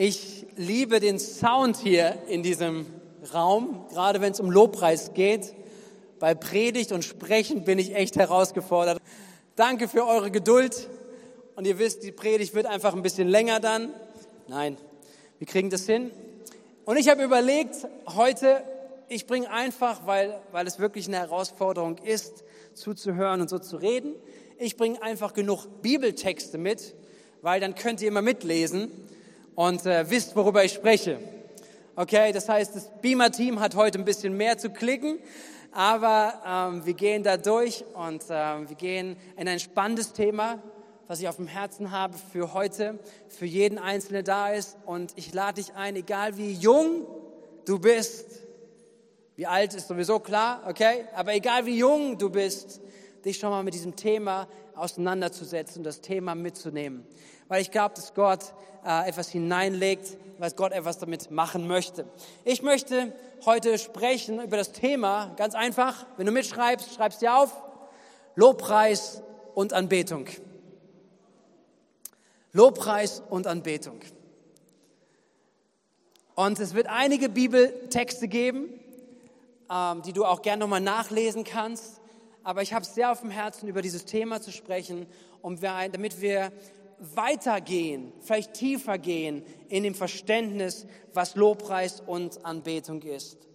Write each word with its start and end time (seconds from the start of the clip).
Ich 0.00 0.46
liebe 0.54 1.00
den 1.00 1.18
Sound 1.18 1.76
hier 1.76 2.22
in 2.28 2.44
diesem 2.44 2.86
Raum, 3.34 3.84
gerade 3.88 4.20
wenn 4.20 4.30
es 4.30 4.38
um 4.38 4.48
Lobpreis 4.48 5.12
geht. 5.12 5.56
Bei 6.20 6.36
Predigt 6.36 6.92
und 6.92 7.02
Sprechen 7.02 7.64
bin 7.64 7.80
ich 7.80 7.96
echt 7.96 8.14
herausgefordert. 8.14 9.02
Danke 9.56 9.88
für 9.88 10.06
eure 10.06 10.30
Geduld. 10.30 10.88
Und 11.56 11.66
ihr 11.66 11.80
wisst, 11.80 12.04
die 12.04 12.12
Predigt 12.12 12.54
wird 12.54 12.66
einfach 12.66 12.94
ein 12.94 13.02
bisschen 13.02 13.26
länger 13.26 13.58
dann. 13.58 13.92
Nein, 14.46 14.76
wir 15.38 15.48
kriegen 15.48 15.68
das 15.68 15.84
hin. 15.86 16.12
Und 16.84 16.96
ich 16.96 17.08
habe 17.08 17.24
überlegt, 17.24 17.88
heute, 18.14 18.62
ich 19.08 19.26
bringe 19.26 19.50
einfach, 19.50 20.06
weil, 20.06 20.38
weil 20.52 20.68
es 20.68 20.78
wirklich 20.78 21.08
eine 21.08 21.16
Herausforderung 21.16 21.98
ist, 22.04 22.44
zuzuhören 22.72 23.40
und 23.40 23.50
so 23.50 23.58
zu 23.58 23.74
reden, 23.78 24.14
ich 24.58 24.76
bringe 24.76 25.02
einfach 25.02 25.32
genug 25.32 25.82
Bibeltexte 25.82 26.56
mit, 26.56 26.94
weil 27.42 27.60
dann 27.60 27.74
könnt 27.74 28.00
ihr 28.00 28.06
immer 28.06 28.22
mitlesen 28.22 28.92
und 29.58 29.84
äh, 29.86 30.08
wisst, 30.08 30.36
worüber 30.36 30.62
ich 30.62 30.72
spreche. 30.72 31.18
Okay, 31.96 32.30
das 32.30 32.48
heißt, 32.48 32.76
das 32.76 32.92
Beamer-Team 33.02 33.58
hat 33.58 33.74
heute 33.74 33.98
ein 33.98 34.04
bisschen 34.04 34.36
mehr 34.36 34.56
zu 34.56 34.70
klicken, 34.70 35.18
aber 35.72 36.34
ähm, 36.46 36.86
wir 36.86 36.94
gehen 36.94 37.24
da 37.24 37.36
durch 37.36 37.84
und 37.92 38.22
ähm, 38.30 38.68
wir 38.68 38.76
gehen 38.76 39.16
in 39.36 39.48
ein 39.48 39.58
spannendes 39.58 40.12
Thema, 40.12 40.62
was 41.08 41.18
ich 41.18 41.26
auf 41.26 41.34
dem 41.36 41.48
Herzen 41.48 41.90
habe 41.90 42.14
für 42.30 42.54
heute, 42.54 43.00
für 43.26 43.46
jeden 43.46 43.78
Einzelnen 43.78 44.24
da 44.24 44.52
ist. 44.52 44.76
Und 44.86 45.12
ich 45.16 45.34
lade 45.34 45.60
dich 45.60 45.74
ein, 45.74 45.96
egal 45.96 46.36
wie 46.36 46.52
jung 46.52 47.04
du 47.64 47.80
bist, 47.80 48.26
wie 49.34 49.48
alt 49.48 49.74
ist 49.74 49.88
sowieso 49.88 50.20
klar, 50.20 50.62
okay, 50.68 51.04
aber 51.16 51.34
egal 51.34 51.66
wie 51.66 51.78
jung 51.78 52.16
du 52.16 52.30
bist, 52.30 52.80
dich 53.24 53.38
schon 53.38 53.50
mal 53.50 53.64
mit 53.64 53.74
diesem 53.74 53.96
Thema 53.96 54.46
auseinanderzusetzen 54.76 55.78
und 55.78 55.84
das 55.84 56.00
Thema 56.00 56.36
mitzunehmen 56.36 57.04
weil 57.48 57.62
ich 57.62 57.70
glaube, 57.70 57.94
dass 57.94 58.14
Gott 58.14 58.52
äh, 58.84 59.08
etwas 59.08 59.28
hineinlegt, 59.28 60.16
was 60.38 60.54
Gott 60.54 60.72
etwas 60.72 60.98
damit 60.98 61.30
machen 61.30 61.66
möchte. 61.66 62.06
Ich 62.44 62.62
möchte 62.62 63.12
heute 63.44 63.78
sprechen 63.78 64.40
über 64.42 64.56
das 64.56 64.72
Thema, 64.72 65.34
ganz 65.36 65.54
einfach, 65.54 66.06
wenn 66.16 66.26
du 66.26 66.32
mitschreibst, 66.32 66.94
schreibst 66.94 67.22
dir 67.22 67.36
auf, 67.36 67.52
Lobpreis 68.36 69.22
und 69.54 69.72
Anbetung. 69.72 70.26
Lobpreis 72.52 73.22
und 73.28 73.46
Anbetung. 73.46 74.00
Und 76.34 76.60
es 76.60 76.72
wird 76.74 76.86
einige 76.86 77.28
Bibeltexte 77.28 78.28
geben, 78.28 78.68
ähm, 79.70 80.02
die 80.02 80.12
du 80.12 80.24
auch 80.24 80.42
gerne 80.42 80.60
nochmal 80.60 80.80
nachlesen 80.80 81.42
kannst. 81.42 82.00
Aber 82.44 82.62
ich 82.62 82.72
habe 82.72 82.84
es 82.84 82.94
sehr 82.94 83.10
auf 83.10 83.20
dem 83.20 83.30
Herzen, 83.30 83.68
über 83.68 83.82
dieses 83.82 84.04
Thema 84.04 84.40
zu 84.40 84.52
sprechen, 84.52 85.06
um 85.42 85.60
wir, 85.60 85.88
damit 85.90 86.20
wir 86.20 86.52
weitergehen, 87.14 88.12
vielleicht 88.20 88.54
tiefer 88.54 88.98
gehen 88.98 89.42
in 89.68 89.82
dem 89.82 89.94
Verständnis, 89.94 90.86
was 91.12 91.36
Lobpreis 91.36 92.00
und 92.00 92.44
Anbetung 92.44 93.02
ist. 93.02 93.48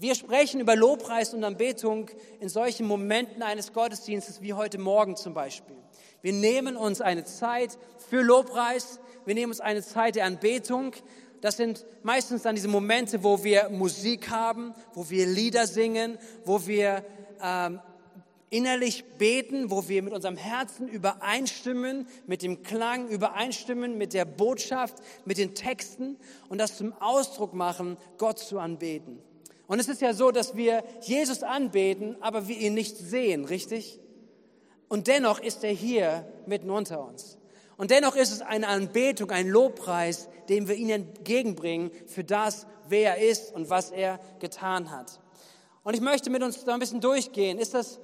Wir 0.00 0.14
sprechen 0.14 0.60
über 0.60 0.76
Lobpreis 0.76 1.34
und 1.34 1.42
Anbetung 1.42 2.08
in 2.38 2.48
solchen 2.48 2.86
Momenten 2.86 3.42
eines 3.42 3.72
Gottesdienstes 3.72 4.40
wie 4.40 4.52
heute 4.52 4.78
Morgen 4.78 5.16
zum 5.16 5.34
Beispiel. 5.34 5.76
Wir 6.22 6.32
nehmen 6.32 6.76
uns 6.76 7.00
eine 7.00 7.24
Zeit 7.24 7.76
für 8.08 8.22
Lobpreis, 8.22 9.00
wir 9.24 9.34
nehmen 9.34 9.50
uns 9.50 9.60
eine 9.60 9.82
Zeit 9.82 10.14
der 10.14 10.24
Anbetung. 10.24 10.92
Das 11.40 11.56
sind 11.56 11.84
meistens 12.02 12.42
dann 12.42 12.54
diese 12.54 12.68
Momente, 12.68 13.24
wo 13.24 13.42
wir 13.42 13.68
Musik 13.70 14.30
haben, 14.30 14.72
wo 14.94 15.10
wir 15.10 15.26
Lieder 15.26 15.66
singen, 15.66 16.18
wo 16.44 16.66
wir 16.66 17.04
ähm, 17.42 17.80
innerlich 18.50 19.04
beten, 19.18 19.70
wo 19.70 19.88
wir 19.88 20.02
mit 20.02 20.12
unserem 20.12 20.36
Herzen 20.36 20.88
übereinstimmen, 20.88 22.06
mit 22.26 22.42
dem 22.42 22.62
Klang 22.62 23.08
übereinstimmen, 23.08 23.98
mit 23.98 24.14
der 24.14 24.24
Botschaft, 24.24 24.96
mit 25.24 25.38
den 25.38 25.54
Texten 25.54 26.16
und 26.48 26.58
das 26.58 26.76
zum 26.76 26.92
Ausdruck 27.00 27.54
machen, 27.54 27.96
Gott 28.16 28.38
zu 28.38 28.58
anbeten. 28.58 29.18
Und 29.66 29.80
es 29.80 29.88
ist 29.88 30.00
ja 30.00 30.14
so, 30.14 30.30
dass 30.30 30.56
wir 30.56 30.82
Jesus 31.02 31.42
anbeten, 31.42 32.16
aber 32.20 32.48
wir 32.48 32.56
ihn 32.56 32.74
nicht 32.74 32.96
sehen, 32.96 33.44
richtig? 33.44 34.00
Und 34.88 35.06
dennoch 35.06 35.40
ist 35.40 35.62
er 35.62 35.72
hier 35.72 36.26
mitten 36.46 36.70
unter 36.70 37.06
uns. 37.06 37.36
Und 37.76 37.90
dennoch 37.90 38.16
ist 38.16 38.32
es 38.32 38.40
eine 38.40 38.66
Anbetung, 38.66 39.30
ein 39.30 39.46
Lobpreis, 39.46 40.28
den 40.48 40.66
wir 40.66 40.74
ihm 40.74 40.88
entgegenbringen 40.88 41.90
für 42.06 42.24
das, 42.24 42.66
wer 42.88 43.16
er 43.16 43.28
ist 43.30 43.54
und 43.54 43.68
was 43.68 43.90
er 43.90 44.18
getan 44.40 44.90
hat. 44.90 45.20
Und 45.84 45.94
ich 45.94 46.00
möchte 46.00 46.30
mit 46.30 46.42
uns 46.42 46.64
da 46.64 46.74
ein 46.74 46.80
bisschen 46.80 47.00
durchgehen. 47.00 47.58
Ist 47.58 47.74
das 47.74 48.00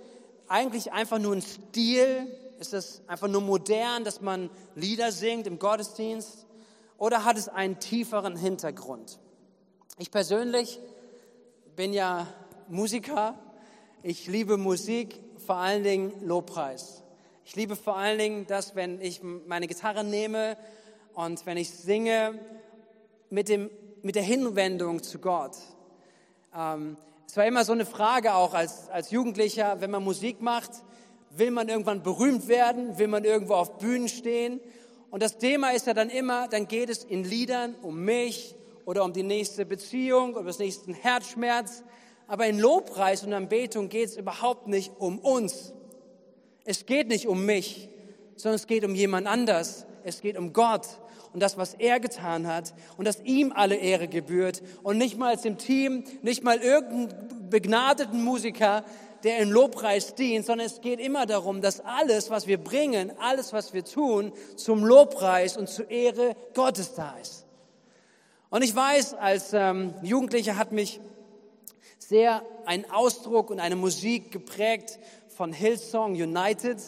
eigentlich 0.55 0.93
einfach 0.93 1.19
nur 1.19 1.35
ein 1.35 1.43
Stil? 1.43 2.29
Ist 2.61 2.75
es 2.75 3.03
einfach 3.09 3.27
nur 3.27 3.41
modern, 3.41 4.05
dass 4.05 4.21
man 4.21 4.51
Lieder 4.77 5.11
singt 5.11 5.49
im 5.49 5.59
Gottesdienst? 5.59 6.47
Oder 6.97 7.25
hat 7.25 7.37
es 7.37 7.49
einen 7.49 7.81
tieferen 7.81 8.37
Hintergrund? 8.37 9.19
Ich 9.99 10.13
persönlich 10.13 10.79
bin 11.75 11.93
ja 11.93 12.29
Musiker. 12.69 13.37
Ich 14.05 14.29
liebe 14.29 14.57
Musik, 14.57 15.21
vor 15.45 15.57
allen 15.57 15.83
Dingen 15.83 16.13
Lobpreis. 16.25 17.03
Ich 17.45 17.57
liebe 17.57 17.75
vor 17.75 17.97
allen 17.97 18.19
Dingen 18.19 18.47
das, 18.47 18.77
wenn 18.77 19.01
ich 19.01 19.25
meine 19.25 19.67
Gitarre 19.67 20.05
nehme 20.05 20.57
und 21.15 21.45
wenn 21.47 21.57
ich 21.57 21.71
singe 21.71 22.39
mit, 23.29 23.49
dem, 23.49 23.71
mit 24.03 24.15
der 24.15 24.23
Hinwendung 24.23 25.03
zu 25.03 25.19
Gott. 25.19 25.57
Ähm, 26.57 26.97
es 27.27 27.37
war 27.37 27.47
immer 27.47 27.65
so 27.65 27.73
eine 27.73 27.87
Frage 27.87 28.35
auch 28.35 28.55
als, 28.55 28.89
als 28.91 29.11
Jugendlicher, 29.11 29.81
wenn 29.81 29.91
man 29.91 30.05
Musik 30.05 30.41
macht, 30.41 30.71
will 31.31 31.51
man 31.51 31.69
irgendwann 31.69 32.03
berühmt 32.03 32.49
werden, 32.49 32.99
will 32.99 33.09
man 33.09 33.25
irgendwo 33.25 33.55
auf 33.55 33.79
Bühnen 33.79 34.09
stehen? 34.09 34.61
Und 35.11 35.23
das 35.23 35.39
Thema 35.39 35.71
ist 35.71 35.87
ja 35.87 35.95
dann 35.95 36.11
immer, 36.11 36.49
dann 36.49 36.69
geht 36.69 36.89
es 36.89 37.05
in 37.05 37.25
Liedern 37.25 37.75
um 37.83 38.05
mich 38.05 38.55
oder 38.85 39.05
um 39.05 39.13
die 39.13 39.23
nächste 39.23 39.65
Beziehung 39.65 40.35
oder 40.35 40.45
das 40.45 40.59
nächsten 40.59 40.95
Herzschmerz. 40.95 41.85
Aber 42.27 42.47
in 42.47 42.59
Lobpreis 42.59 43.23
und 43.25 43.33
Anbetung 43.33 43.89
geht 43.89 44.09
es 44.09 44.17
überhaupt 44.17 44.67
nicht 44.67 44.93
um 44.99 45.19
uns. 45.19 45.73
Es 46.65 46.87
geht 46.87 47.09
nicht 47.09 47.29
um 47.29 47.45
mich, 47.45 47.89
sondern 48.37 48.57
es 48.57 48.67
geht 48.67 48.85
um 48.85 48.95
jemand 48.95 49.27
anders. 49.27 49.87
Es 50.05 50.21
geht 50.21 50.37
um 50.37 50.53
Gott 50.53 50.87
und 51.35 51.41
das, 51.41 51.59
was 51.59 51.75
er 51.75 52.01
getan 52.01 52.47
hat 52.47 52.73
und 52.97 53.07
dass 53.07 53.21
ihm 53.25 53.53
alle 53.53 53.75
Ehre 53.75 54.09
gebührt 54.09 54.63
und 54.85 54.97
nicht 54.97 55.19
mal 55.19 55.37
dem 55.37 55.59
Team, 55.59 56.05
nicht 56.23 56.45
mal 56.45 56.59
irgendeinen 56.59 57.51
begnadeten 57.51 58.23
Musiker, 58.23 58.85
der 59.25 59.39
in 59.39 59.51
Lobpreis 59.51 60.15
dient, 60.15 60.47
sondern 60.47 60.67
es 60.67 60.81
geht 60.81 61.01
immer 61.01 61.27
darum, 61.27 61.61
dass 61.61 61.81
alles, 61.81 62.31
was 62.31 62.47
wir 62.47 62.59
bringen, 62.59 63.13
alles, 63.19 63.53
was 63.53 63.75
wir 63.75 63.85
tun, 63.85 64.33
zum 64.57 64.85
Lobpreis 64.85 65.57
und 65.57 65.69
zur 65.69 65.91
Ehre 65.91 66.37
Gottes 66.55 66.95
da 66.95 67.17
ist. 67.21 67.45
Und 68.51 68.63
ich 68.63 68.77
weiß, 68.77 69.15
als 69.15 69.53
ähm, 69.53 69.95
Jugendlicher 70.03 70.57
hat 70.57 70.71
mich 70.71 71.01
sehr 71.99 72.43
ein 72.67 72.89
Ausdruck 72.91 73.51
und 73.51 73.59
eine 73.59 73.77
Musik 73.77 74.31
geprägt 74.31 75.01
von 75.35 75.53
Hillsong 75.53 76.13
United. 76.13 76.79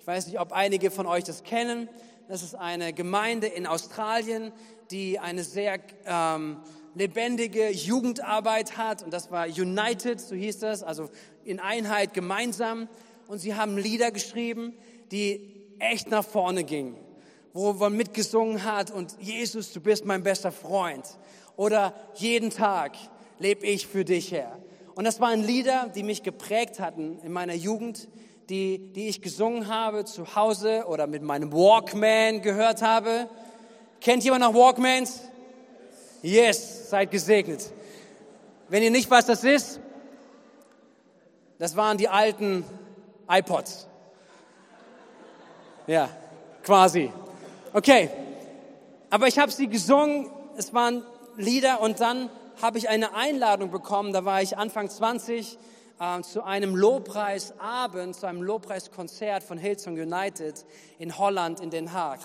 Ich 0.00 0.06
weiß 0.06 0.26
nicht, 0.26 0.40
ob 0.40 0.52
einige 0.52 0.90
von 0.90 1.06
euch 1.06 1.24
das 1.24 1.44
kennen. 1.44 1.88
Das 2.28 2.42
ist 2.42 2.56
eine 2.56 2.92
Gemeinde 2.92 3.46
in 3.46 3.68
Australien, 3.68 4.52
die 4.90 5.20
eine 5.20 5.44
sehr 5.44 5.78
ähm, 6.06 6.56
lebendige 6.96 7.70
Jugendarbeit 7.70 8.76
hat. 8.76 9.04
Und 9.04 9.12
das 9.12 9.30
war 9.30 9.46
United, 9.46 10.20
so 10.20 10.34
hieß 10.34 10.58
das, 10.58 10.82
also 10.82 11.08
in 11.44 11.60
Einheit 11.60 12.14
gemeinsam. 12.14 12.88
Und 13.28 13.38
sie 13.38 13.54
haben 13.54 13.78
Lieder 13.78 14.10
geschrieben, 14.10 14.74
die 15.12 15.54
echt 15.78 16.10
nach 16.10 16.24
vorne 16.24 16.64
gingen, 16.64 16.96
wo 17.52 17.72
man 17.74 17.96
mitgesungen 17.96 18.64
hat 18.64 18.90
und 18.90 19.16
Jesus, 19.20 19.72
du 19.72 19.80
bist 19.80 20.04
mein 20.04 20.24
bester 20.24 20.50
Freund. 20.50 21.04
Oder 21.56 21.94
jeden 22.14 22.50
Tag 22.50 22.96
lebe 23.38 23.64
ich 23.66 23.86
für 23.86 24.04
dich 24.04 24.32
her. 24.32 24.58
Und 24.96 25.04
das 25.04 25.20
waren 25.20 25.42
Lieder, 25.42 25.90
die 25.94 26.02
mich 26.02 26.24
geprägt 26.24 26.80
hatten 26.80 27.20
in 27.22 27.32
meiner 27.32 27.54
Jugend, 27.54 28.08
die, 28.48 28.78
die 28.78 29.08
ich 29.08 29.22
gesungen 29.22 29.68
habe 29.68 30.04
zu 30.04 30.36
Hause 30.36 30.84
oder 30.86 31.06
mit 31.06 31.22
meinem 31.22 31.52
Walkman 31.52 32.42
gehört 32.42 32.82
habe. 32.82 33.28
Kennt 34.00 34.24
jemand 34.24 34.42
noch 34.42 34.54
Walkmans? 34.54 35.22
Yes, 36.22 36.90
seid 36.90 37.10
gesegnet. 37.10 37.70
Wenn 38.68 38.82
ihr 38.82 38.90
nicht 38.90 39.10
was 39.10 39.26
das 39.26 39.44
ist, 39.44 39.80
das 41.58 41.76
waren 41.76 41.98
die 41.98 42.08
alten 42.08 42.64
iPods. 43.28 43.86
Ja, 45.86 46.08
quasi. 46.62 47.10
Okay, 47.72 48.10
aber 49.10 49.28
ich 49.28 49.38
habe 49.38 49.52
sie 49.52 49.68
gesungen, 49.68 50.30
es 50.56 50.74
waren 50.74 51.04
Lieder 51.36 51.80
und 51.80 52.00
dann 52.00 52.30
habe 52.60 52.78
ich 52.78 52.88
eine 52.88 53.14
Einladung 53.14 53.70
bekommen, 53.70 54.12
da 54.12 54.24
war 54.24 54.42
ich 54.42 54.56
Anfang 54.56 54.88
20 54.88 55.58
äh, 55.98 56.20
zu 56.22 56.42
einem 56.42 56.74
Lobpreisabend, 56.76 58.16
zu 58.16 58.26
einem 58.26 58.42
Lobpreiskonzert 58.42 59.42
von 59.42 59.58
Hillsong 59.58 59.94
United 59.94 60.64
in 60.98 61.16
Holland, 61.18 61.60
in 61.60 61.70
Den 61.70 61.92
Haag. 61.92 62.20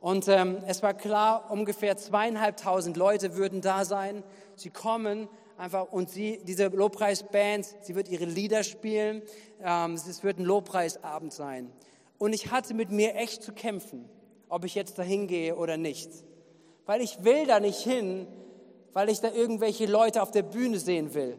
Und 0.00 0.26
ähm, 0.28 0.62
es 0.66 0.82
war 0.82 0.94
klar, 0.94 1.50
ungefähr 1.50 1.96
zweieinhalbtausend 1.96 2.96
Leute 2.96 3.36
würden 3.36 3.60
da 3.60 3.84
sein. 3.84 4.24
Sie 4.56 4.70
kommen 4.70 5.28
einfach 5.56 5.92
und 5.92 6.10
sie, 6.10 6.40
diese 6.44 6.66
Lobpreisband, 6.66 7.66
sie 7.82 7.94
wird 7.94 8.08
ihre 8.08 8.24
Lieder 8.24 8.64
spielen. 8.64 9.22
Ähm, 9.62 9.94
es 9.94 10.24
wird 10.24 10.38
ein 10.38 10.44
Lobpreisabend 10.44 11.32
sein. 11.32 11.72
Und 12.18 12.32
ich 12.32 12.50
hatte 12.50 12.74
mit 12.74 12.90
mir 12.90 13.14
echt 13.14 13.42
zu 13.42 13.52
kämpfen, 13.52 14.08
ob 14.48 14.64
ich 14.64 14.74
jetzt 14.74 14.98
dahin 14.98 15.26
gehe 15.28 15.56
oder 15.56 15.76
nicht. 15.76 16.10
weil 16.86 17.00
ich 17.00 17.24
will 17.24 17.46
da 17.46 17.60
nicht 17.60 17.80
hin, 17.80 18.26
weil 18.92 19.08
ich 19.08 19.20
da 19.20 19.30
irgendwelche 19.32 19.86
Leute 19.86 20.22
auf 20.22 20.30
der 20.30 20.42
Bühne 20.42 20.78
sehen 20.78 21.14
will. 21.14 21.38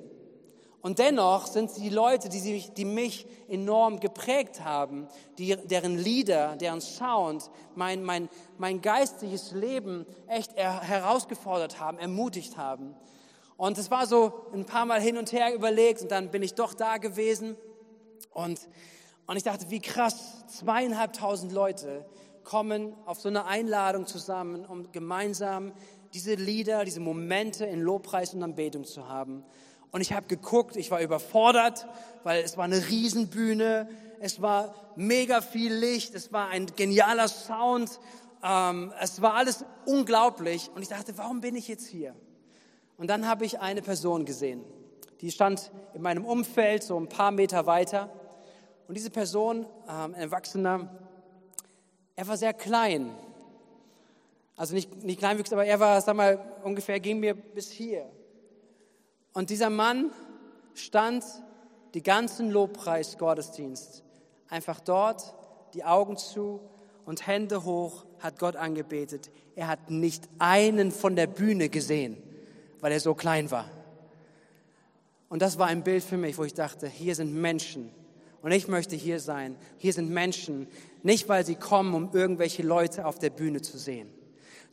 Und 0.84 1.00
dennoch 1.00 1.48
sind 1.48 1.72
sie 1.72 1.82
die 1.82 1.96
Leute, 1.96 2.28
die, 2.28 2.40
sie, 2.40 2.70
die 2.76 2.84
mich 2.84 3.26
enorm 3.48 4.02
geprägt 4.02 4.66
haben, 4.66 5.08
die, 5.38 5.56
deren 5.56 5.98
Lieder, 5.98 6.58
deren 6.58 6.82
Sound 6.82 7.50
mein, 7.74 8.04
mein, 8.04 8.28
mein 8.58 8.82
geistiges 8.82 9.54
Leben 9.54 10.06
echt 10.28 10.58
herausgefordert 10.58 11.80
haben, 11.80 12.00
ermutigt 12.00 12.58
haben. 12.58 12.96
Und 13.56 13.78
es 13.78 13.92
war 13.92 14.06
so 14.08 14.34
ein 14.54 14.66
paar 14.66 14.86
Mal 14.86 15.00
hin 15.00 15.18
und 15.18 15.32
her 15.32 15.56
überlegt 15.56 16.02
und 16.02 16.12
dann 16.12 16.32
bin 16.32 16.44
ich 16.44 16.54
doch 16.54 16.74
da 16.74 16.98
gewesen. 16.98 17.56
Und, 18.34 18.60
und 19.26 19.38
ich 19.38 19.44
dachte, 19.44 19.70
wie 19.70 19.80
krass, 19.80 20.46
zweieinhalbtausend 20.48 21.54
Leute 21.54 22.06
kommen 22.44 22.94
auf 23.06 23.22
so 23.22 23.30
eine 23.30 23.46
Einladung 23.46 24.06
zusammen, 24.06 24.66
um 24.66 24.92
gemeinsam 24.92 25.72
diese 26.14 26.34
Lieder, 26.36 26.84
diese 26.84 27.00
Momente 27.00 27.66
in 27.66 27.80
Lobpreis 27.80 28.34
und 28.34 28.44
Anbetung 28.44 28.84
zu 28.84 29.08
haben. 29.08 29.46
Und 29.94 30.02
ich 30.02 30.12
habe 30.12 30.26
geguckt, 30.26 30.76
ich 30.76 30.90
war 30.90 31.02
überfordert, 31.02 31.88
weil 32.24 32.44
es 32.44 32.58
war 32.58 32.64
eine 32.64 32.90
Riesenbühne, 32.90 33.88
es 34.20 34.42
war 34.42 34.74
mega 34.96 35.40
viel 35.40 35.72
Licht, 35.72 36.16
es 36.16 36.34
war 36.34 36.50
ein 36.50 36.66
genialer 36.76 37.28
Sound, 37.28 38.00
ähm, 38.44 38.92
es 39.00 39.22
war 39.22 39.36
alles 39.36 39.64
unglaublich. 39.86 40.72
Und 40.74 40.82
ich 40.82 40.88
dachte, 40.88 41.16
warum 41.20 41.42
bin 41.42 41.56
ich 41.56 41.68
jetzt 41.68 41.86
hier? 41.86 42.16
Und 42.98 43.08
dann 43.08 43.28
habe 43.28 43.46
ich 43.46 43.60
eine 43.60 43.84
Person 43.84 44.26
gesehen, 44.26 44.64
die 45.22 45.30
stand 45.30 45.72
in 45.94 46.02
meinem 46.02 46.26
Umfeld 46.26 46.82
so 46.82 47.00
ein 47.00 47.08
paar 47.08 47.30
Meter 47.30 47.68
weiter. 47.68 48.10
Und 48.88 48.98
diese 48.98 49.12
Person, 49.12 49.68
ähm, 49.88 50.16
ein 50.16 50.22
Erwachsener, 50.22 50.90
er 52.16 52.28
war 52.28 52.38
sehr 52.38 52.54
klein. 52.54 53.12
Also 54.56 54.74
nicht, 54.74 55.04
nicht 55.04 55.20
kleinwüchsig, 55.20 55.54
aber 55.54 55.66
er 55.66 55.80
war, 55.80 56.02
sag 56.02 56.16
mal, 56.16 56.44
ungefähr, 56.64 57.00
ging 57.00 57.20
mir 57.20 57.36
bis 57.36 57.70
hier. 57.70 58.10
Und 59.34 59.50
dieser 59.50 59.70
Mann 59.70 60.12
stand 60.76 61.24
die 61.94 62.04
ganzen 62.04 62.52
Lobpreis-Gottesdienst 62.52 64.04
einfach 64.48 64.80
dort, 64.80 65.34
die 65.74 65.84
Augen 65.84 66.18
zu 66.18 66.60
und 67.06 67.28
Hände 67.28 67.64
hoch, 67.64 68.06
hat 68.20 68.40
Gott 68.40 68.56
angebetet. 68.56 69.32
Er 69.56 69.68
hat 69.68 69.90
nicht 69.90 70.30
einen 70.40 70.92
von 70.92 71.16
der 71.16 71.28
Bühne 71.28 71.70
gesehen, 71.70 72.18
weil 72.80 72.92
er 72.92 73.00
so 73.00 73.14
klein 73.16 73.52
war. 73.52 73.70
Und 75.30 75.42
das 75.42 75.58
war 75.58 75.68
ein 75.68 75.84
Bild 75.84 76.04
für 76.04 76.18
mich, 76.18 76.38
wo 76.38 76.44
ich 76.44 76.54
dachte, 76.54 76.88
hier 76.88 77.16
sind 77.16 77.34
Menschen. 77.34 77.92
Und 78.44 78.52
ich 78.52 78.68
möchte 78.68 78.96
hier 78.96 79.20
sein. 79.20 79.56
Hier 79.78 79.94
sind 79.94 80.12
Menschen, 80.12 80.68
nicht 81.02 81.28
weil 81.28 81.46
sie 81.46 81.56
kommen, 81.56 81.94
um 81.96 82.10
irgendwelche 82.14 82.62
Leute 82.62 83.08
auf 83.08 83.18
der 83.18 83.32
Bühne 83.32 83.62
zu 83.62 83.78
sehen 83.78 84.10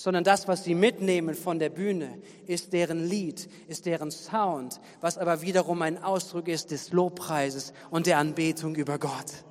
sondern 0.00 0.25
das, 0.25 0.49
was 0.49 0.64
sie 0.64 0.75
mitnehmen 0.75 1.35
von 1.35 1.58
der 1.58 1.69
Bühne, 1.69 2.23
ist 2.47 2.73
deren 2.73 3.06
Lied, 3.06 3.50
ist 3.69 3.85
deren 3.85 4.11
Sound, 4.11 4.81
was 5.02 5.19
aber 5.19 5.43
wiederum 5.43 5.82
ein 5.82 6.02
Ausdruck 6.02 6.49
ist 6.49 6.70
des 6.70 6.91
Lobpreises 6.93 7.75
und 7.91 8.06
der 8.06 8.17
Anbetung 8.17 8.75
über 8.76 8.99
Gott. 8.99 9.44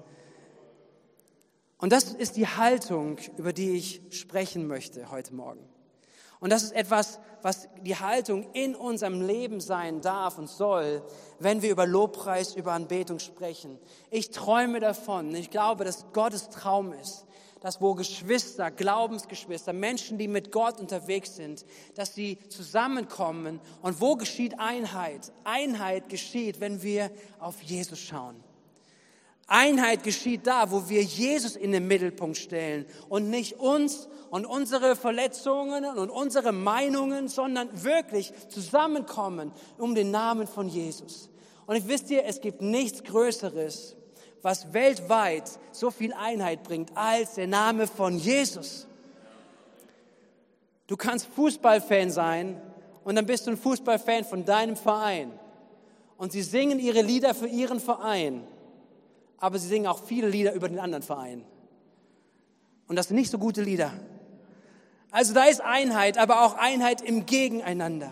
Und 1.78 1.94
das 1.94 2.06
ist 2.06 2.36
die 2.36 2.48
Haltung, 2.48 3.18
über 3.38 3.54
die 3.54 3.72
ich 3.74 4.02
sprechen 4.10 4.66
möchte 4.66 5.12
heute 5.12 5.36
Morgen. 5.36 5.70
Und 6.40 6.52
das 6.52 6.64
ist 6.64 6.72
etwas, 6.72 7.20
was 7.44 7.70
die 7.82 7.98
Haltung 7.98 8.52
in 8.54 8.74
unserem 8.74 9.22
Leben 9.22 9.60
sein 9.60 10.02
darf 10.02 10.40
und 10.40 10.50
soll, 10.50 11.04
wenn 11.38 11.62
wir 11.62 11.70
über 11.70 11.86
Lobpreis, 11.86 12.56
über 12.56 12.72
Anbetung 12.72 13.20
sprechen. 13.20 13.78
Ich 14.10 14.32
träume 14.32 14.80
davon. 14.80 15.36
Ich 15.36 15.52
glaube, 15.52 15.84
dass 15.84 16.12
Gottes 16.12 16.50
Traum 16.50 16.94
ist, 16.94 17.26
dass 17.62 17.82
wo 17.82 17.94
Geschwister, 17.94 18.72
Glaubensgeschwister, 18.72 19.74
Menschen, 19.74 20.18
die 20.18 20.28
mit 20.28 20.52
Gott 20.52 20.80
unterwegs 20.80 21.36
sind, 21.36 21.66
dass 21.96 22.16
sie 22.16 22.38
zusammenkommen. 22.50 23.60
Und 23.82 24.00
wo 24.00 24.16
geschieht 24.16 24.60
Einheit? 24.60 25.32
Einheit 25.44 26.10
geschieht, 26.10 26.60
wenn 26.60 26.82
wir 26.82 27.12
auf 27.40 27.62
Jesus 27.62 28.00
schauen. 28.00 28.44
Einheit 29.48 30.04
geschieht 30.04 30.46
da, 30.46 30.70
wo 30.70 30.90
wir 30.90 31.02
Jesus 31.02 31.56
in 31.56 31.72
den 31.72 31.88
Mittelpunkt 31.88 32.38
stellen 32.38 32.86
und 33.10 33.32
nicht 33.32 33.54
uns 33.54 34.08
und 34.30 34.46
unsere 34.46 34.96
Verletzungen 34.96 35.86
und 35.86 36.12
unsere 36.12 36.52
Meinungen, 36.52 37.28
sondern 37.28 37.84
wirklich 37.84 38.32
zusammenkommen 38.50 39.52
um 39.80 39.96
den 39.96 40.12
Namen 40.12 40.46
von 40.46 40.70
Jesus. 40.70 41.32
Und 41.66 41.76
ich 41.76 41.88
wisst 41.88 42.12
ihr, 42.12 42.26
es 42.26 42.42
gibt 42.42 42.62
nichts 42.62 43.04
Größeres, 43.04 43.96
was 44.42 44.74
weltweit 44.74 45.50
so 45.72 45.92
viel 45.92 46.14
Einheit 46.14 46.64
bringt 46.64 46.96
als 46.96 47.36
der 47.36 47.48
Name 47.48 47.88
von 47.88 48.18
Jesus. 48.18 48.88
Du 50.88 50.98
kannst 50.98 51.28
Fußballfan 51.28 52.10
sein 52.12 52.62
und 53.04 53.16
dann 53.16 53.26
bist 53.26 53.48
du 53.48 53.52
ein 53.52 53.58
Fußballfan 53.58 54.26
von 54.26 54.46
deinem 54.46 54.76
Verein. 54.76 55.32
Und 56.18 56.32
sie 56.32 56.42
singen 56.42 56.80
ihre 56.80 57.02
Lieder 57.02 57.34
für 57.34 57.48
ihren 57.48 57.80
Verein, 57.80 58.46
aber 59.38 59.58
sie 59.58 59.68
singen 59.68 59.88
auch 59.88 60.04
viele 60.04 60.28
Lieder 60.28 60.54
über 60.54 60.68
den 60.68 60.80
anderen 60.80 61.04
Verein. 61.04 61.46
Und 62.88 62.96
das 62.96 63.08
sind 63.08 63.16
nicht 63.16 63.32
so 63.32 63.38
gute 63.38 63.62
Lieder. 63.62 63.94
Also 65.12 65.34
da 65.34 65.46
ist 65.46 65.62
Einheit, 65.62 66.18
aber 66.18 66.44
auch 66.44 66.56
Einheit 66.56 67.02
im 67.02 67.26
Gegeneinander. 67.26 68.12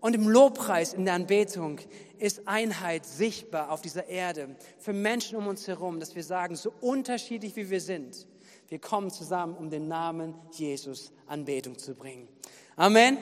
Und 0.00 0.14
im 0.14 0.28
Lobpreis, 0.28 0.94
in 0.94 1.04
der 1.04 1.14
Anbetung 1.14 1.78
ist 2.18 2.48
Einheit 2.48 3.04
sichtbar 3.04 3.70
auf 3.70 3.82
dieser 3.82 4.08
Erde 4.08 4.56
für 4.78 4.92
Menschen 4.92 5.36
um 5.36 5.46
uns 5.46 5.68
herum, 5.68 6.00
dass 6.00 6.14
wir 6.14 6.24
sagen, 6.24 6.56
so 6.56 6.72
unterschiedlich 6.80 7.54
wie 7.56 7.68
wir 7.68 7.80
sind, 7.80 8.26
wir 8.68 8.78
kommen 8.78 9.10
zusammen, 9.10 9.56
um 9.56 9.68
den 9.68 9.88
Namen 9.88 10.34
Jesus 10.52 11.12
Anbetung 11.26 11.76
zu 11.76 11.94
bringen. 11.94 12.28
Amen. 12.76 13.18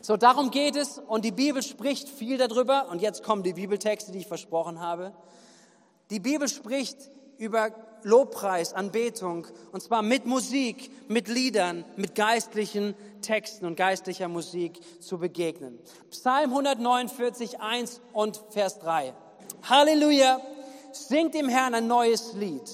So, 0.00 0.16
darum 0.16 0.50
geht 0.50 0.76
es 0.76 0.98
und 0.98 1.24
die 1.24 1.32
Bibel 1.32 1.62
spricht 1.62 2.08
viel 2.08 2.38
darüber 2.38 2.88
und 2.90 3.02
jetzt 3.02 3.22
kommen 3.22 3.42
die 3.42 3.54
Bibeltexte, 3.54 4.12
die 4.12 4.18
ich 4.18 4.28
versprochen 4.28 4.80
habe. 4.80 5.12
Die 6.10 6.20
Bibel 6.20 6.48
spricht 6.48 7.10
über 7.38 7.70
Lobpreis, 8.02 8.72
Anbetung, 8.72 9.46
und 9.72 9.82
zwar 9.82 10.02
mit 10.02 10.26
Musik, 10.26 10.90
mit 11.08 11.28
Liedern, 11.28 11.84
mit 11.96 12.14
geistlichen 12.14 12.94
Texten 13.20 13.66
und 13.66 13.76
geistlicher 13.76 14.28
Musik 14.28 14.80
zu 15.02 15.18
begegnen. 15.18 15.78
Psalm 16.10 16.50
149, 16.50 17.60
1 17.60 18.00
und 18.12 18.40
Vers 18.50 18.78
3. 18.78 19.12
Halleluja! 19.62 20.40
Singt 20.92 21.34
dem 21.34 21.48
Herrn 21.48 21.74
ein 21.74 21.88
neues 21.88 22.32
Lied. 22.34 22.70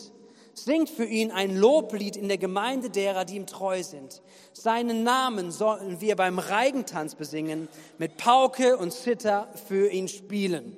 Singt 0.54 0.90
für 0.90 1.06
ihn 1.06 1.30
ein 1.30 1.56
Loblied 1.56 2.16
in 2.16 2.28
der 2.28 2.38
Gemeinde 2.38 2.90
derer, 2.90 3.24
die 3.24 3.36
ihm 3.36 3.46
treu 3.46 3.82
sind. 3.82 4.22
Seinen 4.52 5.02
Namen 5.02 5.50
sollen 5.50 6.00
wir 6.00 6.14
beim 6.14 6.38
Reigentanz 6.38 7.14
besingen, 7.14 7.68
mit 7.96 8.18
Pauke 8.18 8.76
und 8.76 8.92
Zither 8.92 9.48
für 9.66 9.90
ihn 9.90 10.08
spielen. 10.08 10.76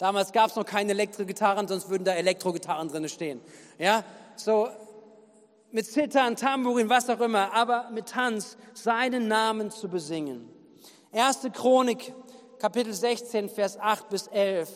Damals 0.00 0.32
gab 0.32 0.48
es 0.48 0.56
noch 0.56 0.64
keine 0.64 0.92
Elektrogitarren, 0.92 1.68
sonst 1.68 1.90
würden 1.90 2.04
da 2.04 2.14
Elektrogitarren 2.14 2.88
drin 2.88 3.06
stehen. 3.10 3.38
Ja, 3.78 4.02
so 4.34 4.66
mit 5.72 5.84
Zittern, 5.84 6.36
Tambourin, 6.36 6.88
was 6.88 7.10
auch 7.10 7.20
immer, 7.20 7.52
aber 7.52 7.90
mit 7.90 8.08
Tanz 8.08 8.56
seinen 8.72 9.28
Namen 9.28 9.70
zu 9.70 9.90
besingen. 9.90 10.48
Erste 11.12 11.50
Chronik, 11.50 12.14
Kapitel 12.58 12.94
16, 12.94 13.50
Vers 13.50 13.78
8 13.78 14.08
bis 14.08 14.26
11. 14.28 14.70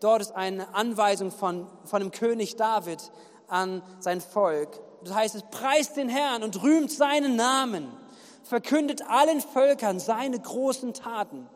Dort 0.00 0.20
ist 0.20 0.32
eine 0.32 0.74
Anweisung 0.74 1.30
von, 1.30 1.66
von 1.84 2.00
dem 2.00 2.10
König 2.10 2.56
David 2.56 3.00
an 3.48 3.82
sein 4.00 4.20
Volk. 4.20 4.78
Das 5.04 5.14
heißt, 5.14 5.36
es 5.36 5.42
preist 5.44 5.96
den 5.96 6.10
Herrn 6.10 6.42
und 6.42 6.62
rühmt 6.62 6.92
seinen 6.92 7.34
Namen, 7.34 7.90
verkündet 8.42 9.00
allen 9.08 9.40
Völkern 9.40 10.00
seine 10.00 10.38
großen 10.38 10.92
Taten 10.92 11.48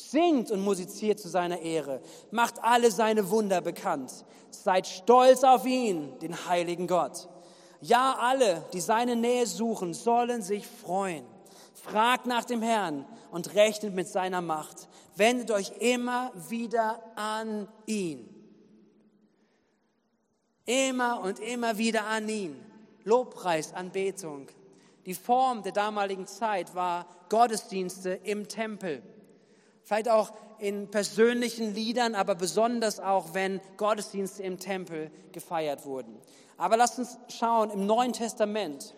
singt 0.00 0.50
und 0.50 0.62
musiziert 0.62 1.20
zu 1.20 1.28
seiner 1.28 1.60
Ehre, 1.60 2.00
macht 2.30 2.62
alle 2.62 2.90
seine 2.90 3.30
Wunder 3.30 3.60
bekannt. 3.60 4.24
Seid 4.50 4.86
stolz 4.86 5.44
auf 5.44 5.66
ihn, 5.66 6.18
den 6.20 6.48
heiligen 6.48 6.86
Gott. 6.86 7.28
Ja, 7.80 8.16
alle, 8.20 8.64
die 8.72 8.80
seine 8.80 9.16
Nähe 9.16 9.46
suchen, 9.46 9.94
sollen 9.94 10.42
sich 10.42 10.66
freuen. 10.66 11.24
Fragt 11.74 12.26
nach 12.26 12.44
dem 12.44 12.60
Herrn 12.60 13.06
und 13.30 13.54
rechnet 13.54 13.94
mit 13.94 14.08
seiner 14.08 14.42
Macht. 14.42 14.88
Wendet 15.16 15.50
euch 15.50 15.72
immer 15.78 16.30
wieder 16.48 17.02
an 17.16 17.68
ihn. 17.86 18.28
Immer 20.66 21.20
und 21.20 21.38
immer 21.38 21.78
wieder 21.78 22.06
an 22.06 22.28
ihn. 22.28 22.64
Lobpreis, 23.04 23.72
Anbetung. 23.72 24.48
Die 25.06 25.14
Form 25.14 25.62
der 25.62 25.72
damaligen 25.72 26.26
Zeit 26.26 26.74
war 26.74 27.06
Gottesdienste 27.30 28.10
im 28.10 28.46
Tempel. 28.46 29.02
Vielleicht 29.90 30.08
auch 30.08 30.32
in 30.60 30.88
persönlichen 30.88 31.74
Liedern, 31.74 32.14
aber 32.14 32.36
besonders 32.36 33.00
auch, 33.00 33.34
wenn 33.34 33.60
Gottesdienste 33.76 34.40
im 34.40 34.60
Tempel 34.60 35.10
gefeiert 35.32 35.84
wurden. 35.84 36.16
Aber 36.56 36.76
lasst 36.76 37.00
uns 37.00 37.18
schauen 37.26 37.70
im 37.70 37.86
Neuen 37.86 38.12
Testament. 38.12 38.94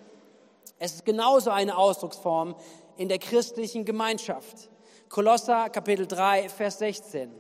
Es 0.79 0.97
ist 0.97 1.07
genauso 1.07 1.49
eine 1.49 1.79
Ausdrucksform 1.79 2.57
in 2.99 3.09
der 3.09 3.19
christlichen 3.19 3.87
Gemeinschaft. 3.87 4.69
Kolosser 5.09 5.71
Kapitel 5.71 6.07
3, 6.07 6.51
Vers 6.51 6.81
16. 6.81 7.33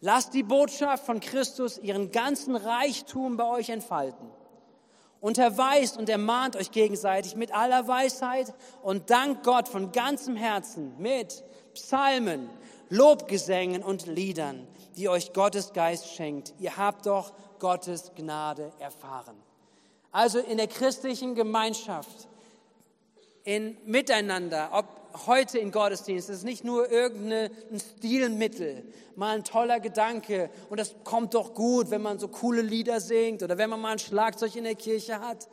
Lasst 0.00 0.34
die 0.34 0.42
Botschaft 0.42 1.06
von 1.06 1.20
Christus 1.20 1.78
ihren 1.78 2.10
ganzen 2.10 2.56
Reichtum 2.56 3.36
bei 3.36 3.44
euch 3.44 3.68
entfalten 3.68 4.32
Unterweist 5.20 5.98
und 5.98 6.08
ermahnt 6.08 6.56
euch 6.56 6.70
gegenseitig 6.70 7.36
mit 7.36 7.52
aller 7.52 7.86
Weisheit 7.86 8.54
und 8.82 9.10
dankt 9.10 9.44
Gott 9.44 9.68
von 9.68 9.92
ganzem 9.92 10.34
Herzen 10.34 10.94
mit 10.98 11.44
Psalmen, 11.74 12.48
Lobgesängen 12.90 13.82
und 13.82 14.06
Liedern, 14.06 14.66
die 14.96 15.08
euch 15.08 15.32
Gottes 15.32 15.72
Geist 15.72 16.08
schenkt. 16.08 16.52
Ihr 16.58 16.76
habt 16.76 17.06
doch 17.06 17.32
Gottes 17.60 18.12
Gnade 18.16 18.72
erfahren. 18.78 19.36
Also 20.12 20.40
in 20.40 20.56
der 20.56 20.66
christlichen 20.66 21.34
Gemeinschaft, 21.34 22.28
in 23.44 23.76
Miteinander, 23.86 24.70
ob 24.72 25.26
heute 25.26 25.58
in 25.58 25.70
Gottesdienst, 25.70 26.28
es 26.28 26.38
ist 26.38 26.44
nicht 26.44 26.64
nur 26.64 26.90
irgendein 26.90 27.50
Stilmittel, 27.78 28.84
mal 29.16 29.36
ein 29.36 29.44
toller 29.44 29.80
Gedanke 29.80 30.50
und 30.68 30.78
das 30.78 30.94
kommt 31.04 31.34
doch 31.34 31.54
gut, 31.54 31.90
wenn 31.90 32.02
man 32.02 32.18
so 32.18 32.28
coole 32.28 32.62
Lieder 32.62 33.00
singt 33.00 33.42
oder 33.42 33.56
wenn 33.58 33.70
man 33.70 33.80
mal 33.80 33.92
ein 33.92 33.98
Schlagzeug 33.98 34.56
in 34.56 34.64
der 34.64 34.74
Kirche 34.74 35.20
hat. 35.20 35.48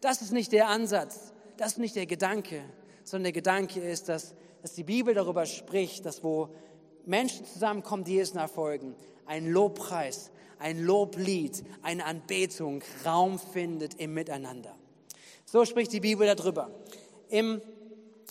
Das 0.00 0.22
ist 0.22 0.32
nicht 0.32 0.52
der 0.52 0.68
Ansatz, 0.68 1.32
das 1.56 1.72
ist 1.72 1.78
nicht 1.78 1.96
der 1.96 2.06
Gedanke, 2.06 2.62
sondern 3.04 3.24
der 3.24 3.32
Gedanke 3.32 3.80
ist, 3.80 4.08
dass, 4.08 4.34
dass 4.62 4.74
die 4.74 4.84
Bibel 4.84 5.14
darüber 5.14 5.46
spricht, 5.46 6.04
dass 6.06 6.22
wo 6.22 6.48
Menschen 7.06 7.44
zusammenkommen, 7.46 8.04
die 8.04 8.18
es 8.18 8.34
nachfolgen, 8.34 8.94
ein 9.26 9.50
Lobpreis, 9.50 10.30
ein 10.58 10.84
Loblied, 10.84 11.64
eine 11.82 12.04
Anbetung 12.04 12.82
Raum 13.04 13.38
findet 13.38 13.94
im 13.94 14.14
Miteinander. 14.14 14.74
So 15.44 15.64
spricht 15.64 15.92
die 15.92 16.00
Bibel 16.00 16.26
darüber. 16.26 16.70
Im 17.28 17.60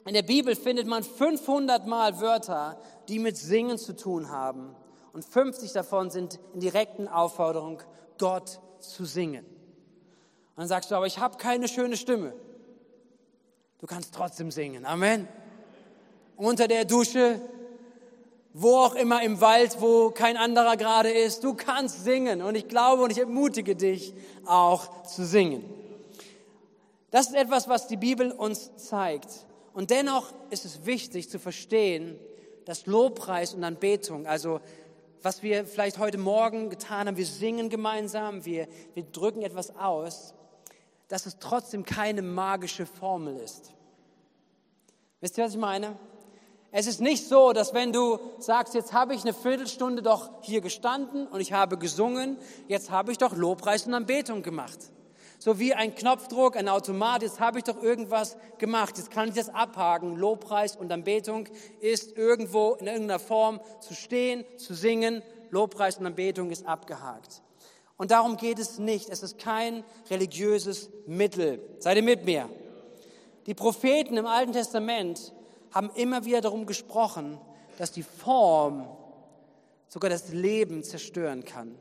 in 0.05 0.13
der 0.13 0.23
Bibel 0.23 0.55
findet 0.55 0.87
man 0.87 1.03
500 1.03 1.85
Mal 1.85 2.19
Wörter, 2.19 2.79
die 3.09 3.19
mit 3.19 3.37
Singen 3.37 3.77
zu 3.77 3.95
tun 3.95 4.29
haben. 4.29 4.75
Und 5.13 5.25
50 5.25 5.73
davon 5.73 6.09
sind 6.09 6.39
in 6.53 6.61
direkten 6.61 7.07
Aufforderung, 7.07 7.81
Gott 8.17 8.59
zu 8.79 9.05
singen. 9.05 9.45
Und 9.45 10.57
dann 10.57 10.67
sagst 10.67 10.91
du, 10.91 10.95
aber 10.95 11.07
ich 11.07 11.19
habe 11.19 11.37
keine 11.37 11.67
schöne 11.67 11.97
Stimme. 11.97 12.33
Du 13.79 13.87
kannst 13.87 14.13
trotzdem 14.13 14.51
singen. 14.51 14.85
Amen. 14.85 15.27
Unter 16.37 16.67
der 16.67 16.85
Dusche, 16.85 17.41
wo 18.53 18.77
auch 18.77 18.95
immer 18.95 19.21
im 19.21 19.41
Wald, 19.41 19.79
wo 19.79 20.09
kein 20.09 20.37
anderer 20.37 20.75
gerade 20.75 21.11
ist. 21.11 21.43
Du 21.43 21.53
kannst 21.53 22.03
singen. 22.03 22.41
Und 22.41 22.55
ich 22.55 22.67
glaube 22.67 23.03
und 23.03 23.11
ich 23.11 23.19
ermutige 23.19 23.75
dich 23.75 24.13
auch 24.45 25.03
zu 25.03 25.25
singen. 25.25 25.63
Das 27.11 27.27
ist 27.27 27.35
etwas, 27.35 27.67
was 27.67 27.87
die 27.87 27.97
Bibel 27.97 28.31
uns 28.31 28.75
zeigt. 28.77 29.45
Und 29.73 29.91
dennoch 29.91 30.33
ist 30.49 30.65
es 30.65 30.85
wichtig 30.85 31.29
zu 31.29 31.39
verstehen, 31.39 32.19
dass 32.65 32.85
Lobpreis 32.85 33.53
und 33.53 33.63
Anbetung, 33.63 34.27
also 34.27 34.59
was 35.21 35.43
wir 35.43 35.65
vielleicht 35.65 35.97
heute 35.97 36.17
Morgen 36.17 36.69
getan 36.69 37.07
haben, 37.07 37.17
wir 37.17 37.25
singen 37.25 37.69
gemeinsam, 37.69 38.45
wir, 38.45 38.67
wir 38.93 39.03
drücken 39.03 39.41
etwas 39.41 39.75
aus, 39.75 40.33
dass 41.07 41.25
es 41.25 41.39
trotzdem 41.39 41.83
keine 41.83 42.21
magische 42.21 42.85
Formel 42.85 43.37
ist. 43.37 43.73
Wisst 45.19 45.37
ihr, 45.37 45.43
was 45.43 45.53
ich 45.53 45.59
meine? 45.59 45.97
Es 46.71 46.85
ist 46.85 47.01
nicht 47.01 47.27
so, 47.27 47.51
dass 47.51 47.73
wenn 47.73 47.91
du 47.91 48.19
sagst, 48.37 48.75
jetzt 48.75 48.93
habe 48.93 49.15
ich 49.15 49.21
eine 49.23 49.33
Viertelstunde 49.33 50.01
doch 50.01 50.29
hier 50.41 50.61
gestanden 50.61 51.27
und 51.27 51.41
ich 51.41 51.53
habe 51.53 51.77
gesungen, 51.77 52.37
jetzt 52.67 52.91
habe 52.91 53.11
ich 53.11 53.17
doch 53.17 53.35
Lobpreis 53.35 53.87
und 53.87 53.93
Anbetung 53.93 54.43
gemacht 54.43 54.79
so 55.39 55.57
wie 55.57 55.73
ein 55.73 55.95
Knopfdruck, 55.95 56.57
ein 56.57 56.67
Automat, 56.67 57.21
jetzt 57.21 57.39
habe 57.39 57.59
ich 57.59 57.63
doch 57.63 57.81
irgendwas 57.81 58.35
gemacht, 58.57 58.97
jetzt 58.97 59.09
kann 59.09 59.29
ich 59.29 59.35
das 59.35 59.47
abhaken. 59.47 60.17
Lobpreis 60.17 60.75
und 60.75 60.91
Anbetung 60.91 61.47
ist 61.79 62.17
irgendwo 62.17 62.73
in 62.73 62.87
irgendeiner 62.87 63.19
Form 63.19 63.61
zu 63.79 63.93
stehen, 63.93 64.43
zu 64.57 64.73
singen. 64.73 65.23
Lobpreis 65.49 65.97
und 65.97 66.05
Anbetung 66.05 66.51
ist 66.51 66.65
abgehakt. 66.65 67.41
Und 67.95 68.11
darum 68.11 68.35
geht 68.35 68.59
es 68.59 68.79
nicht. 68.79 69.09
Es 69.09 69.23
ist 69.23 69.39
kein 69.39 69.85
religiöses 70.09 70.89
Mittel. 71.07 71.61
Seid 71.79 71.95
ihr 71.97 72.03
mit 72.03 72.25
mir? 72.25 72.49
Die 73.45 73.53
Propheten 73.53 74.17
im 74.17 74.25
Alten 74.25 74.51
Testament 74.51 75.33
haben 75.71 75.89
immer 75.95 76.25
wieder 76.25 76.41
darum 76.41 76.65
gesprochen, 76.65 77.39
dass 77.77 77.91
die 77.91 78.03
Form 78.03 78.87
sogar 79.87 80.09
das 80.09 80.29
Leben 80.29 80.83
zerstören 80.83 81.43
kann. 81.45 81.75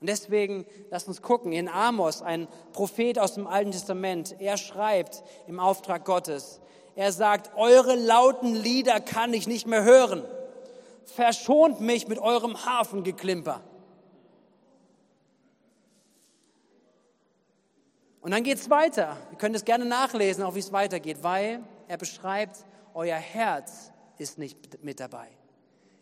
Und 0.00 0.08
deswegen 0.08 0.64
lasst 0.90 1.08
uns 1.08 1.22
gucken, 1.22 1.52
in 1.52 1.68
Amos, 1.68 2.22
ein 2.22 2.46
Prophet 2.72 3.18
aus 3.18 3.34
dem 3.34 3.46
Alten 3.46 3.72
Testament, 3.72 4.36
er 4.38 4.56
schreibt 4.56 5.24
im 5.46 5.58
Auftrag 5.58 6.04
Gottes, 6.04 6.60
er 6.94 7.12
sagt, 7.12 7.56
eure 7.56 7.94
lauten 7.94 8.54
Lieder 8.54 9.00
kann 9.00 9.32
ich 9.32 9.46
nicht 9.46 9.66
mehr 9.66 9.84
hören. 9.84 10.24
Verschont 11.04 11.80
mich 11.80 12.06
mit 12.08 12.18
eurem 12.18 12.64
Hafengeklimper. 12.64 13.60
Und 18.20 18.32
dann 18.32 18.42
geht 18.42 18.58
es 18.58 18.68
weiter. 18.68 19.16
Ihr 19.30 19.38
könnt 19.38 19.56
es 19.56 19.64
gerne 19.64 19.84
nachlesen, 19.84 20.42
auch 20.44 20.54
wie 20.54 20.60
es 20.60 20.72
weitergeht, 20.72 21.18
weil 21.22 21.62
er 21.86 21.96
beschreibt, 21.96 22.64
euer 22.98 23.16
Herz 23.16 23.92
ist 24.18 24.38
nicht 24.38 24.82
mit 24.82 24.98
dabei. 24.98 25.28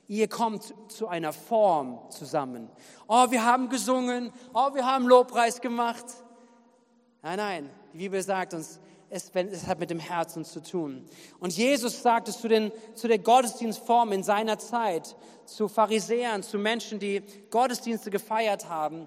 Ihr 0.08 0.28
kommt 0.28 0.74
zu 0.88 1.08
einer 1.08 1.34
Form 1.34 2.00
zusammen. 2.10 2.70
Oh, 3.06 3.30
wir 3.30 3.44
haben 3.44 3.68
gesungen. 3.68 4.32
Oh, 4.54 4.72
wir 4.72 4.86
haben 4.86 5.06
Lobpreis 5.06 5.60
gemacht. 5.60 6.06
Nein, 7.20 7.36
nein. 7.36 7.70
Die 7.92 7.98
Bibel 7.98 8.22
sagt 8.22 8.54
uns, 8.54 8.80
es, 9.10 9.30
es 9.34 9.66
hat 9.66 9.78
mit 9.78 9.90
dem 9.90 9.98
Herzen 9.98 10.46
zu 10.46 10.62
tun. 10.62 11.04
Und 11.38 11.54
Jesus 11.54 12.00
sagt 12.00 12.28
es 12.28 12.40
zu, 12.40 12.48
den, 12.48 12.72
zu 12.94 13.08
der 13.08 13.18
Gottesdienstform 13.18 14.12
in 14.12 14.22
seiner 14.22 14.58
Zeit, 14.58 15.16
zu 15.44 15.68
Pharisäern, 15.68 16.42
zu 16.42 16.56
Menschen, 16.58 16.98
die 16.98 17.22
Gottesdienste 17.50 18.08
gefeiert 18.08 18.70
haben, 18.70 19.06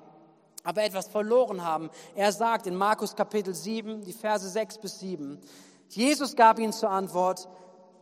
aber 0.63 0.83
etwas 0.83 1.07
verloren 1.07 1.65
haben. 1.65 1.89
Er 2.13 2.31
sagt 2.33 2.67
in 2.67 2.75
Markus 2.75 3.15
Kapitel 3.15 3.55
7, 3.55 4.03
die 4.03 4.13
Verse 4.13 4.47
6 4.47 4.77
bis 4.77 4.99
7, 4.99 5.41
Jesus 5.89 6.35
gab 6.35 6.59
ihnen 6.59 6.71
zur 6.71 6.91
Antwort, 6.91 7.47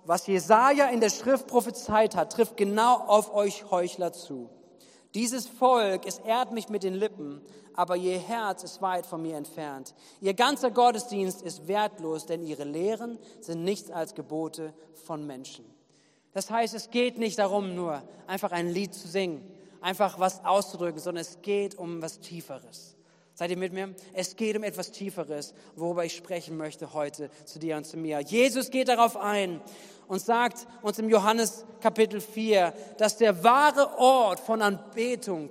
was 0.07 0.25
Jesaja 0.25 0.87
in 0.87 1.01
der 1.01 1.09
Schrift 1.09 1.47
prophezeit 1.47 2.15
hat, 2.15 2.31
trifft 2.31 2.55
genau 2.55 2.95
auf 2.95 3.33
euch 3.33 3.69
Heuchler 3.69 4.13
zu. 4.13 4.49
Dieses 5.13 5.47
Volk, 5.47 6.05
es 6.05 6.19
ehrt 6.19 6.53
mich 6.53 6.69
mit 6.69 6.83
den 6.83 6.93
Lippen, 6.93 7.41
aber 7.73 7.97
ihr 7.97 8.17
Herz 8.17 8.63
ist 8.63 8.81
weit 8.81 9.05
von 9.05 9.21
mir 9.21 9.35
entfernt. 9.35 9.93
Ihr 10.21 10.33
ganzer 10.33 10.71
Gottesdienst 10.71 11.41
ist 11.41 11.67
wertlos, 11.67 12.25
denn 12.25 12.43
ihre 12.43 12.63
Lehren 12.63 13.19
sind 13.41 13.63
nichts 13.63 13.91
als 13.91 14.15
Gebote 14.15 14.73
von 15.05 15.27
Menschen. 15.27 15.65
Das 16.31 16.49
heißt, 16.49 16.73
es 16.73 16.89
geht 16.89 17.17
nicht 17.17 17.37
darum, 17.37 17.75
nur 17.75 18.01
einfach 18.27 18.51
ein 18.51 18.69
Lied 18.69 18.93
zu 18.93 19.07
singen, 19.07 19.43
einfach 19.81 20.19
was 20.19 20.45
auszudrücken, 20.45 21.01
sondern 21.01 21.21
es 21.21 21.41
geht 21.41 21.77
um 21.77 22.01
was 22.01 22.19
Tieferes. 22.19 22.97
Seid 23.33 23.51
ihr 23.51 23.57
mit 23.57 23.71
mir? 23.71 23.93
Es 24.13 24.35
geht 24.35 24.57
um 24.57 24.63
etwas 24.63 24.89
Tieferes, 24.89 25.53
worüber 25.75 26.03
ich 26.03 26.15
sprechen 26.15 26.57
möchte 26.57 26.93
heute 26.93 27.29
zu 27.45 27.59
dir 27.59 27.77
und 27.77 27.85
zu 27.85 27.95
mir. 27.95 28.19
Jesus 28.19 28.71
geht 28.71 28.87
darauf 28.87 29.15
ein 29.15 29.61
und 30.07 30.19
sagt 30.19 30.67
uns 30.81 30.99
im 30.99 31.09
Johannes 31.09 31.65
Kapitel 31.81 32.21
4, 32.21 32.73
dass 32.97 33.17
der 33.17 33.43
wahre 33.43 33.97
Ort 33.97 34.39
von 34.39 34.61
Anbetung 34.61 35.49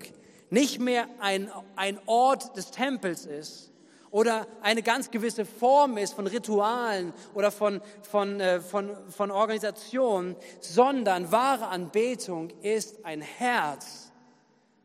nicht 0.50 0.80
mehr 0.80 1.06
ein, 1.20 1.50
ein 1.74 1.98
Ort 2.06 2.56
des 2.56 2.70
Tempels 2.70 3.26
ist 3.26 3.72
oder 4.10 4.46
eine 4.62 4.82
ganz 4.82 5.10
gewisse 5.10 5.44
Form 5.44 5.98
ist 5.98 6.14
von 6.14 6.26
Ritualen 6.26 7.12
oder 7.34 7.50
von, 7.50 7.80
von, 8.02 8.40
äh, 8.40 8.60
von, 8.60 8.96
von 9.10 9.30
Organisationen, 9.30 10.36
sondern 10.60 11.30
wahre 11.32 11.66
Anbetung 11.68 12.50
ist 12.62 13.04
ein 13.04 13.20
Herz, 13.20 14.12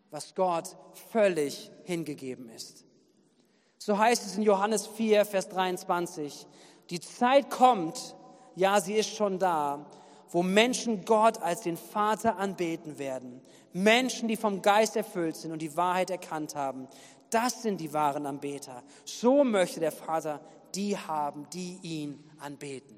was 0.10 0.36
Gott 0.36 0.76
völlig 1.12 1.72
hingegeben 1.84 2.50
ist. 2.50 2.84
So 3.78 3.98
heißt 3.98 4.26
es 4.26 4.38
in 4.38 4.44
Johannes 4.44 4.86
4, 4.86 5.26
Vers 5.26 5.50
23. 5.50 6.46
Die 6.90 7.00
Zeit 7.00 7.50
kommt, 7.50 8.16
ja, 8.56 8.80
sie 8.82 8.96
ist 8.96 9.16
schon 9.16 9.40
da, 9.40 9.86
wo 10.30 10.44
Menschen 10.44 11.04
Gott 11.06 11.42
als 11.42 11.62
den 11.62 11.78
Vater 11.78 12.38
anbeten 12.38 12.98
werden. 12.98 13.42
Menschen, 13.74 14.28
die 14.28 14.38
vom 14.38 14.62
Geist 14.62 14.96
erfüllt 14.96 15.36
sind 15.36 15.52
und 15.52 15.62
die 15.62 15.76
Wahrheit 15.76 16.10
erkannt 16.10 16.56
haben. 16.56 16.88
Das 17.30 17.62
sind 17.62 17.80
die 17.80 17.94
wahren 17.94 18.26
Anbeter. 18.26 18.84
So 19.06 19.44
möchte 19.44 19.80
der 19.80 19.92
Vater 19.92 20.42
die 20.76 20.98
haben, 20.98 21.50
die 21.54 21.80
ihn 21.82 22.24
anbeten. 22.40 22.98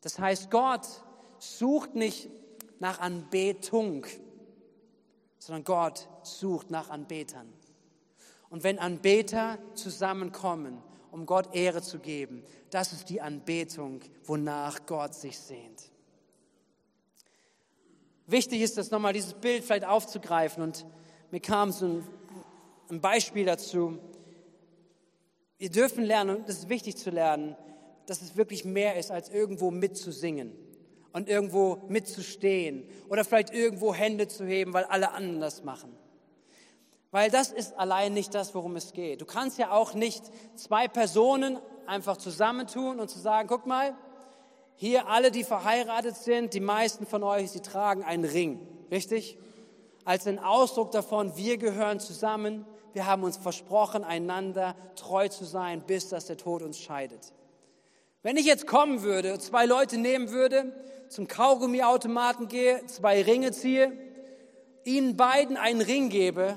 Das 0.00 0.18
heißt, 0.18 0.50
Gott 0.50 0.86
sucht 1.38 1.94
nicht 1.94 2.28
nach 2.78 3.00
Anbetung, 3.00 4.06
sondern 5.38 5.64
Gott 5.64 6.08
sucht 6.22 6.70
nach 6.70 6.90
Anbetern. 6.90 7.52
Und 8.50 8.62
wenn 8.64 8.78
Anbeter 8.78 9.58
zusammenkommen, 9.74 10.82
um 11.16 11.24
Gott 11.24 11.54
Ehre 11.54 11.80
zu 11.80 11.98
geben, 11.98 12.44
das 12.68 12.92
ist 12.92 13.08
die 13.08 13.22
Anbetung, 13.22 14.00
wonach 14.24 14.84
Gott 14.84 15.14
sich 15.14 15.38
sehnt. 15.38 15.90
Wichtig 18.26 18.60
ist 18.60 18.76
es 18.76 18.90
nochmal, 18.90 19.14
dieses 19.14 19.32
Bild 19.32 19.64
vielleicht 19.64 19.86
aufzugreifen 19.86 20.62
und 20.62 20.84
mir 21.30 21.40
kam 21.40 21.72
so 21.72 21.86
ein, 21.86 22.06
ein 22.90 23.00
Beispiel 23.00 23.46
dazu. 23.46 23.98
Wir 25.56 25.70
dürfen 25.70 26.04
lernen, 26.04 26.36
und 26.36 26.48
es 26.50 26.58
ist 26.58 26.68
wichtig 26.68 26.98
zu 26.98 27.08
lernen, 27.08 27.56
dass 28.04 28.20
es 28.20 28.36
wirklich 28.36 28.66
mehr 28.66 28.96
ist, 28.96 29.10
als 29.10 29.30
irgendwo 29.30 29.70
mitzusingen 29.70 30.52
und 31.14 31.30
irgendwo 31.30 31.82
mitzustehen 31.88 32.84
oder 33.08 33.24
vielleicht 33.24 33.54
irgendwo 33.54 33.94
Hände 33.94 34.28
zu 34.28 34.44
heben, 34.44 34.74
weil 34.74 34.84
alle 34.84 35.12
anderen 35.12 35.40
das 35.40 35.64
machen. 35.64 35.96
Weil 37.10 37.30
das 37.30 37.52
ist 37.52 37.78
allein 37.78 38.12
nicht 38.12 38.34
das, 38.34 38.54
worum 38.54 38.76
es 38.76 38.92
geht. 38.92 39.20
Du 39.20 39.26
kannst 39.26 39.58
ja 39.58 39.70
auch 39.70 39.94
nicht 39.94 40.24
zwei 40.54 40.88
Personen 40.88 41.58
einfach 41.86 42.16
zusammentun 42.16 43.00
und 43.00 43.08
zu 43.08 43.18
sagen, 43.18 43.48
guck 43.48 43.66
mal, 43.66 43.94
hier 44.74 45.08
alle, 45.08 45.30
die 45.30 45.44
verheiratet 45.44 46.16
sind, 46.16 46.52
die 46.52 46.60
meisten 46.60 47.06
von 47.06 47.22
euch, 47.22 47.50
sie 47.50 47.60
tragen 47.60 48.04
einen 48.04 48.24
Ring, 48.24 48.66
richtig? 48.90 49.38
Als 50.04 50.26
ein 50.26 50.38
Ausdruck 50.38 50.90
davon, 50.90 51.36
wir 51.36 51.56
gehören 51.56 51.98
zusammen, 51.98 52.66
wir 52.92 53.06
haben 53.06 53.24
uns 53.24 53.36
versprochen, 53.36 54.04
einander 54.04 54.74
treu 54.94 55.28
zu 55.28 55.44
sein, 55.44 55.82
bis 55.86 56.08
dass 56.08 56.26
der 56.26 56.36
Tod 56.36 56.62
uns 56.62 56.78
scheidet. 56.78 57.32
Wenn 58.22 58.36
ich 58.36 58.44
jetzt 58.46 58.66
kommen 58.66 59.02
würde, 59.02 59.38
zwei 59.38 59.66
Leute 59.66 59.98
nehmen 59.98 60.30
würde, 60.30 60.72
zum 61.08 61.28
Kaugummiautomaten 61.28 62.48
gehe, 62.48 62.84
zwei 62.86 63.22
Ringe 63.22 63.52
ziehe, 63.52 63.92
ihnen 64.84 65.16
beiden 65.16 65.56
einen 65.56 65.80
Ring 65.80 66.08
gebe, 66.08 66.56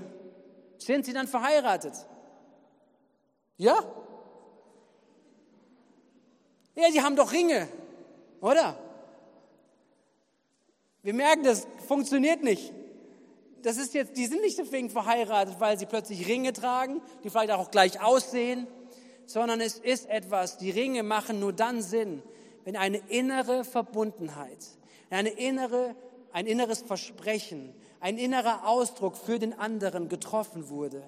sind 0.80 1.06
sie 1.06 1.14
dann 1.14 1.28
verheiratet? 1.28 1.94
Ja? 3.58 3.84
Ja, 6.76 6.92
sie 6.92 7.02
haben 7.02 7.16
doch 7.16 7.32
Ringe, 7.32 7.68
oder? 8.42 8.78
Wir 11.04 11.14
merken, 11.14 11.44
das 11.44 11.68
funktioniert 11.88 12.44
nicht. 12.44 12.74
Das 13.64 13.78
ist 13.78 13.94
jetzt, 13.94 14.16
die 14.16 14.26
sind 14.26 14.42
nicht 14.42 14.58
deswegen 14.58 14.90
verheiratet, 14.90 15.60
weil 15.60 15.78
sie 15.78 15.86
plötzlich 15.86 16.28
Ringe 16.28 16.54
tragen, 16.54 17.02
die 17.24 17.30
vielleicht 17.30 17.52
auch 17.52 17.72
gleich 17.72 18.02
aussehen, 18.02 18.68
sondern 19.26 19.60
es 19.60 19.78
ist 19.78 20.10
etwas, 20.10 20.58
die 20.58 20.72
Ringe 20.72 21.04
machen 21.04 21.40
nur 21.40 21.54
dann 21.54 21.82
Sinn, 21.82 22.24
wenn 22.64 22.78
eine 22.78 23.00
innere 23.10 23.64
Verbundenheit, 23.64 24.66
eine 25.10 25.30
innere, 25.30 25.96
ein 26.32 26.46
inneres 26.46 26.82
Versprechen, 26.82 27.74
ein 28.00 28.18
innerer 28.18 28.68
Ausdruck 28.68 29.18
für 29.18 29.40
den 29.40 29.58
anderen 29.58 30.10
getroffen 30.10 30.70
wurde. 30.70 31.04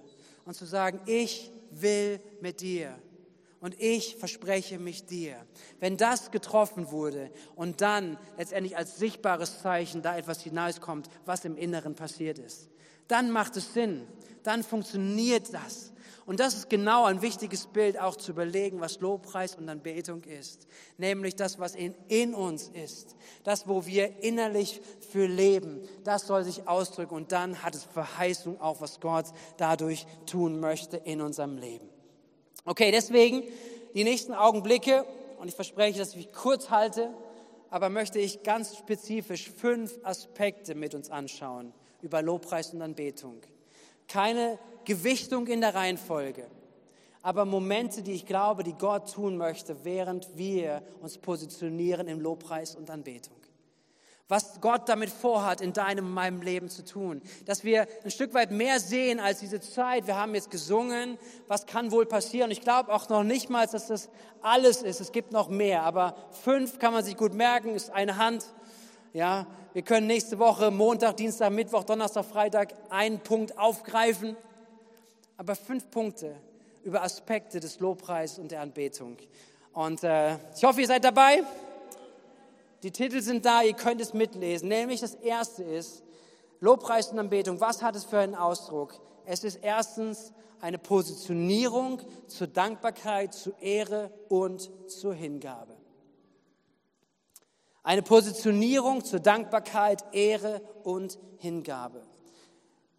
Und 0.45 0.55
zu 0.55 0.65
sagen, 0.65 1.00
ich 1.05 1.51
will 1.71 2.19
mit 2.41 2.62
dir 2.62 2.95
und 3.62 3.79
ich 3.79 4.15
verspreche 4.17 4.79
mich 4.79 5.05
dir. 5.05 5.36
Wenn 5.79 5.95
das 5.95 6.31
getroffen 6.31 6.91
wurde 6.91 7.31
und 7.55 7.81
dann 7.81 8.17
letztendlich 8.38 8.75
als 8.75 8.98
sichtbares 8.98 9.62
Zeichen 9.62 10.01
da 10.01 10.17
etwas 10.17 10.41
hinauskommt, 10.41 11.07
was 11.25 11.45
im 11.45 11.55
Inneren 11.55 11.95
passiert 11.95 12.39
ist, 12.39 12.69
dann 13.07 13.31
macht 13.31 13.55
es 13.57 13.74
Sinn, 13.74 14.07
dann 14.43 14.63
funktioniert 14.63 15.53
das. 15.53 15.90
Und 16.25 16.39
das 16.39 16.53
ist 16.53 16.69
genau 16.69 17.05
ein 17.05 17.21
wichtiges 17.21 17.67
Bild, 17.67 17.99
auch 17.99 18.15
zu 18.15 18.31
überlegen, 18.31 18.79
was 18.79 18.99
Lobpreis 18.99 19.55
und 19.55 19.67
Anbetung 19.67 20.23
ist. 20.23 20.67
Nämlich 20.97 21.35
das, 21.35 21.59
was 21.59 21.75
in, 21.75 21.95
in 22.07 22.35
uns 22.35 22.69
ist. 22.69 23.15
Das, 23.43 23.67
wo 23.67 23.85
wir 23.85 24.23
innerlich 24.23 24.81
für 25.11 25.25
leben. 25.25 25.81
Das 26.03 26.27
soll 26.27 26.43
sich 26.43 26.67
ausdrücken. 26.67 27.15
Und 27.15 27.31
dann 27.31 27.63
hat 27.63 27.75
es 27.75 27.83
Verheißung 27.83 28.61
auch, 28.61 28.81
was 28.81 28.99
Gott 28.99 29.25
dadurch 29.57 30.05
tun 30.25 30.59
möchte 30.59 30.97
in 30.97 31.21
unserem 31.21 31.57
Leben. 31.57 31.89
Okay, 32.65 32.91
deswegen 32.91 33.43
die 33.95 34.03
nächsten 34.03 34.33
Augenblicke. 34.33 35.05
Und 35.39 35.47
ich 35.47 35.55
verspreche, 35.55 35.97
dass 35.97 36.11
ich 36.11 36.17
mich 36.17 36.33
kurz 36.33 36.69
halte. 36.69 37.09
Aber 37.71 37.89
möchte 37.89 38.19
ich 38.19 38.43
ganz 38.43 38.77
spezifisch 38.77 39.49
fünf 39.49 39.97
Aspekte 40.03 40.75
mit 40.75 40.93
uns 40.93 41.09
anschauen 41.09 41.73
über 42.01 42.21
Lobpreis 42.21 42.73
und 42.73 42.81
Anbetung. 42.81 43.41
Keine 44.08 44.60
Gewichtung 44.86 45.48
in 45.48 45.62
der 45.62 45.75
Reihenfolge, 45.75 46.48
aber 47.22 47.46
Momente, 47.46 48.01
die 48.01 48.13
ich 48.13 48.25
glaube, 48.25 48.63
die 48.63 48.74
Gott 48.74 49.13
tun 49.13 49.38
möchte, 49.38 49.84
während 49.84 50.38
wir 50.38 50.81
uns 51.01 51.17
positionieren 51.17 52.08
im 52.08 52.20
Lobpreis 52.20 52.75
und 52.75 52.89
Anbetung. 52.89 53.36
Was 54.27 54.62
Gott 54.62 54.88
damit 54.88 55.10
vorhat, 55.10 55.60
in 55.60 55.74
deinem 55.74 56.05
und 56.05 56.13
meinem 56.13 56.41
Leben 56.41 56.70
zu 56.70 56.86
tun. 56.86 57.22
Dass 57.46 57.65
wir 57.65 57.86
ein 58.05 58.12
Stück 58.12 58.34
weit 58.34 58.50
mehr 58.50 58.79
sehen 58.79 59.20
als 59.20 59.41
diese 59.41 59.60
Zeit. 59.60 60.08
Wir 60.08 60.15
haben 60.15 60.34
jetzt 60.34 60.50
gesungen, 60.50 61.17
was 61.50 61.65
kann 61.65 61.91
wohl 61.91 62.05
passieren. 62.05 62.50
Ich 62.50 62.62
glaube 62.62 62.93
auch 62.93 63.10
noch 63.10 63.24
nicht 63.24 63.50
mal, 63.50 63.67
dass 63.67 63.88
das 63.88 64.08
alles 64.41 64.84
ist. 64.84 65.01
Es 65.01 65.12
gibt 65.12 65.34
noch 65.34 65.50
mehr. 65.50 65.84
Aber 65.84 66.15
fünf 66.31 66.79
kann 66.79 66.93
man 66.93 67.03
sich 67.03 67.17
gut 67.17 67.34
merken, 67.34 67.75
ist 67.75 67.89
eine 67.89 68.15
Hand. 68.15 68.46
Ja, 69.13 69.45
wir 69.73 69.81
können 69.81 70.07
nächste 70.07 70.39
Woche, 70.39 70.71
Montag, 70.71 71.17
Dienstag, 71.17 71.51
Mittwoch, 71.51 71.83
Donnerstag, 71.83 72.25
Freitag 72.25 72.74
einen 72.89 73.19
Punkt 73.19 73.57
aufgreifen 73.57 74.35
aber 75.41 75.55
fünf 75.55 75.89
Punkte 75.89 76.35
über 76.83 77.01
Aspekte 77.01 77.59
des 77.59 77.79
Lobpreises 77.79 78.37
und 78.37 78.51
der 78.51 78.61
Anbetung. 78.61 79.17
Und 79.74 80.03
äh, 80.03 80.35
ich 80.55 80.63
hoffe, 80.63 80.81
ihr 80.81 80.87
seid 80.87 81.03
dabei. 81.03 81.41
Die 82.83 82.91
Titel 82.91 83.21
sind 83.21 83.43
da, 83.43 83.63
ihr 83.63 83.74
könnt 83.74 84.01
es 84.01 84.13
mitlesen. 84.13 84.67
Nämlich 84.67 85.01
das 85.01 85.15
erste 85.15 85.63
ist 85.63 86.03
Lobpreis 86.59 87.07
und 87.07 87.17
Anbetung. 87.17 87.59
Was 87.59 87.81
hat 87.81 87.95
es 87.95 88.05
für 88.05 88.19
einen 88.19 88.35
Ausdruck? 88.35 89.01
Es 89.25 89.43
ist 89.43 89.55
erstens 89.63 90.31
eine 90.59 90.77
Positionierung 90.77 92.03
zur 92.27 92.45
Dankbarkeit, 92.45 93.33
zur 93.33 93.59
Ehre 93.59 94.11
und 94.29 94.69
zur 94.91 95.15
Hingabe. 95.15 95.75
Eine 97.83 98.03
Positionierung 98.03 99.03
zur 99.03 99.20
Dankbarkeit, 99.20 100.03
Ehre 100.11 100.61
und 100.83 101.17
Hingabe. 101.37 102.03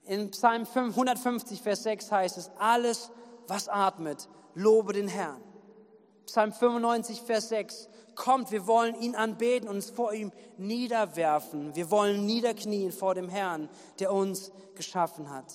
In 0.05 0.31
Psalm 0.33 0.67
150, 0.75 1.63
Vers 1.63 1.85
6 1.85 2.11
heißt 2.11 2.39
es, 2.39 2.51
alles, 2.59 3.11
was 3.47 3.69
atmet, 3.69 4.29
lobe 4.55 4.93
den 4.93 5.07
Herrn. 5.07 5.41
Psalm 6.27 6.53
95, 6.53 7.23
Vers 7.23 7.49
6, 7.51 7.89
kommt, 8.17 8.51
wir 8.51 8.67
wollen 8.67 9.01
ihn 9.01 9.15
anbeten 9.15 9.69
und 9.69 9.77
uns 9.77 9.91
vor 9.91 10.13
ihm 10.13 10.33
niederwerfen. 10.59 11.75
Wir 11.77 11.91
wollen 11.91 12.27
niederknien 12.27 12.91
vor 12.91 13.15
dem 13.15 13.29
Herrn, 13.29 13.69
der 14.01 14.13
uns 14.13 14.51
geschaffen 14.75 15.31
hat. 15.31 15.53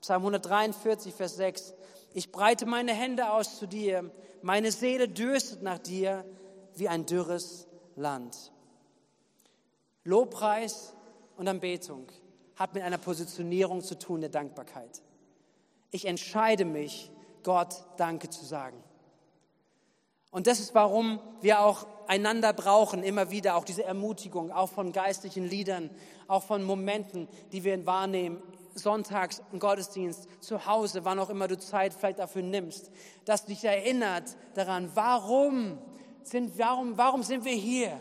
Psalm 0.00 0.22
143, 0.22 1.14
Vers 1.14 1.36
6, 1.36 1.74
ich 2.12 2.32
breite 2.32 2.66
meine 2.66 2.92
Hände 2.92 3.30
aus 3.30 3.58
zu 3.58 3.66
dir, 3.66 4.10
meine 4.42 4.72
Seele 4.72 5.08
dürstet 5.08 5.62
nach 5.62 5.78
dir 5.78 6.24
wie 6.74 6.88
ein 6.88 7.06
dürres 7.06 7.68
Land. 7.94 8.52
Lobpreis 10.06 10.94
und 11.36 11.48
Anbetung 11.48 12.06
hat 12.54 12.74
mit 12.74 12.82
einer 12.82 12.98
Positionierung 12.98 13.82
zu 13.82 13.98
tun 13.98 14.20
der 14.20 14.30
Dankbarkeit. 14.30 15.02
Ich 15.90 16.06
entscheide 16.06 16.64
mich, 16.64 17.10
Gott 17.42 17.84
Danke 17.96 18.30
zu 18.30 18.44
sagen. 18.44 18.82
Und 20.30 20.46
das 20.46 20.60
ist, 20.60 20.74
warum 20.74 21.20
wir 21.40 21.60
auch 21.60 21.86
einander 22.08 22.52
brauchen, 22.52 23.02
immer 23.02 23.30
wieder 23.30 23.56
auch 23.56 23.64
diese 23.64 23.84
Ermutigung, 23.84 24.52
auch 24.52 24.68
von 24.68 24.92
geistlichen 24.92 25.48
Liedern, 25.48 25.90
auch 26.28 26.42
von 26.42 26.62
Momenten, 26.62 27.28
die 27.52 27.64
wir 27.64 27.86
wahrnehmen, 27.86 28.42
sonntags 28.74 29.42
im 29.52 29.58
Gottesdienst, 29.58 30.28
zu 30.42 30.66
Hause, 30.66 31.04
wann 31.04 31.18
auch 31.18 31.30
immer 31.30 31.48
du 31.48 31.58
Zeit 31.58 31.94
vielleicht 31.94 32.18
dafür 32.18 32.42
nimmst, 32.42 32.90
dass 33.24 33.46
dich 33.46 33.64
erinnert 33.64 34.36
daran, 34.54 34.90
warum 34.94 35.78
sind, 36.22 36.58
warum, 36.58 36.98
warum 36.98 37.22
sind 37.22 37.44
wir 37.44 37.54
hier? 37.54 37.98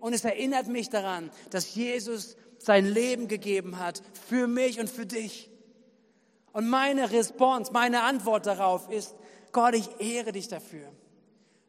Und 0.00 0.12
es 0.12 0.24
erinnert 0.24 0.68
mich 0.68 0.90
daran, 0.90 1.30
dass 1.50 1.74
Jesus 1.74 2.36
sein 2.58 2.86
Leben 2.86 3.28
gegeben 3.28 3.78
hat 3.78 4.02
für 4.28 4.46
mich 4.46 4.80
und 4.80 4.90
für 4.90 5.06
dich. 5.06 5.50
Und 6.52 6.68
meine 6.68 7.10
Response, 7.12 7.72
meine 7.72 8.02
Antwort 8.02 8.46
darauf 8.46 8.90
ist, 8.90 9.14
Gott, 9.52 9.74
ich 9.74 9.88
ehre 10.00 10.32
dich 10.32 10.48
dafür. 10.48 10.88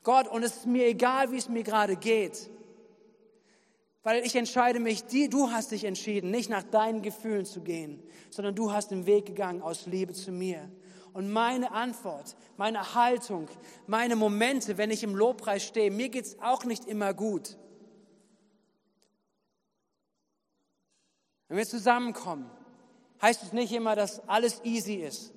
Gott, 0.04 0.28
und 0.28 0.44
es 0.44 0.58
ist 0.58 0.66
mir 0.66 0.88
egal, 0.88 1.32
wie 1.32 1.38
es 1.38 1.50
mir 1.50 1.64
gerade 1.64 1.98
geht. 1.98 2.50
Weil 4.04 4.26
ich 4.26 4.36
entscheide 4.38 4.80
mich, 4.80 5.04
die, 5.04 5.28
du 5.28 5.52
hast 5.52 5.72
dich 5.72 5.84
entschieden, 5.84 6.32
nicht 6.32 6.50
nach 6.50 6.64
deinen 6.64 7.02
Gefühlen 7.02 7.46
zu 7.46 7.62
gehen, 7.62 8.02
sondern 8.30 8.56
du 8.56 8.72
hast 8.72 8.92
den 8.92 9.06
Weg 9.06 9.26
gegangen 9.26 9.62
aus 9.62 9.86
Liebe 9.86 10.14
zu 10.14 10.32
mir. 10.32 10.70
Und 11.12 11.30
meine 11.30 11.72
Antwort, 11.72 12.38
meine 12.56 12.94
Haltung, 12.94 13.50
meine 13.86 14.16
Momente, 14.16 14.78
wenn 14.78 14.92
ich 14.92 15.04
im 15.04 15.16
Lobpreis 15.16 15.64
stehe, 15.64 15.92
mir 15.92 16.08
geht 16.08 16.26
es 16.26 16.40
auch 16.42 16.64
nicht 16.64 16.86
immer 16.86 17.14
gut. 17.14 17.58
Wenn 21.48 21.58
wir 21.58 21.66
zusammenkommen, 21.66 22.50
heißt 23.22 23.44
es 23.44 23.54
nicht 23.54 23.72
immer, 23.72 23.96
dass 23.96 24.28
alles 24.28 24.62
easy 24.64 24.96
ist, 24.96 25.34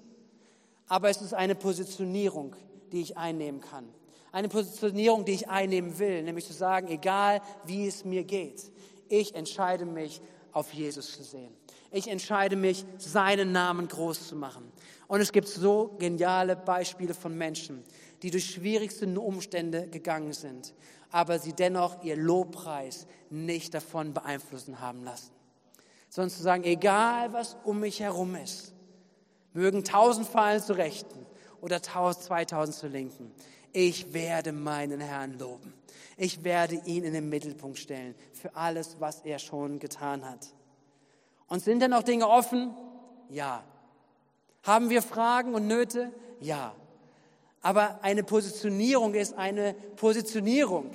aber 0.88 1.08
es 1.08 1.22
ist 1.22 1.34
eine 1.34 1.54
Positionierung, 1.54 2.56
die 2.90 3.00
ich 3.00 3.16
einnehmen 3.16 3.60
kann. 3.60 3.88
Eine 4.32 4.48
Positionierung, 4.48 5.24
die 5.24 5.32
ich 5.32 5.48
einnehmen 5.48 5.98
will, 5.98 6.22
nämlich 6.22 6.46
zu 6.46 6.52
sagen, 6.52 6.88
egal 6.88 7.40
wie 7.64 7.86
es 7.86 8.04
mir 8.04 8.24
geht, 8.24 8.70
ich 9.08 9.34
entscheide 9.34 9.84
mich, 9.84 10.20
auf 10.52 10.72
Jesus 10.72 11.12
zu 11.12 11.22
sehen. 11.22 11.54
Ich 11.92 12.08
entscheide 12.08 12.56
mich, 12.56 12.84
seinen 12.98 13.52
Namen 13.52 13.86
groß 13.86 14.26
zu 14.26 14.34
machen. 14.34 14.72
Und 15.06 15.20
es 15.20 15.30
gibt 15.30 15.46
so 15.46 15.94
geniale 16.00 16.56
Beispiele 16.56 17.14
von 17.14 17.38
Menschen, 17.38 17.84
die 18.22 18.32
durch 18.32 18.50
schwierigste 18.50 19.06
Umstände 19.20 19.86
gegangen 19.86 20.32
sind, 20.32 20.74
aber 21.12 21.38
sie 21.38 21.52
dennoch 21.52 22.02
ihr 22.02 22.16
Lobpreis 22.16 23.06
nicht 23.30 23.74
davon 23.74 24.12
beeinflussen 24.12 24.80
haben 24.80 25.04
lassen 25.04 25.39
sondern 26.10 26.30
zu 26.30 26.42
sagen, 26.42 26.64
egal 26.64 27.32
was 27.32 27.56
um 27.64 27.80
mich 27.80 28.00
herum 28.00 28.34
ist, 28.34 28.74
mögen 29.54 29.84
tausend 29.84 30.28
fallen 30.28 30.60
zu 30.60 30.74
Rechten 30.74 31.24
oder 31.62 31.80
tausend, 31.80 32.26
zweitausend 32.26 32.76
zu 32.76 32.88
Linken. 32.88 33.32
Ich 33.72 34.12
werde 34.12 34.52
meinen 34.52 35.00
Herrn 35.00 35.38
loben. 35.38 35.72
Ich 36.16 36.44
werde 36.44 36.74
ihn 36.84 37.04
in 37.04 37.14
den 37.14 37.28
Mittelpunkt 37.28 37.78
stellen 37.78 38.14
für 38.32 38.54
alles, 38.54 38.96
was 38.98 39.20
er 39.20 39.38
schon 39.38 39.78
getan 39.78 40.28
hat. 40.28 40.48
Und 41.46 41.62
sind 41.62 41.80
denn 41.80 41.92
noch 41.92 42.02
Dinge 42.02 42.28
offen? 42.28 42.74
Ja. 43.28 43.64
Haben 44.62 44.90
wir 44.90 45.02
Fragen 45.02 45.54
und 45.54 45.66
Nöte? 45.66 46.12
Ja. 46.40 46.74
Aber 47.62 48.00
eine 48.02 48.22
Positionierung 48.22 49.14
ist 49.14 49.36
eine 49.38 49.74
Positionierung, 49.96 50.90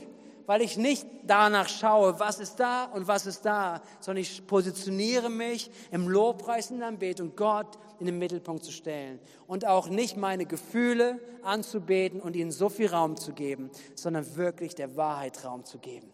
weil 0.45 0.61
ich 0.61 0.77
nicht 0.77 1.07
danach 1.23 1.69
schaue, 1.69 2.19
was 2.19 2.39
ist 2.39 2.59
da 2.59 2.85
und 2.85 3.07
was 3.07 3.25
ist 3.25 3.45
da, 3.45 3.81
sondern 3.99 4.21
ich 4.21 4.45
positioniere 4.45 5.29
mich 5.29 5.71
im 5.91 6.07
Lobpreis 6.07 6.71
und 6.71 6.83
Anbetung, 6.83 7.35
Gott 7.35 7.77
in 7.99 8.05
den 8.05 8.19
Mittelpunkt 8.19 8.63
zu 8.63 8.71
stellen 8.71 9.19
und 9.47 9.65
auch 9.65 9.87
nicht 9.87 10.17
meine 10.17 10.45
Gefühle 10.45 11.19
anzubeten 11.43 12.21
und 12.21 12.35
ihnen 12.35 12.51
so 12.51 12.69
viel 12.69 12.87
Raum 12.87 13.17
zu 13.17 13.33
geben, 13.33 13.69
sondern 13.95 14.35
wirklich 14.35 14.75
der 14.75 14.95
Wahrheit 14.95 15.43
Raum 15.43 15.65
zu 15.65 15.79
geben. 15.79 16.11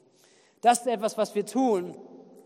Das 0.62 0.80
ist 0.80 0.88
etwas, 0.88 1.17
was 1.17 1.34
wir 1.36 1.46
tun, 1.46 1.98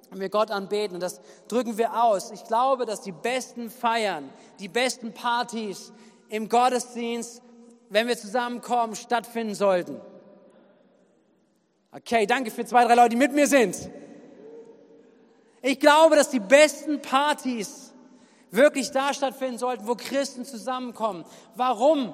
wenn 0.10 0.20
wir 0.20 0.30
Gott 0.30 0.52
anbeten 0.52 0.96
und 0.96 1.04
das 1.04 1.20
drücken 1.48 1.78
wir 1.78 2.02
aus. 2.04 2.32
Ich 2.32 2.46
glaube, 2.46 2.86
dass 2.86 3.02
die 3.02 3.12
besten 3.12 3.70
Feiern, 3.70 4.30
die 4.60 4.70
besten 4.70 5.14
Partys 5.14 5.92
im 6.30 6.48
Gottesdienst, 6.50 7.42
wenn 7.90 8.08
wir 8.08 8.18
zusammenkommen, 8.18 8.96
stattfinden 8.96 9.56
sollten. 9.56 10.00
Okay, 11.98 12.26
danke 12.26 12.52
für 12.52 12.66
zwei, 12.66 12.84
drei 12.84 12.96
Leute, 12.96 13.12
die 13.12 13.16
mit 13.16 13.32
mir 13.32 13.48
sind. 13.48 13.90
Ich 15.62 15.80
glaube, 15.80 16.18
dass 16.18 16.30
die 16.30 16.42
besten 16.42 17.02
Partys 17.02 17.94
wirklich 18.52 18.92
da 18.92 19.14
stattfinden 19.14 19.58
sollten, 19.58 19.88
wo 19.88 19.96
Christen 19.96 20.44
zusammenkommen. 20.44 21.24
Warum? 21.56 22.14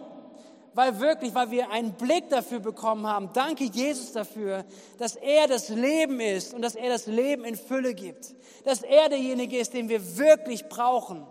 Weil 0.76 1.00
wirklich, 1.00 1.34
weil 1.34 1.50
wir 1.50 1.72
einen 1.72 1.94
Blick 1.94 2.30
dafür 2.30 2.60
bekommen 2.60 3.08
haben. 3.08 3.32
Danke 3.34 3.64
Jesus 3.64 4.12
dafür, 4.12 4.66
dass 5.00 5.16
er 5.16 5.48
das 5.48 5.70
Leben 5.70 6.20
ist 6.20 6.54
und 6.54 6.62
dass 6.62 6.76
er 6.76 6.90
das 6.90 7.08
Leben 7.08 7.44
in 7.44 7.56
Fülle 7.56 7.96
gibt. 7.96 8.36
Dass 8.64 8.84
er 8.84 9.10
derjenige 9.10 9.58
ist, 9.58 9.74
den 9.74 9.90
wir 9.90 10.18
wirklich 10.18 10.70
brauchen. 10.70 11.26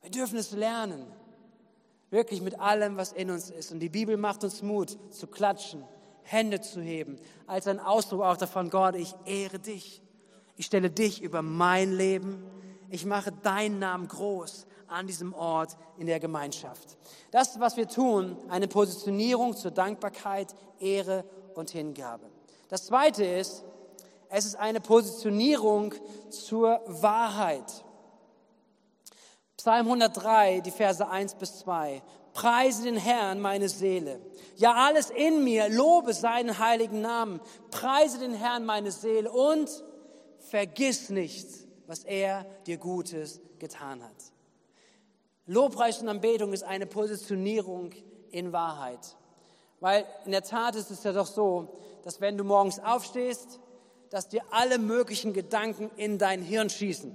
Wir 0.00 0.10
dürfen 0.10 0.38
es 0.38 0.52
lernen. 0.52 1.06
Wirklich 2.12 2.42
mit 2.42 2.60
allem, 2.60 2.98
was 2.98 3.12
in 3.12 3.30
uns 3.30 3.48
ist. 3.48 3.72
Und 3.72 3.80
die 3.80 3.88
Bibel 3.88 4.18
macht 4.18 4.44
uns 4.44 4.60
Mut, 4.60 4.98
zu 5.14 5.26
klatschen, 5.26 5.82
Hände 6.24 6.60
zu 6.60 6.82
heben, 6.82 7.18
als 7.46 7.66
ein 7.66 7.80
Ausdruck 7.80 8.20
auch 8.20 8.36
davon, 8.36 8.68
Gott, 8.68 8.96
ich 8.96 9.14
ehre 9.24 9.58
dich. 9.58 10.02
Ich 10.56 10.66
stelle 10.66 10.90
dich 10.90 11.22
über 11.22 11.40
mein 11.40 11.90
Leben. 11.90 12.44
Ich 12.90 13.06
mache 13.06 13.32
deinen 13.32 13.78
Namen 13.78 14.08
groß 14.08 14.66
an 14.88 15.06
diesem 15.06 15.32
Ort 15.32 15.78
in 15.96 16.06
der 16.06 16.20
Gemeinschaft. 16.20 16.98
Das, 17.30 17.58
was 17.60 17.78
wir 17.78 17.88
tun, 17.88 18.36
eine 18.50 18.68
Positionierung 18.68 19.56
zur 19.56 19.70
Dankbarkeit, 19.70 20.54
Ehre 20.80 21.24
und 21.54 21.70
Hingabe. 21.70 22.26
Das 22.68 22.84
zweite 22.84 23.24
ist, 23.24 23.64
es 24.28 24.44
ist 24.44 24.56
eine 24.56 24.82
Positionierung 24.82 25.94
zur 26.28 26.82
Wahrheit. 26.86 27.84
Psalm 29.62 29.86
103, 29.86 30.60
die 30.60 30.72
Verse 30.72 31.08
1 31.08 31.36
bis 31.36 31.60
2. 31.60 32.02
Preise 32.32 32.82
den 32.82 32.96
Herrn, 32.96 33.38
meine 33.38 33.68
Seele. 33.68 34.18
Ja, 34.56 34.74
alles 34.74 35.10
in 35.10 35.44
mir, 35.44 35.68
lobe 35.68 36.14
seinen 36.14 36.58
heiligen 36.58 37.00
Namen. 37.00 37.38
Preise 37.70 38.18
den 38.18 38.34
Herrn, 38.34 38.64
meine 38.64 38.90
Seele 38.90 39.30
und 39.30 39.70
vergiss 40.40 41.10
nicht, 41.10 41.46
was 41.86 42.02
er 42.02 42.44
dir 42.66 42.76
Gutes 42.76 43.40
getan 43.60 44.02
hat. 44.02 44.16
Lobpreis 45.46 46.02
und 46.02 46.08
Anbetung 46.08 46.52
ist 46.52 46.64
eine 46.64 46.86
Positionierung 46.86 47.92
in 48.32 48.52
Wahrheit. 48.52 49.16
Weil 49.78 50.04
in 50.24 50.32
der 50.32 50.42
Tat 50.42 50.74
ist 50.74 50.90
es 50.90 51.04
ja 51.04 51.12
doch 51.12 51.28
so, 51.28 51.68
dass 52.02 52.20
wenn 52.20 52.36
du 52.36 52.42
morgens 52.42 52.80
aufstehst, 52.80 53.60
dass 54.10 54.28
dir 54.28 54.42
alle 54.50 54.80
möglichen 54.80 55.32
Gedanken 55.32 55.88
in 55.94 56.18
dein 56.18 56.42
Hirn 56.42 56.68
schießen. 56.68 57.14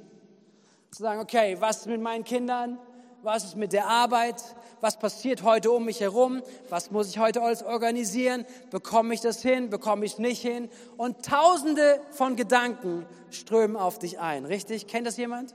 Zu 0.97 1.03
sagen, 1.03 1.21
okay, 1.21 1.55
was 1.59 1.77
ist 1.77 1.85
mit 1.85 2.01
meinen 2.01 2.23
Kindern? 2.23 2.79
Was 3.21 3.43
ist 3.43 3.55
mit 3.55 3.71
der 3.71 3.85
Arbeit? 3.85 4.43
Was 4.81 4.97
passiert 4.97 5.43
heute 5.43 5.69
um 5.69 5.85
mich 5.85 5.99
herum? 5.99 6.41
Was 6.69 6.89
muss 6.89 7.07
ich 7.07 7.19
heute 7.19 7.43
alles 7.43 7.61
organisieren? 7.61 8.47
Bekomme 8.71 9.13
ich 9.13 9.21
das 9.21 9.43
hin? 9.43 9.69
Bekomme 9.69 10.05
ich 10.05 10.13
es 10.13 10.17
nicht 10.17 10.41
hin? 10.41 10.69
Und 10.97 11.23
tausende 11.23 12.01
von 12.09 12.35
Gedanken 12.35 13.05
strömen 13.29 13.77
auf 13.77 13.99
dich 13.99 14.19
ein. 14.19 14.45
Richtig? 14.45 14.87
Kennt 14.87 15.05
das 15.05 15.17
jemand? 15.17 15.53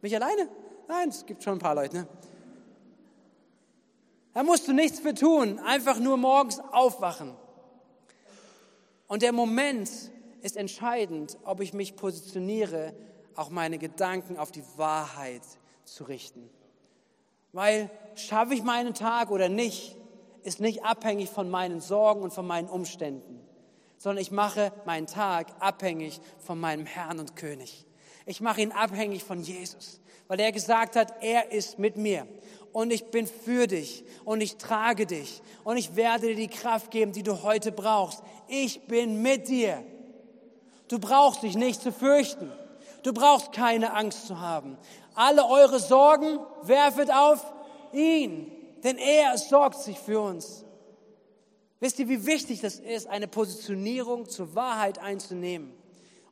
Mich 0.00 0.14
alleine? 0.14 0.48
Nein, 0.86 1.08
es 1.08 1.26
gibt 1.26 1.42
schon 1.42 1.54
ein 1.54 1.58
paar 1.58 1.74
Leute. 1.74 1.96
Ne? 1.96 2.06
Da 4.32 4.44
musst 4.44 4.68
du 4.68 4.72
nichts 4.72 5.00
für 5.00 5.14
tun. 5.14 5.58
Einfach 5.58 5.98
nur 5.98 6.16
morgens 6.18 6.60
aufwachen. 6.70 7.34
Und 9.08 9.22
der 9.22 9.32
Moment 9.32 9.90
ist 10.40 10.56
entscheidend, 10.56 11.36
ob 11.42 11.60
ich 11.60 11.72
mich 11.72 11.96
positioniere 11.96 12.94
auch 13.36 13.50
meine 13.50 13.78
Gedanken 13.78 14.36
auf 14.36 14.52
die 14.52 14.64
Wahrheit 14.76 15.42
zu 15.84 16.04
richten. 16.04 16.48
Weil 17.52 17.90
schaffe 18.14 18.54
ich 18.54 18.62
meinen 18.62 18.94
Tag 18.94 19.30
oder 19.30 19.48
nicht, 19.48 19.96
ist 20.42 20.60
nicht 20.60 20.84
abhängig 20.84 21.30
von 21.30 21.50
meinen 21.50 21.80
Sorgen 21.80 22.22
und 22.22 22.32
von 22.32 22.46
meinen 22.46 22.68
Umständen, 22.68 23.40
sondern 23.98 24.22
ich 24.22 24.30
mache 24.30 24.72
meinen 24.84 25.06
Tag 25.06 25.48
abhängig 25.60 26.20
von 26.38 26.58
meinem 26.58 26.86
Herrn 26.86 27.20
und 27.20 27.36
König. 27.36 27.86
Ich 28.26 28.40
mache 28.40 28.62
ihn 28.62 28.72
abhängig 28.72 29.24
von 29.24 29.42
Jesus, 29.42 30.00
weil 30.28 30.40
er 30.40 30.52
gesagt 30.52 30.96
hat, 30.96 31.22
er 31.22 31.52
ist 31.52 31.78
mit 31.78 31.96
mir 31.96 32.26
und 32.72 32.92
ich 32.92 33.04
bin 33.06 33.26
für 33.26 33.66
dich 33.66 34.04
und 34.24 34.40
ich 34.40 34.56
trage 34.56 35.06
dich 35.06 35.42
und 35.64 35.76
ich 35.76 35.94
werde 35.96 36.28
dir 36.28 36.36
die 36.36 36.48
Kraft 36.48 36.90
geben, 36.90 37.12
die 37.12 37.22
du 37.22 37.42
heute 37.42 37.70
brauchst. 37.70 38.22
Ich 38.48 38.86
bin 38.86 39.22
mit 39.22 39.48
dir. 39.48 39.84
Du 40.88 40.98
brauchst 40.98 41.42
dich 41.42 41.56
nicht 41.56 41.80
zu 41.80 41.92
fürchten. 41.92 42.50
Du 43.02 43.12
brauchst 43.12 43.52
keine 43.52 43.94
Angst 43.94 44.26
zu 44.26 44.40
haben. 44.40 44.78
Alle 45.14 45.46
eure 45.46 45.80
Sorgen 45.80 46.38
werfet 46.62 47.12
auf 47.12 47.44
ihn, 47.92 48.50
denn 48.82 48.96
er 48.98 49.36
sorgt 49.38 49.80
sich 49.80 49.98
für 49.98 50.20
uns. 50.20 50.64
Wisst 51.80 51.98
ihr, 51.98 52.08
wie 52.08 52.26
wichtig 52.26 52.60
das 52.60 52.76
ist, 52.76 53.08
eine 53.08 53.26
Positionierung 53.26 54.28
zur 54.28 54.54
Wahrheit 54.54 55.00
einzunehmen? 55.00 55.74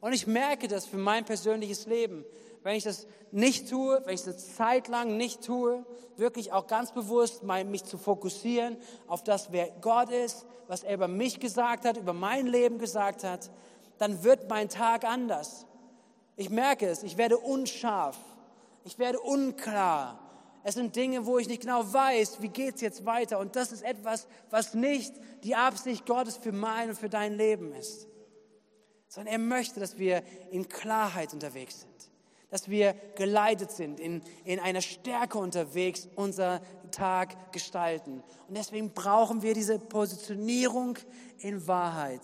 Und 0.00 0.12
ich 0.12 0.26
merke 0.26 0.68
das 0.68 0.86
für 0.86 0.96
mein 0.96 1.24
persönliches 1.24 1.86
Leben. 1.86 2.24
Wenn 2.62 2.76
ich 2.76 2.84
das 2.84 3.06
nicht 3.32 3.68
tue, 3.68 4.00
wenn 4.04 4.14
ich 4.14 4.22
das 4.22 4.54
zeitlang 4.54 5.16
nicht 5.16 5.44
tue, 5.44 5.84
wirklich 6.16 6.52
auch 6.52 6.66
ganz 6.66 6.92
bewusst 6.92 7.42
mich 7.42 7.84
zu 7.84 7.98
fokussieren 7.98 8.76
auf 9.06 9.24
das, 9.24 9.50
wer 9.52 9.70
Gott 9.80 10.10
ist, 10.10 10.46
was 10.68 10.84
er 10.84 10.94
über 10.94 11.08
mich 11.08 11.40
gesagt 11.40 11.84
hat, 11.84 11.96
über 11.96 12.12
mein 12.12 12.46
Leben 12.46 12.78
gesagt 12.78 13.24
hat, 13.24 13.50
dann 13.98 14.22
wird 14.22 14.48
mein 14.48 14.68
Tag 14.68 15.04
anders. 15.04 15.66
Ich 16.40 16.48
merke 16.48 16.86
es, 16.86 17.02
ich 17.02 17.18
werde 17.18 17.36
unscharf, 17.36 18.16
ich 18.84 18.98
werde 18.98 19.20
unklar. 19.20 20.18
Es 20.64 20.74
sind 20.74 20.96
Dinge, 20.96 21.26
wo 21.26 21.36
ich 21.36 21.46
nicht 21.48 21.60
genau 21.60 21.92
weiß, 21.92 22.40
wie 22.40 22.48
geht 22.48 22.76
es 22.76 22.80
jetzt 22.80 23.04
weiter. 23.04 23.38
Und 23.38 23.56
das 23.56 23.72
ist 23.72 23.82
etwas, 23.82 24.26
was 24.48 24.72
nicht 24.72 25.12
die 25.44 25.54
Absicht 25.54 26.06
Gottes 26.06 26.38
für 26.38 26.52
mein 26.52 26.88
und 26.88 26.98
für 26.98 27.10
dein 27.10 27.34
Leben 27.34 27.74
ist. 27.74 28.08
Sondern 29.06 29.34
er 29.34 29.38
möchte, 29.38 29.80
dass 29.80 29.98
wir 29.98 30.22
in 30.50 30.66
Klarheit 30.66 31.34
unterwegs 31.34 31.82
sind. 31.82 32.10
Dass 32.48 32.70
wir 32.70 32.94
geleitet 33.16 33.70
sind, 33.70 34.00
in, 34.00 34.22
in 34.46 34.60
einer 34.60 34.80
Stärke 34.80 35.36
unterwegs 35.36 36.08
unser 36.16 36.62
Tag 36.90 37.52
gestalten. 37.52 38.22
Und 38.48 38.56
deswegen 38.56 38.94
brauchen 38.94 39.42
wir 39.42 39.52
diese 39.52 39.78
Positionierung 39.78 40.96
in 41.36 41.66
Wahrheit. 41.66 42.22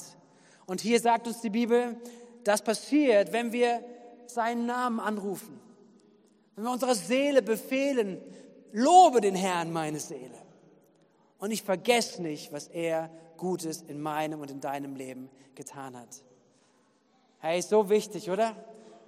Und 0.65 0.81
hier 0.81 1.01
sagt 1.01 1.27
uns 1.27 1.43
die 1.43 1.51
Bibel, 1.51 2.01
das 2.45 2.63
passiert, 2.63 3.35
wenn 3.35 3.53
wir 3.53 3.85
seinen 4.31 4.67
Namen 4.67 5.01
anrufen, 5.01 5.61
wenn 6.55 6.65
wir 6.65 6.73
unserer 6.73 6.95
Seele 6.95 7.43
befehlen, 7.43 8.21
lobe 8.73 9.21
den 9.21 9.35
Herrn, 9.35 9.73
meine 9.73 10.01
Seele. 10.01 10.39
Und 11.39 11.51
ich 11.51 11.63
vergesse 11.63 12.23
nicht, 12.23 12.53
was 12.53 12.69
er 12.69 13.11
Gutes 13.37 13.83
in 13.83 14.01
meinem 14.01 14.41
und 14.41 14.51
in 14.51 14.61
deinem 14.61 14.97
Leben 14.97 15.29
getan 15.55 15.97
hat. 15.97 16.23
Hey, 17.39 17.59
ist 17.59 17.69
so 17.69 17.89
wichtig, 17.91 18.31
oder? 18.31 18.57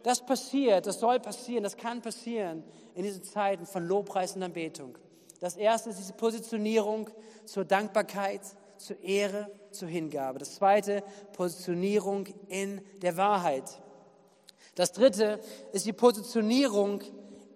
Das 0.02 0.24
passiert, 0.24 0.87
das 0.87 1.00
soll 1.00 1.18
passieren, 1.20 1.64
das 1.64 1.76
kann 1.76 2.02
passieren 2.02 2.62
in 2.94 3.02
diesen 3.02 3.24
Zeiten 3.24 3.66
von 3.66 3.87
Lobpreis 3.87 4.37
und 4.37 4.42
Anbetung. 4.42 4.96
Das 5.40 5.57
erste 5.57 5.90
ist 5.90 5.98
diese 5.98 6.12
Positionierung 6.12 7.11
zur 7.44 7.64
Dankbarkeit, 7.64 8.42
zur 8.76 9.00
Ehre, 9.02 9.50
zur 9.70 9.88
Hingabe. 9.88 10.38
Das 10.38 10.54
zweite, 10.57 11.02
Positionierung 11.33 12.26
in 12.48 12.81
der 13.02 13.16
Wahrheit. 13.16 13.81
Das 14.79 14.93
dritte 14.93 15.41
ist 15.73 15.87
die 15.87 15.93
Positionierung 15.93 17.03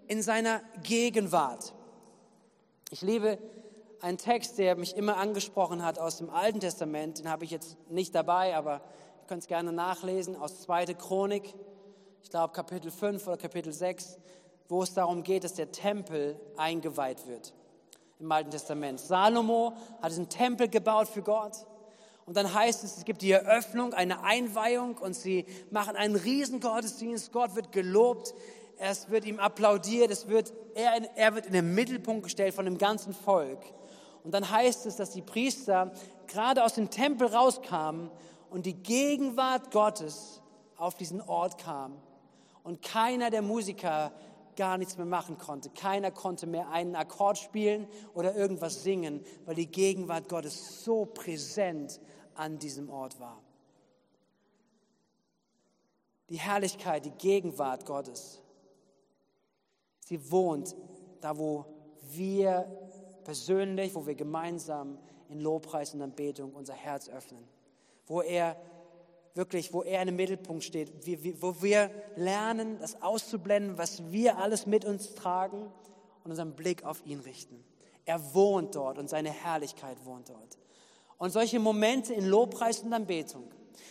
in 0.09 0.23
seiner 0.23 0.61
Gegenwart. 0.83 1.73
Ich 2.91 3.01
liebe 3.01 3.39
einen 4.01 4.19
Text, 4.19 4.59
der 4.59 4.75
mich 4.75 4.97
immer 4.97 5.19
angesprochen 5.19 5.85
hat 5.85 6.01
aus 6.01 6.17
dem 6.17 6.31
Alten 6.31 6.59
Testament. 6.59 7.21
Den 7.21 7.31
habe 7.31 7.45
ich 7.45 7.53
jetzt 7.53 7.77
nicht 7.89 8.13
dabei, 8.13 8.57
aber 8.57 8.81
ihr 9.21 9.27
könnt 9.29 9.43
es 9.43 9.47
gerne 9.47 9.73
nachlesen 9.73 10.35
aus 10.35 10.63
2. 10.63 10.87
Chronik, 10.95 11.55
ich 12.25 12.31
glaube 12.31 12.55
Kapitel 12.55 12.91
5 12.91 13.25
oder 13.29 13.37
Kapitel 13.37 13.73
6, 13.73 14.19
wo 14.69 14.83
es 14.83 14.93
darum 14.93 15.23
geht, 15.23 15.45
dass 15.45 15.55
der 15.55 15.71
Tempel 15.71 16.41
eingeweiht 16.57 17.29
wird 17.29 17.55
im 18.19 18.33
Alten 18.33 18.51
Testament. 18.51 18.99
Salomo 18.99 19.75
hat 20.01 20.11
diesen 20.11 20.29
Tempel 20.29 20.69
gebaut 20.69 21.07
für 21.07 21.23
Gott. 21.23 21.67
Und 22.27 22.37
dann 22.37 22.55
heißt 22.55 22.85
es, 22.85 22.99
es 22.99 23.05
gibt 23.05 23.23
die 23.23 23.33
Eröffnung, 23.33 23.95
eine 23.95 24.23
Einweihung 24.23 24.97
und 24.99 25.15
sie 25.15 25.45
machen 25.71 25.97
einen 25.97 26.17
riesen 26.17 26.61
Gottesdienst. 26.61 27.33
Gott 27.33 27.57
wird 27.57 27.73
gelobt. 27.73 28.35
es 28.79 29.11
wird 29.11 29.25
ihm 29.25 29.39
applaudiert, 29.39 30.11
es 30.11 30.29
wird, 30.29 30.53
er, 30.75 31.17
er 31.17 31.35
wird 31.35 31.47
in 31.47 31.53
den 31.53 31.75
Mittelpunkt 31.75 32.25
gestellt 32.25 32.55
von 32.55 32.65
dem 32.65 32.79
ganzen 32.79 33.13
Volk. 33.13 33.61
Und 34.25 34.33
dann 34.33 34.49
heißt 34.49 34.87
es, 34.87 34.97
dass 34.97 35.11
die 35.11 35.23
Priester 35.23 35.93
gerade 36.29 36.65
aus 36.65 36.75
dem 36.75 36.91
Tempel 36.91 37.29
rauskamen 37.29 38.11
und 38.51 38.67
die 38.67 38.75
Gegenwart 38.75 39.71
Gottes 39.71 40.41
auf 40.77 40.95
diesen 40.97 41.21
Ort 41.21 41.59
kam. 41.59 41.97
Und 42.63 42.83
keiner 42.83 43.31
der 43.31 43.43
Musiker 43.43 44.13
gar 44.57 44.79
nichts 44.79 44.97
mehr 44.97 45.07
machen 45.07 45.39
konnte. 45.39 45.71
Keiner 45.71 46.11
konnte 46.11 46.47
mehr 46.47 46.71
einen 46.71 46.95
Akkord 46.95 47.39
spielen 47.39 47.87
oder 48.15 48.35
irgendwas 48.35 48.83
singen, 48.83 49.25
weil 49.45 49.55
die 49.55 49.67
Gegenwart 49.67 50.29
Gottes 50.29 50.85
so 50.85 51.05
präsent 51.05 52.01
an 52.35 52.59
diesem 52.59 52.91
Ort 52.91 53.19
war. 53.21 53.41
Die 56.29 56.39
Herrlichkeit, 56.39 57.05
die 57.05 57.11
Gegenwart 57.11 57.85
Gottes, 57.85 58.43
sie 60.01 60.31
wohnt 60.31 60.75
da, 61.21 61.37
wo 61.37 61.67
wir 62.01 62.67
persönlich, 63.25 63.95
wo 63.95 64.07
wir 64.07 64.15
gemeinsam 64.15 64.99
in 65.29 65.41
Lobpreis 65.41 65.95
und 65.95 66.03
Anbetung 66.03 66.53
unser 66.55 66.75
Herz 66.75 67.09
öffnen, 67.09 67.45
wo 68.07 68.21
er 68.21 68.57
wirklich, 69.35 69.73
wo 69.73 69.83
er 69.83 70.03
im 70.03 70.17
Mittelpunkt 70.17 70.65
steht, 70.65 70.93
wo 71.41 71.63
wir 71.63 71.91
lernen, 72.17 72.79
das 72.79 73.01
auszublenden, 73.03 73.79
was 73.79 74.11
wir 74.11 74.39
alles 74.39 74.67
mit 74.67 74.85
uns 74.85 75.15
tragen 75.15 75.71
und 76.25 76.31
unseren 76.31 76.55
Blick 76.55 76.85
auf 76.85 77.05
ihn 77.07 77.21
richten. 77.21 77.65
Er 78.05 78.35
wohnt 78.35 78.75
dort 78.75 78.99
und 78.99 79.09
seine 79.09 79.31
Herrlichkeit 79.31 80.05
wohnt 80.05 80.29
dort. 80.29 80.59
Und 81.19 81.31
solche 81.31 81.61
Momente 81.61 82.13
in 82.13 82.27
Lobpreis 82.27 82.81
und 82.81 82.93
Anbetung, 82.93 83.45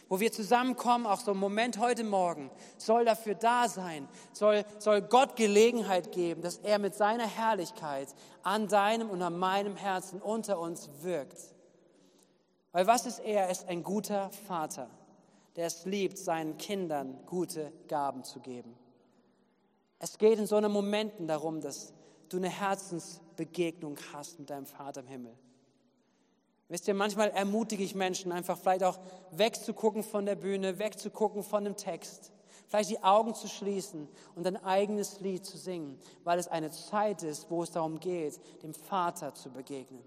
wo 0.10 0.20
wir 0.20 0.32
zusammenkommen, 0.32 1.06
auch 1.06 1.22
so 1.22 1.32
ein 1.32 1.38
Moment 1.38 1.80
heute 1.80 2.04
Morgen, 2.04 2.52
soll 2.78 3.06
dafür 3.06 3.36
da 3.36 3.70
sein, 3.70 4.08
soll, 4.34 4.66
soll 4.80 5.02
Gott 5.02 5.38
Gelegenheit 5.38 6.12
geben, 6.12 6.42
dass 6.42 6.58
er 6.58 6.78
mit 6.78 6.94
seiner 6.94 7.26
Herrlichkeit 7.26 8.10
an 8.44 8.68
deinem 8.68 9.10
und 9.10 9.22
an 9.22 9.40
meinem 9.40 9.78
Herzen 9.78 10.22
unter 10.22 10.60
uns 10.60 10.90
wirkt. 11.02 11.40
Weil 12.74 12.86
was 12.86 13.06
ist 13.06 13.20
er? 13.20 13.46
Er 13.46 13.50
ist 13.50 13.68
ein 13.68 13.84
guter 13.84 14.30
Vater 14.48 14.90
der 15.56 15.68
es 15.68 15.86
liebt, 15.86 16.18
seinen 16.18 16.58
Kindern 16.58 17.20
gute 17.26 17.72
Gaben 17.88 18.24
zu 18.24 18.40
geben. 18.40 18.76
Es 20.00 20.18
geht 20.18 20.40
in 20.40 20.48
so 20.48 20.56
einen 20.56 20.72
Momenten 20.72 21.28
darum, 21.28 21.62
dass 21.62 21.94
du 22.30 22.38
eine 22.38 22.50
Herzensbegegnung 22.50 23.98
hast 24.14 24.40
mit 24.40 24.50
deinem 24.50 24.66
Vater 24.66 25.02
im 25.02 25.08
Himmel. 25.08 25.38
Wisst 26.70 26.88
ihr, 26.88 26.94
manchmal 26.94 27.32
ermutige 27.32 27.84
ich 27.84 27.96
Menschen 27.96 28.32
einfach 28.32 28.58
vielleicht 28.58 28.84
auch 28.84 28.98
wegzugucken 29.32 30.04
von 30.04 30.26
der 30.26 30.36
Bühne, 30.36 30.80
wegzugucken 30.80 31.44
von 31.44 31.66
dem 31.66 31.76
Text, 31.76 32.32
vielleicht 32.70 32.90
die 32.90 33.04
Augen 33.04 33.36
zu 33.36 33.50
schließen 33.50 34.08
und 34.36 34.48
ein 34.48 34.56
eigenes 34.64 35.20
Lied 35.20 35.46
zu 35.46 35.58
singen, 35.58 36.00
weil 36.24 36.40
es 36.40 36.48
eine 36.48 36.72
Zeit 36.72 37.24
ist, 37.24 37.52
wo 37.52 37.62
es 37.62 37.72
darum 37.72 38.00
geht, 38.00 38.40
dem 38.64 38.74
Vater 38.74 39.34
zu 39.34 39.52
begegnen. 39.52 40.02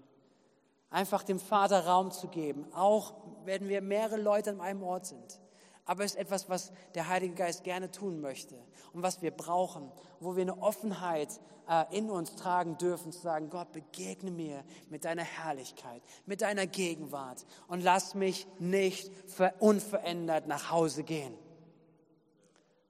Einfach 0.89 1.23
dem 1.23 1.39
Vater 1.39 1.85
Raum 1.85 2.11
zu 2.11 2.27
geben, 2.27 2.65
auch 2.73 3.13
wenn 3.43 3.67
wir 3.67 3.81
mehrere 3.81 4.17
Leute 4.17 4.51
an 4.51 4.61
einem 4.61 4.83
Ort 4.83 5.05
sind. 5.05 5.39
Aber 5.85 6.03
es 6.03 6.11
ist 6.13 6.19
etwas, 6.19 6.49
was 6.49 6.71
der 6.95 7.07
Heilige 7.09 7.35
Geist 7.35 7.63
gerne 7.63 7.91
tun 7.91 8.19
möchte 8.19 8.55
und 8.93 9.03
was 9.03 9.21
wir 9.21 9.31
brauchen, 9.31 9.91
wo 10.19 10.35
wir 10.35 10.41
eine 10.41 10.61
Offenheit 10.61 11.39
äh, 11.69 11.85
in 11.95 12.09
uns 12.09 12.35
tragen 12.35 12.77
dürfen, 12.77 13.11
zu 13.11 13.19
sagen, 13.19 13.51
Gott, 13.51 13.71
begegne 13.71 14.31
mir 14.31 14.63
mit 14.89 15.05
deiner 15.05 15.23
Herrlichkeit, 15.23 16.01
mit 16.25 16.41
deiner 16.41 16.65
Gegenwart 16.65 17.45
und 17.67 17.83
lass 17.83 18.15
mich 18.15 18.47
nicht 18.57 19.11
unverändert 19.59 20.47
nach 20.47 20.71
Hause 20.71 21.03
gehen. 21.03 21.37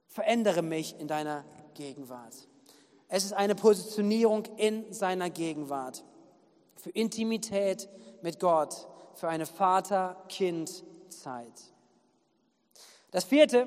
Verändere 0.06 0.62
mich 0.62 0.98
in 0.98 1.06
deiner 1.06 1.44
Gegenwart. 1.74 2.48
Es 3.08 3.24
ist 3.24 3.34
eine 3.34 3.54
Positionierung 3.54 4.44
in 4.56 4.90
seiner 4.92 5.28
Gegenwart 5.28 6.02
für 6.86 6.90
Intimität 6.90 7.88
mit 8.22 8.38
Gott, 8.38 8.86
für 9.16 9.28
eine 9.28 9.44
Vater-Kind-Zeit. 9.44 11.52
Das 13.10 13.24
vierte, 13.24 13.66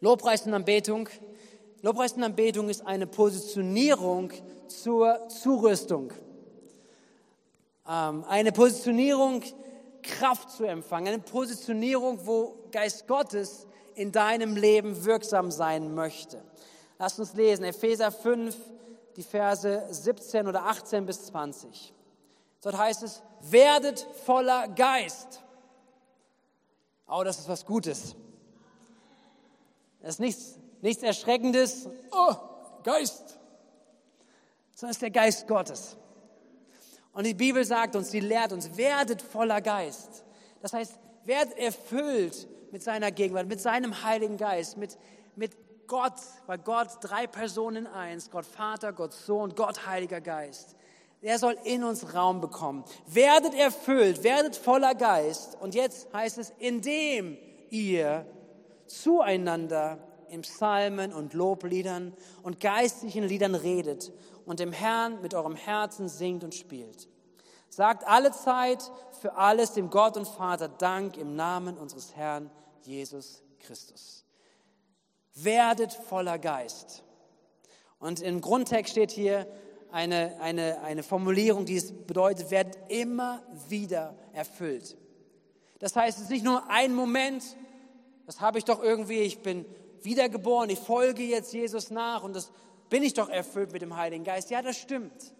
Lobpreis 0.00 0.44
und 0.44 0.54
Anbetung. 0.54 1.08
Lobpreis 1.82 2.14
und 2.14 2.24
Anbetung 2.24 2.68
ist 2.68 2.84
eine 2.84 3.06
Positionierung 3.06 4.32
zur 4.66 5.28
Zurüstung. 5.28 6.12
Ähm, 7.88 8.24
eine 8.28 8.50
Positionierung, 8.50 9.44
Kraft 10.02 10.50
zu 10.50 10.64
empfangen. 10.64 11.06
Eine 11.06 11.22
Positionierung, 11.22 12.26
wo 12.26 12.56
Geist 12.72 13.06
Gottes 13.06 13.68
in 13.94 14.10
deinem 14.10 14.56
Leben 14.56 15.04
wirksam 15.04 15.52
sein 15.52 15.94
möchte. 15.94 16.42
Lass 16.98 17.20
uns 17.20 17.34
lesen, 17.34 17.62
Epheser 17.62 18.10
5, 18.10 18.56
die 19.16 19.22
Verse 19.22 19.86
17 19.90 20.46
oder 20.46 20.64
18 20.64 21.06
bis 21.06 21.26
20. 21.26 21.92
Dort 22.62 22.78
heißt 22.78 23.02
es, 23.02 23.22
werdet 23.40 24.00
voller 24.24 24.68
Geist. 24.68 25.42
Oh, 27.06 27.22
das 27.22 27.38
ist 27.38 27.48
was 27.48 27.66
Gutes. 27.66 28.16
Das 30.00 30.14
ist 30.14 30.20
nichts, 30.20 30.58
nichts 30.80 31.02
Erschreckendes. 31.02 31.88
Oh, 32.12 32.34
Geist. 32.82 33.38
Sondern 34.74 34.90
es 34.90 34.96
ist 34.96 35.02
der 35.02 35.10
Geist 35.10 35.46
Gottes. 35.46 35.96
Und 37.12 37.24
die 37.24 37.34
Bibel 37.34 37.64
sagt 37.64 37.94
uns, 37.96 38.10
sie 38.10 38.20
lehrt 38.20 38.52
uns, 38.52 38.76
werdet 38.76 39.22
voller 39.22 39.60
Geist. 39.60 40.24
Das 40.60 40.72
heißt, 40.72 40.98
werdet 41.24 41.56
erfüllt 41.56 42.48
mit 42.72 42.82
seiner 42.82 43.12
Gegenwart, 43.12 43.46
mit 43.46 43.60
seinem 43.60 44.02
Heiligen 44.02 44.36
Geist, 44.36 44.76
mit, 44.76 44.98
mit 45.36 45.52
Gott, 45.86 46.14
weil 46.46 46.58
Gott 46.58 46.88
drei 47.00 47.26
Personen 47.26 47.86
eins, 47.86 48.30
Gott 48.30 48.46
Vater, 48.46 48.92
Gott 48.92 49.12
Sohn, 49.12 49.54
Gott 49.54 49.86
Heiliger 49.86 50.20
Geist. 50.20 50.76
Er 51.20 51.38
soll 51.38 51.56
in 51.64 51.84
uns 51.84 52.14
Raum 52.14 52.40
bekommen. 52.40 52.84
Werdet 53.06 53.54
erfüllt, 53.54 54.22
werdet 54.22 54.56
voller 54.56 54.94
Geist. 54.94 55.56
Und 55.60 55.74
jetzt 55.74 56.12
heißt 56.12 56.36
es, 56.38 56.52
indem 56.58 57.38
ihr 57.70 58.26
zueinander 58.86 59.98
in 60.28 60.42
Psalmen 60.42 61.12
und 61.12 61.32
Lobliedern 61.32 62.14
und 62.42 62.60
geistlichen 62.60 63.24
Liedern 63.24 63.54
redet 63.54 64.12
und 64.44 64.60
dem 64.60 64.72
Herrn 64.72 65.22
mit 65.22 65.34
eurem 65.34 65.56
Herzen 65.56 66.08
singt 66.08 66.44
und 66.44 66.54
spielt. 66.54 67.08
Sagt 67.68 68.06
alle 68.06 68.30
Zeit 68.32 68.90
für 69.20 69.34
alles 69.36 69.72
dem 69.72 69.90
Gott 69.90 70.16
und 70.16 70.28
Vater 70.28 70.68
Dank 70.68 71.16
im 71.16 71.34
Namen 71.34 71.78
unseres 71.78 72.14
Herrn 72.14 72.50
Jesus 72.82 73.42
Christus. 73.60 74.23
Werdet 75.34 75.92
voller 75.92 76.38
Geist. 76.38 77.02
Und 77.98 78.20
im 78.20 78.40
Grundtext 78.40 78.92
steht 78.92 79.10
hier, 79.10 79.46
eine, 79.94 80.40
eine, 80.40 80.80
eine 80.80 81.04
Formulierung, 81.04 81.66
die 81.66 81.76
es 81.76 81.92
bedeutet, 81.92 82.50
werden 82.50 82.72
immer 82.88 83.44
wieder 83.68 84.16
erfüllt. 84.32 84.96
Das 85.78 85.94
heißt, 85.94 86.18
es 86.18 86.24
ist 86.24 86.30
nicht 86.30 86.44
nur 86.44 86.68
ein 86.68 86.92
Moment, 86.94 87.44
das 88.26 88.40
habe 88.40 88.58
ich 88.58 88.64
doch 88.64 88.82
irgendwie, 88.82 89.20
ich 89.20 89.40
bin 89.40 89.64
wiedergeboren, 90.02 90.68
ich 90.68 90.80
folge 90.80 91.22
jetzt 91.22 91.52
Jesus 91.52 91.90
nach 91.90 92.24
und 92.24 92.34
das 92.34 92.50
bin 92.90 93.04
ich 93.04 93.14
doch 93.14 93.28
erfüllt 93.28 93.72
mit 93.72 93.82
dem 93.82 93.96
Heiligen 93.96 94.24
Geist. 94.24 94.50
Ja, 94.50 94.62
das 94.62 94.78
stimmt. 94.78 95.32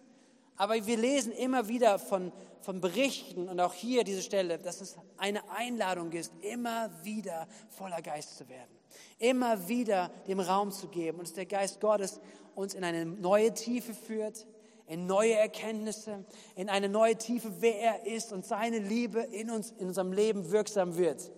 Aber 0.57 0.74
wir 0.87 0.96
lesen 0.96 1.33
immer 1.33 1.66
wieder 1.66 1.98
von, 1.98 2.30
von 2.61 2.80
Berichten 2.80 3.48
und 3.48 3.59
auch 3.59 3.74
hier 3.74 4.04
diese 4.04 4.22
Stelle, 4.22 4.59
dass 4.59 4.80
es 4.80 4.96
eine 5.16 5.50
Einladung 5.50 6.12
ist, 6.12 6.33
immer 6.42 6.90
wieder 7.02 7.48
voller 7.70 8.02
Geist 8.02 8.38
zu 8.38 8.48
werden. 8.48 8.70
Immer 9.18 9.68
wieder 9.68 10.11
dem 10.26 10.40
Raum 10.40 10.70
zu 10.70 10.88
geben 10.88 11.18
und 11.18 11.28
dass 11.28 11.35
der 11.35 11.46
Geist 11.46 11.80
Gottes 11.80 12.20
uns 12.54 12.74
in 12.74 12.85
eine 12.85 13.07
neue 13.07 13.52
Tiefe 13.54 13.94
führt, 13.94 14.46
in 14.87 15.07
neue 15.07 15.35
Erkenntnisse, 15.35 16.24
in 16.57 16.68
eine 16.68 16.88
neue 16.88 17.16
Tiefe, 17.16 17.50
wer 17.61 17.80
er 17.80 18.07
ist 18.07 18.33
und 18.33 18.44
seine 18.44 18.78
Liebe 18.78 19.20
in 19.20 19.50
uns, 19.50 19.72
in 19.78 19.88
unserem 19.88 20.12
Leben 20.12 20.50
wirksam 20.50 20.96
wird. 20.96 21.30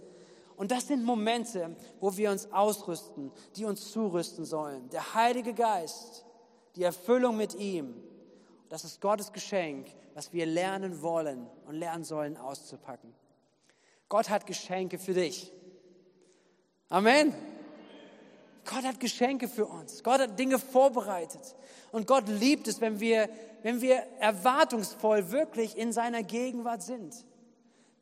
Und 0.56 0.70
das 0.70 0.88
sind 0.88 1.04
Momente, 1.04 1.76
wo 2.00 2.16
wir 2.16 2.30
uns 2.30 2.50
ausrüsten, 2.52 3.30
die 3.56 3.66
uns 3.66 3.90
zurüsten 3.92 4.44
sollen. 4.44 4.88
Der 4.90 5.14
Heilige 5.14 5.52
Geist, 5.52 6.24
die 6.76 6.82
Erfüllung 6.82 7.36
mit 7.36 7.54
ihm, 7.54 7.94
das 8.68 8.84
ist 8.84 9.00
Gottes 9.00 9.32
Geschenk, 9.32 9.86
was 10.14 10.32
wir 10.32 10.46
lernen 10.46 11.02
wollen 11.02 11.46
und 11.66 11.74
lernen 11.74 12.04
sollen 12.04 12.36
auszupacken. 12.36 13.14
Gott 14.08 14.30
hat 14.30 14.46
Geschenke 14.46 14.98
für 14.98 15.14
dich. 15.14 15.52
Amen. 16.88 17.34
Gott 18.64 18.84
hat 18.84 19.00
Geschenke 19.00 19.48
für 19.48 19.66
uns. 19.66 20.02
Gott 20.02 20.20
hat 20.20 20.38
Dinge 20.38 20.58
vorbereitet. 20.58 21.54
Und 21.92 22.06
Gott 22.06 22.28
liebt 22.28 22.68
es, 22.68 22.80
wenn 22.80 23.00
wir, 23.00 23.28
wenn 23.62 23.80
wir 23.80 23.96
erwartungsvoll 24.18 25.30
wirklich 25.30 25.76
in 25.76 25.92
seiner 25.92 26.22
Gegenwart 26.22 26.82
sind. 26.82 27.14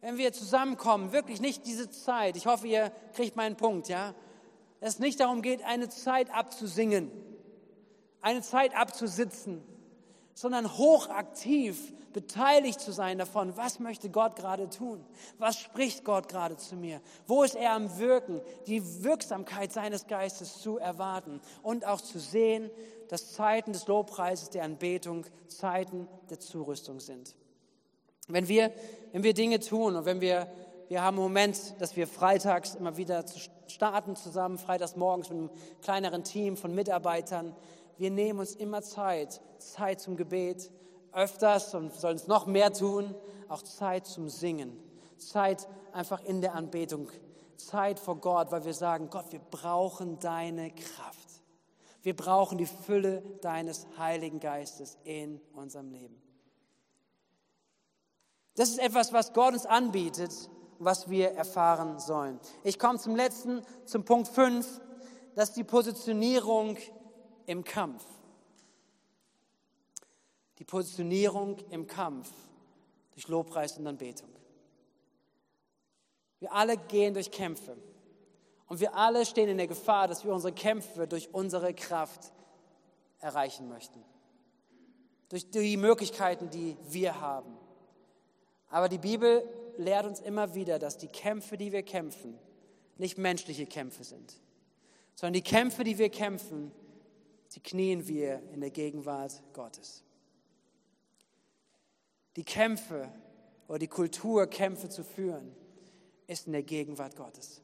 Wenn 0.00 0.18
wir 0.18 0.32
zusammenkommen, 0.32 1.12
wirklich 1.12 1.40
nicht 1.40 1.66
diese 1.66 1.90
Zeit. 1.90 2.36
Ich 2.36 2.46
hoffe, 2.46 2.66
ihr 2.66 2.92
kriegt 3.14 3.36
meinen 3.36 3.56
Punkt, 3.56 3.88
ja? 3.88 4.14
Dass 4.80 4.94
es 4.94 4.98
nicht 4.98 5.20
darum 5.20 5.40
geht, 5.40 5.64
eine 5.64 5.88
Zeit 5.88 6.30
abzusingen, 6.30 7.10
eine 8.20 8.42
Zeit 8.42 8.76
abzusitzen, 8.76 9.62
sondern 10.34 10.76
hochaktiv 10.76 11.92
beteiligt 12.12 12.80
zu 12.80 12.92
sein 12.92 13.18
davon, 13.18 13.56
was 13.56 13.80
möchte 13.80 14.08
Gott 14.08 14.36
gerade 14.36 14.70
tun? 14.70 15.04
Was 15.38 15.58
spricht 15.58 16.04
Gott 16.04 16.28
gerade 16.28 16.56
zu 16.56 16.76
mir? 16.76 17.00
Wo 17.26 17.42
ist 17.42 17.56
er 17.56 17.72
am 17.72 17.98
Wirken? 17.98 18.40
Die 18.66 19.02
Wirksamkeit 19.02 19.72
seines 19.72 20.06
Geistes 20.06 20.60
zu 20.60 20.78
erwarten 20.78 21.40
und 21.62 21.84
auch 21.84 22.00
zu 22.00 22.18
sehen, 22.18 22.70
dass 23.08 23.32
Zeiten 23.32 23.72
des 23.72 23.86
Lobpreises, 23.86 24.50
der 24.50 24.64
Anbetung, 24.64 25.26
Zeiten 25.48 26.08
der 26.30 26.40
Zurüstung 26.40 27.00
sind. 27.00 27.34
Wenn 28.28 28.48
wir, 28.48 28.72
wenn 29.12 29.22
wir 29.22 29.34
Dinge 29.34 29.60
tun 29.60 29.96
und 29.96 30.06
wenn 30.06 30.20
wir, 30.20 30.48
wir 30.88 31.02
haben 31.02 31.16
einen 31.16 31.24
Moment, 31.24 31.74
dass 31.80 31.96
wir 31.96 32.06
freitags 32.06 32.74
immer 32.74 32.96
wieder 32.96 33.24
starten 33.66 34.16
zusammen, 34.16 34.56
freitags 34.56 34.96
morgens 34.96 35.28
mit 35.28 35.38
einem 35.38 35.50
kleineren 35.82 36.24
Team 36.24 36.56
von 36.56 36.74
Mitarbeitern, 36.74 37.54
wir 37.98 38.10
nehmen 38.10 38.40
uns 38.40 38.54
immer 38.54 38.82
Zeit, 38.82 39.40
Zeit 39.58 40.00
zum 40.00 40.16
Gebet, 40.16 40.70
öfters 41.12 41.74
und 41.74 41.92
sollen 41.94 42.16
es 42.16 42.26
noch 42.26 42.46
mehr 42.46 42.72
tun, 42.72 43.14
auch 43.48 43.62
Zeit 43.62 44.06
zum 44.06 44.28
Singen, 44.28 44.78
Zeit 45.16 45.68
einfach 45.92 46.22
in 46.24 46.40
der 46.40 46.54
Anbetung, 46.54 47.08
Zeit 47.56 48.00
vor 48.00 48.16
Gott, 48.16 48.50
weil 48.50 48.64
wir 48.64 48.74
sagen, 48.74 49.10
Gott, 49.10 49.26
wir 49.30 49.38
brauchen 49.38 50.18
deine 50.18 50.70
Kraft. 50.70 51.24
Wir 52.02 52.14
brauchen 52.14 52.58
die 52.58 52.66
Fülle 52.66 53.22
deines 53.40 53.86
Heiligen 53.96 54.38
Geistes 54.38 54.98
in 55.04 55.40
unserem 55.54 55.90
Leben. 55.90 56.20
Das 58.56 58.68
ist 58.68 58.78
etwas, 58.78 59.12
was 59.12 59.32
Gott 59.32 59.54
uns 59.54 59.66
anbietet 59.66 60.30
und 60.78 60.84
was 60.84 61.08
wir 61.08 61.30
erfahren 61.30 61.98
sollen. 61.98 62.38
Ich 62.62 62.78
komme 62.78 62.98
zum 62.98 63.16
letzten, 63.16 63.62
zum 63.86 64.04
Punkt 64.04 64.28
5, 64.28 64.80
das 65.34 65.50
ist 65.50 65.56
die 65.56 65.64
Positionierung 65.64 66.76
im 67.46 67.64
Kampf. 67.64 68.04
Die 70.58 70.64
Positionierung 70.64 71.58
im 71.70 71.86
Kampf 71.86 72.30
durch 73.12 73.28
Lobpreis 73.28 73.78
und 73.78 73.86
Anbetung. 73.86 74.30
Wir 76.40 76.52
alle 76.52 76.76
gehen 76.76 77.14
durch 77.14 77.30
Kämpfe. 77.30 77.76
Und 78.66 78.80
wir 78.80 78.94
alle 78.94 79.24
stehen 79.26 79.48
in 79.48 79.58
der 79.58 79.66
Gefahr, 79.66 80.08
dass 80.08 80.24
wir 80.24 80.32
unsere 80.32 80.52
Kämpfe 80.52 81.06
durch 81.06 81.32
unsere 81.32 81.74
Kraft 81.74 82.32
erreichen 83.20 83.68
möchten. 83.68 84.02
Durch 85.28 85.50
die 85.50 85.76
Möglichkeiten, 85.76 86.50
die 86.50 86.76
wir 86.88 87.20
haben. 87.20 87.56
Aber 88.68 88.88
die 88.88 88.98
Bibel 88.98 89.48
lehrt 89.76 90.06
uns 90.06 90.20
immer 90.20 90.54
wieder, 90.54 90.78
dass 90.78 90.98
die 90.98 91.08
Kämpfe, 91.08 91.56
die 91.56 91.72
wir 91.72 91.82
kämpfen, 91.82 92.38
nicht 92.96 93.18
menschliche 93.18 93.66
Kämpfe 93.66 94.04
sind, 94.04 94.34
sondern 95.14 95.34
die 95.34 95.42
Kämpfe, 95.42 95.84
die 95.84 95.98
wir 95.98 96.10
kämpfen, 96.10 96.72
die 97.54 97.60
knien 97.60 98.06
wir 98.08 98.42
in 98.52 98.60
der 98.60 98.70
Gegenwart 98.70 99.42
Gottes. 99.52 100.02
Die 102.36 102.44
Kämpfe 102.44 103.12
oder 103.68 103.78
die 103.78 103.88
Kultur, 103.88 104.46
Kämpfe 104.46 104.88
zu 104.88 105.04
führen, 105.04 105.54
ist 106.26 106.46
in 106.46 106.52
der 106.52 106.62
Gegenwart 106.62 107.16
Gottes. 107.16 107.62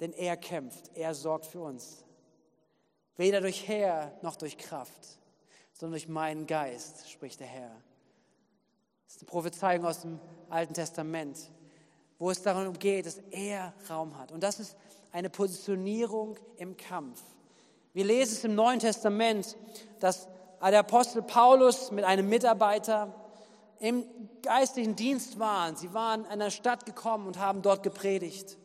Denn 0.00 0.12
er 0.12 0.36
kämpft, 0.36 0.90
er 0.94 1.14
sorgt 1.14 1.46
für 1.46 1.60
uns. 1.60 2.04
Weder 3.16 3.40
durch 3.40 3.66
Herr 3.68 4.16
noch 4.22 4.36
durch 4.36 4.56
Kraft, 4.58 5.18
sondern 5.72 5.92
durch 5.92 6.08
meinen 6.08 6.46
Geist, 6.46 7.10
spricht 7.10 7.40
der 7.40 7.46
Herr. 7.46 7.82
Das 9.06 9.16
ist 9.16 9.22
eine 9.22 9.30
Prophezeiung 9.30 9.84
aus 9.84 10.02
dem 10.02 10.20
Alten 10.48 10.74
Testament, 10.74 11.50
wo 12.18 12.30
es 12.30 12.42
darum 12.42 12.78
geht, 12.78 13.06
dass 13.06 13.18
er 13.30 13.74
Raum 13.90 14.16
hat. 14.16 14.32
Und 14.32 14.42
das 14.42 14.60
ist 14.60 14.76
eine 15.10 15.28
Positionierung 15.28 16.38
im 16.56 16.76
Kampf. 16.76 17.22
Wir 17.94 18.04
lesen 18.04 18.32
es 18.32 18.44
im 18.44 18.54
Neuen 18.54 18.78
Testament, 18.80 19.56
dass 20.00 20.26
der 20.62 20.78
Apostel 20.78 21.22
Paulus 21.22 21.90
mit 21.90 22.04
einem 22.04 22.26
Mitarbeiter 22.26 23.14
im 23.80 24.06
geistlichen 24.42 24.96
Dienst 24.96 25.38
waren. 25.38 25.76
Sie 25.76 25.92
waren 25.92 26.24
in 26.24 26.30
einer 26.30 26.50
Stadt 26.50 26.86
gekommen 26.86 27.26
und 27.26 27.38
haben 27.38 27.60
dort 27.60 27.82
gepredigt. 27.82 28.56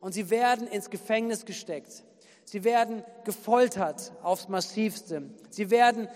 Und 0.00 0.12
sie 0.12 0.30
werden 0.30 0.68
ins 0.68 0.88
Gefängnis 0.88 1.44
gesteckt. 1.44 2.02
Sie 2.44 2.64
werden 2.64 3.04
gefoltert 3.24 4.12
aufs 4.22 4.48
Massivste. 4.48 5.22
Sie 5.50 5.68
werden 5.70 6.08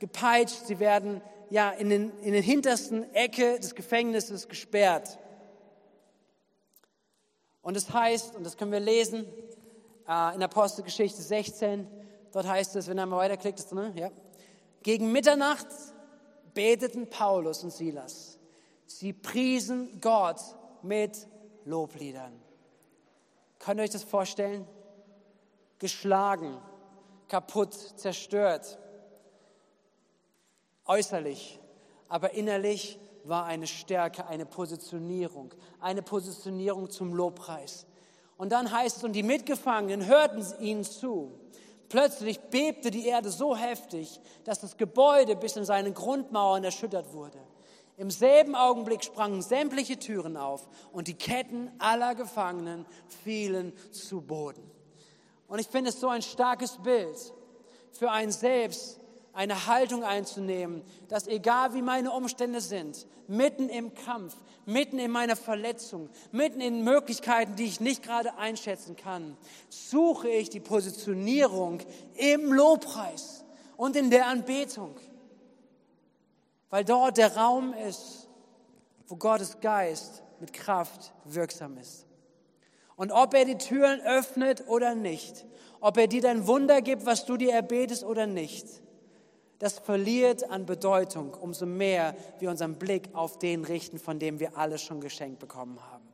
gepeitscht. 0.00 0.66
Sie 0.66 0.80
werden 0.80 1.22
ja 1.48 1.70
in 1.70 1.88
den, 1.88 2.12
in 2.18 2.34
den 2.34 2.42
hintersten 2.42 3.14
Ecke 3.14 3.58
des 3.58 3.74
Gefängnisses 3.74 4.48
gesperrt. 4.48 5.18
Und 7.62 7.76
es 7.76 7.90
heißt, 7.92 8.36
und 8.36 8.44
das 8.44 8.56
können 8.56 8.72
wir 8.72 8.80
lesen, 8.80 9.26
äh, 10.10 10.34
in 10.34 10.42
Apostelgeschichte 10.42 11.22
16. 11.22 11.86
Dort 12.32 12.46
heißt 12.46 12.76
es, 12.76 12.88
wenn 12.88 12.98
er 12.98 13.06
mal 13.06 13.18
weiterklickt, 13.18 13.60
ist, 13.60 13.72
ne? 13.72 13.92
ja. 13.94 14.10
gegen 14.82 15.12
Mitternacht 15.12 15.68
beteten 16.52 17.08
Paulus 17.08 17.62
und 17.62 17.72
Silas. 17.72 18.38
Sie 18.86 19.12
priesen 19.12 20.00
Gott 20.00 20.40
mit 20.82 21.28
Lobliedern. 21.64 22.32
Könnt 23.58 23.78
ihr 23.78 23.84
euch 23.84 23.90
das 23.90 24.02
vorstellen? 24.02 24.66
Geschlagen, 25.78 26.58
kaputt, 27.28 27.74
zerstört. 27.74 28.78
Äußerlich, 30.86 31.60
aber 32.08 32.32
innerlich 32.32 32.98
war 33.24 33.44
eine 33.44 33.66
Stärke, 33.66 34.26
eine 34.26 34.46
Positionierung, 34.46 35.54
eine 35.78 36.02
Positionierung 36.02 36.90
zum 36.90 37.14
Lobpreis. 37.14 37.86
Und 38.40 38.52
dann 38.52 38.72
heißt 38.72 38.96
es, 38.96 39.04
und 39.04 39.12
die 39.12 39.22
Mitgefangenen 39.22 40.06
hörten 40.06 40.42
ihnen 40.60 40.82
zu. 40.82 41.30
Plötzlich 41.90 42.40
bebte 42.40 42.90
die 42.90 43.06
Erde 43.06 43.28
so 43.28 43.54
heftig, 43.54 44.18
dass 44.44 44.60
das 44.60 44.78
Gebäude 44.78 45.36
bis 45.36 45.56
in 45.56 45.66
seine 45.66 45.92
Grundmauern 45.92 46.64
erschüttert 46.64 47.12
wurde. 47.12 47.36
Im 47.98 48.10
selben 48.10 48.54
Augenblick 48.54 49.04
sprangen 49.04 49.42
sämtliche 49.42 49.98
Türen 49.98 50.38
auf 50.38 50.66
und 50.90 51.08
die 51.08 51.18
Ketten 51.18 51.70
aller 51.78 52.14
Gefangenen 52.14 52.86
fielen 53.24 53.74
zu 53.90 54.22
Boden. 54.22 54.62
Und 55.46 55.58
ich 55.58 55.66
finde 55.66 55.90
es 55.90 56.00
so 56.00 56.08
ein 56.08 56.22
starkes 56.22 56.78
Bild 56.78 57.18
für 57.92 58.10
einen 58.10 58.32
selbst, 58.32 58.99
eine 59.40 59.66
Haltung 59.66 60.04
einzunehmen, 60.04 60.82
dass 61.08 61.26
egal 61.26 61.72
wie 61.72 61.80
meine 61.80 62.12
Umstände 62.12 62.60
sind, 62.60 63.06
mitten 63.26 63.70
im 63.70 63.94
Kampf, 63.94 64.36
mitten 64.66 64.98
in 64.98 65.10
meiner 65.10 65.34
Verletzung, 65.34 66.10
mitten 66.30 66.60
in 66.60 66.84
Möglichkeiten, 66.84 67.56
die 67.56 67.64
ich 67.64 67.80
nicht 67.80 68.02
gerade 68.02 68.36
einschätzen 68.36 68.96
kann, 68.96 69.38
suche 69.70 70.28
ich 70.28 70.50
die 70.50 70.60
Positionierung 70.60 71.80
im 72.16 72.52
Lobpreis 72.52 73.42
und 73.78 73.96
in 73.96 74.10
der 74.10 74.26
Anbetung, 74.26 74.94
weil 76.68 76.84
dort 76.84 77.16
der 77.16 77.34
Raum 77.34 77.72
ist, 77.72 78.28
wo 79.08 79.16
Gottes 79.16 79.58
Geist 79.62 80.22
mit 80.38 80.52
Kraft 80.52 81.14
wirksam 81.24 81.78
ist. 81.78 82.04
Und 82.94 83.10
ob 83.10 83.32
er 83.32 83.46
die 83.46 83.56
Türen 83.56 84.02
öffnet 84.02 84.68
oder 84.68 84.94
nicht, 84.94 85.46
ob 85.80 85.96
er 85.96 86.08
dir 86.08 86.20
dein 86.20 86.46
Wunder 86.46 86.82
gibt, 86.82 87.06
was 87.06 87.24
du 87.24 87.38
dir 87.38 87.54
erbetest 87.54 88.04
oder 88.04 88.26
nicht, 88.26 88.66
das 89.60 89.78
verliert 89.78 90.50
an 90.50 90.64
Bedeutung, 90.64 91.34
umso 91.34 91.66
mehr 91.66 92.16
wir 92.38 92.50
unseren 92.50 92.76
Blick 92.76 93.10
auf 93.12 93.38
den 93.38 93.64
richten, 93.64 93.98
von 93.98 94.18
dem 94.18 94.40
wir 94.40 94.56
alles 94.56 94.82
schon 94.82 95.02
geschenkt 95.02 95.38
bekommen 95.38 95.78
haben. 95.92 96.08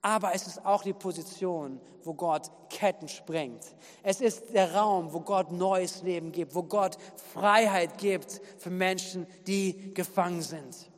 Aber 0.00 0.34
es 0.34 0.46
ist 0.46 0.64
auch 0.64 0.82
die 0.82 0.94
Position, 0.94 1.78
wo 2.04 2.14
Gott 2.14 2.50
Ketten 2.70 3.08
sprengt. 3.08 3.62
Es 4.02 4.22
ist 4.22 4.54
der 4.54 4.74
Raum, 4.74 5.12
wo 5.12 5.20
Gott 5.20 5.52
neues 5.52 6.02
Leben 6.02 6.32
gibt, 6.32 6.54
wo 6.54 6.62
Gott 6.62 6.96
Freiheit 7.34 7.98
gibt 7.98 8.40
für 8.56 8.70
Menschen, 8.70 9.26
die 9.46 9.92
gefangen 9.92 10.40
sind. 10.40 10.90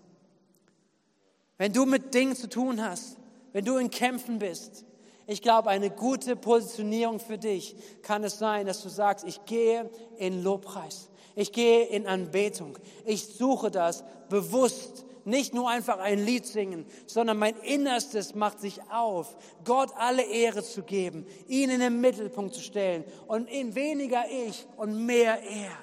Wenn 1.57 1.73
du 1.73 1.85
mit 1.85 2.15
Dingen 2.15 2.37
zu 2.37 2.49
tun 2.49 2.81
hast, 2.81 3.17
wenn 3.53 3.65
du 3.65 3.77
in 3.79 3.91
Kämpfen 3.91 4.39
bist, 4.39 4.85
ich 5.29 5.43
glaube, 5.43 5.69
eine 5.69 5.91
gute 5.91 6.37
Positionierung 6.37 7.21
für 7.21 7.37
dich 7.37 7.77
kann 8.01 8.25
es 8.25 8.39
sein, 8.39 8.67
dass 8.67 8.83
du 8.83 8.89
sagst, 8.89 9.27
ich 9.27 9.45
gehe 9.45 9.91
in 10.17 10.43
Lobpreis, 10.43 11.11
ich 11.35 11.53
gehe 11.53 11.85
in 11.85 12.07
Anbetung, 12.07 12.79
ich 13.05 13.27
suche 13.27 13.71
das 13.71 14.05
bewusst, 14.31 15.05
nicht 15.27 15.53
nur 15.53 15.69
einfach 15.69 15.99
ein 15.99 16.25
Lied 16.25 16.47
singen, 16.47 16.87
sondern 17.07 17.37
mein 17.37 17.55
Innerstes 17.59 18.35
macht 18.35 18.59
sich 18.61 18.81
auf, 18.91 19.37
Gott 19.67 19.91
alle 19.99 20.23
Ehre 20.23 20.63
zu 20.63 20.83
geben, 20.83 21.27
ihn 21.47 21.69
in 21.69 21.81
den 21.81 22.01
Mittelpunkt 22.01 22.55
zu 22.55 22.63
stellen 22.63 23.05
und 23.27 23.51
in 23.51 23.75
weniger 23.75 24.25
ich 24.31 24.67
und 24.79 25.05
mehr 25.05 25.43
er. 25.43 25.77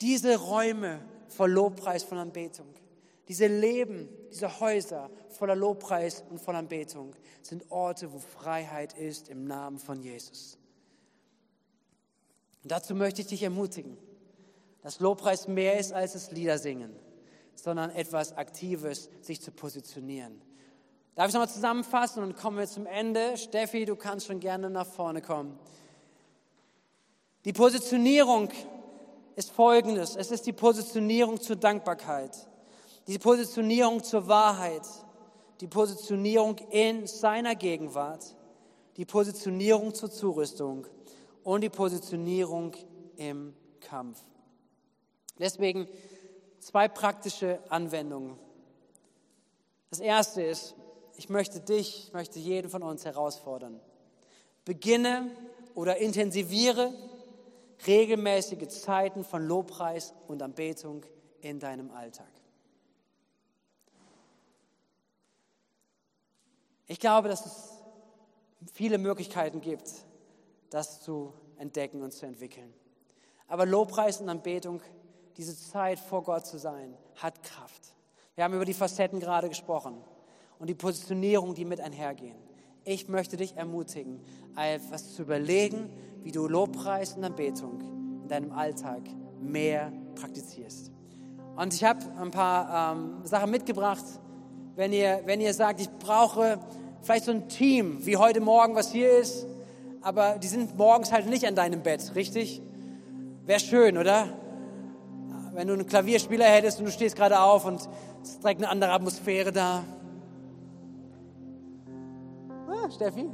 Diese 0.00 0.38
Räume 0.38 1.00
voll 1.28 1.50
Lobpreis 1.50 2.02
von 2.02 2.16
Anbetung, 2.16 2.68
diese 3.28 3.46
Leben, 3.46 4.08
diese 4.32 4.58
Häuser 4.58 5.10
voller 5.28 5.54
Lobpreis 5.54 6.24
und 6.30 6.40
voller 6.40 6.58
Anbetung 6.58 7.14
sind 7.42 7.70
Orte, 7.70 8.12
wo 8.12 8.18
Freiheit 8.18 8.94
ist 8.94 9.28
im 9.28 9.44
Namen 9.44 9.78
von 9.78 10.00
Jesus. 10.00 10.58
Und 12.62 12.72
dazu 12.72 12.94
möchte 12.94 13.20
ich 13.20 13.26
dich 13.28 13.42
ermutigen, 13.42 13.98
dass 14.82 15.00
Lobpreis 15.00 15.46
mehr 15.46 15.78
ist 15.78 15.92
als 15.92 16.14
das 16.14 16.30
Liedersingen, 16.30 16.96
sondern 17.54 17.90
etwas 17.90 18.36
Aktives, 18.36 19.10
sich 19.20 19.42
zu 19.42 19.50
positionieren. 19.50 20.40
Darf 21.14 21.28
ich 21.28 21.34
nochmal 21.34 21.50
zusammenfassen 21.50 22.22
und 22.22 22.36
kommen 22.36 22.56
wir 22.56 22.66
zum 22.66 22.86
Ende? 22.86 23.36
Steffi, 23.36 23.84
du 23.84 23.96
kannst 23.96 24.26
schon 24.26 24.40
gerne 24.40 24.70
nach 24.70 24.86
vorne 24.86 25.20
kommen. 25.20 25.58
Die 27.44 27.52
Positionierung 27.52 28.48
ist 29.36 29.50
folgendes. 29.50 30.16
Es 30.16 30.30
ist 30.30 30.46
die 30.46 30.52
Positionierung 30.52 31.40
zur 31.40 31.56
Dankbarkeit, 31.56 32.47
die 33.08 33.18
Positionierung 33.18 34.04
zur 34.04 34.28
Wahrheit, 34.28 34.86
die 35.62 35.66
Positionierung 35.66 36.58
in 36.70 37.06
seiner 37.06 37.54
Gegenwart, 37.54 38.36
die 38.98 39.06
Positionierung 39.06 39.94
zur 39.94 40.10
Zurüstung 40.10 40.86
und 41.42 41.62
die 41.62 41.70
Positionierung 41.70 42.74
im 43.16 43.54
Kampf. 43.80 44.22
Deswegen 45.38 45.88
zwei 46.60 46.86
praktische 46.86 47.60
Anwendungen. 47.70 48.38
Das 49.88 50.00
erste 50.00 50.42
ist, 50.42 50.74
ich 51.16 51.30
möchte 51.30 51.60
dich, 51.60 52.08
ich 52.08 52.12
möchte 52.12 52.38
jeden 52.38 52.68
von 52.68 52.82
uns 52.82 53.06
herausfordern. 53.06 53.80
Beginne 54.66 55.30
oder 55.74 55.96
intensiviere 55.96 56.92
regelmäßige 57.86 58.68
Zeiten 58.68 59.24
von 59.24 59.46
Lobpreis 59.46 60.12
und 60.26 60.42
Anbetung 60.42 61.04
in 61.40 61.58
deinem 61.58 61.90
Alltag. 61.90 62.37
Ich 66.88 66.98
glaube, 66.98 67.28
dass 67.28 67.44
es 67.44 67.82
viele 68.72 68.96
Möglichkeiten 68.98 69.60
gibt, 69.60 69.92
das 70.70 71.00
zu 71.02 71.34
entdecken 71.58 72.02
und 72.02 72.12
zu 72.12 72.26
entwickeln. 72.26 72.72
Aber 73.46 73.66
Lobpreis 73.66 74.20
und 74.20 74.28
Anbetung, 74.28 74.80
diese 75.36 75.56
Zeit 75.56 75.98
vor 75.98 76.22
Gott 76.22 76.46
zu 76.46 76.58
sein, 76.58 76.94
hat 77.16 77.42
Kraft. 77.42 77.94
Wir 78.34 78.44
haben 78.44 78.54
über 78.54 78.64
die 78.64 78.74
Facetten 78.74 79.20
gerade 79.20 79.48
gesprochen 79.48 80.02
und 80.58 80.68
die 80.68 80.74
Positionierung, 80.74 81.54
die 81.54 81.64
mit 81.64 81.80
einhergehen. 81.80 82.36
Ich 82.84 83.08
möchte 83.08 83.36
dich 83.36 83.56
ermutigen, 83.56 84.24
etwas 84.56 85.14
zu 85.14 85.22
überlegen, 85.22 85.90
wie 86.22 86.32
du 86.32 86.48
Lobpreis 86.48 87.14
und 87.14 87.24
Anbetung 87.24 87.80
in 88.22 88.28
deinem 88.28 88.52
Alltag 88.52 89.02
mehr 89.40 89.92
praktizierst. 90.14 90.90
Und 91.56 91.74
ich 91.74 91.84
habe 91.84 92.00
ein 92.18 92.30
paar 92.30 92.94
ähm, 92.96 93.26
Sachen 93.26 93.50
mitgebracht, 93.50 94.04
wenn 94.78 94.92
ihr, 94.92 95.22
wenn 95.24 95.40
ihr 95.40 95.52
sagt, 95.52 95.80
ich 95.80 95.90
brauche 95.90 96.60
vielleicht 97.02 97.24
so 97.24 97.32
ein 97.32 97.48
Team, 97.48 98.06
wie 98.06 98.16
heute 98.16 98.40
Morgen, 98.40 98.76
was 98.76 98.92
hier 98.92 99.10
ist, 99.10 99.44
aber 100.02 100.38
die 100.38 100.46
sind 100.46 100.78
morgens 100.78 101.10
halt 101.10 101.26
nicht 101.26 101.44
an 101.48 101.56
deinem 101.56 101.82
Bett, 101.82 102.12
richtig? 102.14 102.62
Wäre 103.44 103.58
schön, 103.58 103.98
oder? 103.98 104.28
Wenn 105.52 105.66
du 105.66 105.74
einen 105.74 105.84
Klavierspieler 105.84 106.44
hättest 106.44 106.78
und 106.78 106.84
du 106.84 106.92
stehst 106.92 107.16
gerade 107.16 107.40
auf 107.40 107.64
und 107.64 107.80
es 108.22 108.30
ist 108.30 108.44
direkt 108.44 108.60
eine 108.60 108.70
andere 108.70 108.92
Atmosphäre 108.92 109.50
da. 109.50 109.82
Ah, 112.68 112.88
Steffi, 112.88 113.28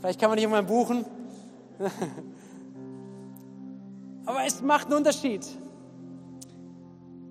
vielleicht 0.00 0.20
kann 0.20 0.28
man 0.28 0.36
dich 0.36 0.44
irgendwann 0.44 0.66
buchen. 0.66 1.06
Aber 4.26 4.44
es 4.46 4.60
macht 4.60 4.88
einen 4.88 4.96
Unterschied. 4.96 5.46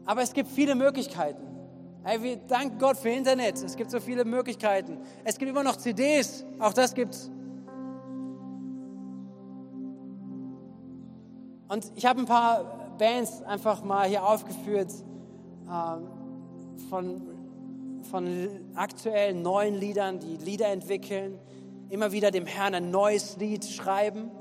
Aber 0.08 0.24
es 0.24 0.34
gibt 0.34 0.50
viele 0.50 0.74
Möglichkeiten. 0.74 1.51
Hey, 2.04 2.20
wir 2.24 2.38
danken 2.38 2.80
Gott 2.80 2.98
für 2.98 3.10
Internet. 3.10 3.62
Es 3.64 3.76
gibt 3.76 3.92
so 3.92 4.00
viele 4.00 4.26
Möglichkeiten. 4.26 4.98
Es 5.24 5.38
gibt 5.38 5.52
immer 5.52 5.64
noch 5.64 5.76
CDs. 5.76 6.44
Auch 6.58 6.74
das 6.74 6.96
gibt's. 6.96 7.30
Und 11.68 11.92
ich 11.96 12.08
habe 12.08 12.20
ein 12.20 12.26
paar 12.26 12.96
Bands 12.98 13.44
einfach 13.44 13.84
mal 13.84 14.08
hier 14.08 14.26
aufgeführt 14.26 14.92
äh, 15.70 16.90
von, 16.90 17.22
von 18.10 18.50
aktuellen 18.74 19.44
neuen 19.44 19.76
Liedern, 19.76 20.20
die 20.20 20.38
Lieder 20.38 20.70
entwickeln, 20.70 21.38
immer 21.90 22.12
wieder 22.12 22.32
dem 22.32 22.48
Herrn 22.48 22.74
ein 22.74 22.90
neues 22.90 23.38
Lied 23.38 23.64
schreiben 23.64 24.32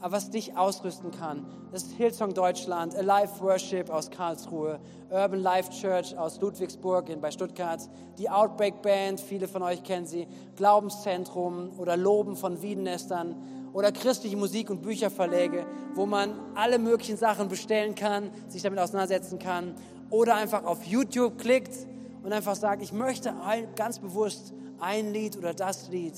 was 0.00 0.30
dich 0.30 0.56
ausrüsten 0.56 1.10
kann. 1.10 1.46
Das 1.72 1.84
ist 1.84 1.92
Hillsong 1.96 2.34
Deutschland, 2.34 2.94
Alive 2.94 3.40
Worship 3.40 3.90
aus 3.90 4.10
Karlsruhe, 4.10 4.78
Urban 5.10 5.40
Life 5.40 5.70
Church 5.70 6.16
aus 6.16 6.40
Ludwigsburg 6.40 7.08
in, 7.08 7.20
bei 7.20 7.30
Stuttgart, 7.30 7.80
die 8.18 8.30
Outbreak 8.30 8.82
Band, 8.82 9.20
viele 9.20 9.48
von 9.48 9.62
euch 9.62 9.82
kennen 9.82 10.06
sie, 10.06 10.26
Glaubenszentrum 10.56 11.70
oder 11.78 11.96
Loben 11.96 12.36
von 12.36 12.62
Wiedenestern 12.62 13.36
oder 13.72 13.92
christliche 13.92 14.36
Musik- 14.36 14.70
und 14.70 14.82
Bücherverläge, 14.82 15.66
wo 15.94 16.06
man 16.06 16.32
alle 16.54 16.78
möglichen 16.78 17.16
Sachen 17.16 17.48
bestellen 17.48 17.94
kann, 17.94 18.30
sich 18.48 18.62
damit 18.62 18.78
auseinandersetzen 18.78 19.38
kann 19.38 19.74
oder 20.10 20.36
einfach 20.36 20.64
auf 20.64 20.84
YouTube 20.84 21.38
klickt 21.38 21.74
und 22.22 22.32
einfach 22.32 22.54
sagt, 22.54 22.82
ich 22.82 22.92
möchte 22.92 23.34
ganz 23.76 23.98
bewusst 23.98 24.52
ein 24.80 25.12
Lied 25.12 25.36
oder 25.36 25.54
das 25.54 25.88
Lied. 25.88 26.14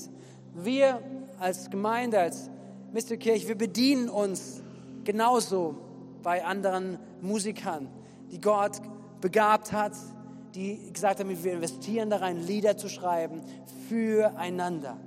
Wir 0.53 1.01
als 1.39 1.69
Gemeinde, 1.69 2.19
als 2.19 2.49
Mr. 2.93 3.15
Kirch, 3.15 3.47
wir 3.47 3.57
bedienen 3.57 4.09
uns 4.09 4.61
genauso 5.05 5.75
bei 6.23 6.43
anderen 6.43 6.99
Musikern, 7.21 7.87
die 8.31 8.41
Gott 8.41 8.81
begabt 9.21 9.71
hat, 9.71 9.93
die 10.55 10.91
gesagt 10.91 11.21
haben, 11.21 11.43
wir 11.43 11.53
investieren 11.53 12.09
da 12.09 12.27
Lieder 12.27 12.75
zu 12.75 12.89
schreiben 12.89 13.41
füreinander. 13.87 14.97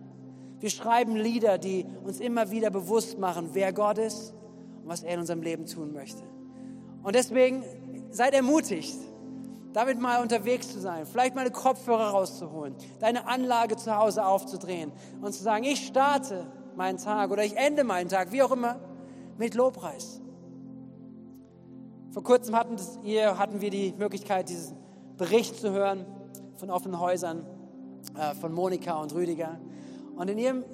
Wir 0.61 0.71
schreiben 0.71 1.15
Lieder, 1.15 1.59
die 1.59 1.85
uns 2.05 2.21
immer 2.21 2.51
wieder 2.51 2.71
bewusst 2.71 3.19
machen, 3.19 3.51
wer 3.53 3.71
Gott 3.75 3.99
ist 3.99 4.33
und 4.83 4.89
was 4.89 5.03
er 5.03 5.15
in 5.15 5.21
unserem 5.21 5.43
Leben 5.43 5.67
tun 5.67 5.93
möchte. 5.93 6.23
Und 7.03 7.15
deswegen 7.15 7.65
seid 8.09 8.33
ermutigt, 8.33 8.97
damit 9.75 10.01
mal 10.01 10.23
unterwegs 10.23 10.73
zu 10.73 10.81
sein, 10.81 11.05
vielleicht 11.05 11.35
mal 11.35 11.43
eine 11.43 11.51
Kopfhörer 11.51 12.11
rauszuholen, 12.11 12.75
deine 13.01 13.27
Anlage 13.27 13.77
zu 13.77 13.95
Hause 13.95 14.25
aufzudrehen 14.25 14.91
und 15.21 15.35
zu 15.35 15.43
sagen, 15.43 15.65
ich 15.65 15.87
starte 15.87 16.47
meinen 16.77 16.99
Tag 16.99 17.31
oder 17.31 17.45
ich 17.45 17.57
ende 17.57 17.85
meinen 17.85 18.09
Tag, 18.09 18.33
wie 18.33 18.43
auch 18.43 18.53
immer, 18.53 18.81
mit 19.39 19.55
Lobpreis. 19.55 20.21
Vor 22.11 22.23
kurzem 22.23 22.55
hatten, 22.55 22.77
das, 22.77 22.99
hier, 23.03 23.39
hatten 23.39 23.61
wir 23.61 23.71
die 23.71 23.93
Möglichkeit, 23.99 24.49
diesen 24.49 24.77
Bericht 25.17 25.57
zu 25.57 25.73
hören 25.73 26.07
von 26.57 26.71
offenen 26.71 27.01
Häusern 27.01 27.45
äh, 28.17 28.35
von 28.35 28.53
Monika 28.53 28.95
und 29.01 29.15
Rüdiger. 29.15 29.59
Und 30.17 30.31
in 30.31 30.39
ihrem, 30.39 30.65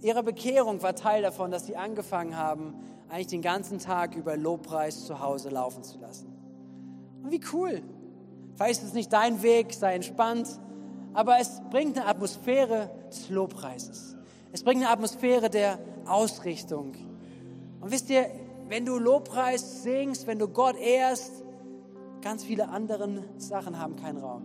ihrer 0.00 0.22
Bekehrung 0.22 0.82
war 0.82 0.94
Teil 0.94 1.22
davon, 1.22 1.50
dass 1.50 1.66
sie 1.66 1.76
angefangen 1.76 2.36
haben, 2.36 2.74
eigentlich 3.10 3.26
den 3.26 3.42
ganzen 3.42 3.78
Tag 3.78 4.14
über 4.16 4.36
Lobpreis 4.36 5.04
zu 5.04 5.20
Hause 5.20 5.50
laufen 5.50 5.82
zu 5.82 5.98
lassen. 5.98 6.32
Und 7.22 7.30
wie 7.30 7.40
cool. 7.52 7.82
Vielleicht 8.54 8.82
ist 8.82 8.88
es 8.88 8.94
nicht 8.94 9.12
dein 9.12 9.42
Weg, 9.42 9.72
sei 9.72 9.94
entspannt, 9.94 10.48
aber 11.12 11.38
es 11.40 11.60
bringt 11.70 11.98
eine 11.98 12.06
Atmosphäre 12.06 12.90
des 13.08 13.28
Lobpreises. 13.30 14.16
Es 14.52 14.64
bringt 14.64 14.82
eine 14.82 14.90
Atmosphäre 14.90 15.48
der 15.48 15.78
Ausrichtung. 16.06 16.94
Und 17.80 17.90
wisst 17.90 18.10
ihr, 18.10 18.26
wenn 18.68 18.84
du 18.84 18.98
Lobpreis 18.98 19.82
singst, 19.82 20.26
wenn 20.26 20.38
du 20.38 20.48
Gott 20.48 20.76
ehrst, 20.76 21.44
ganz 22.22 22.44
viele 22.44 22.68
andere 22.68 23.24
Sachen 23.38 23.78
haben 23.78 23.96
keinen 23.96 24.18
Raum. 24.18 24.42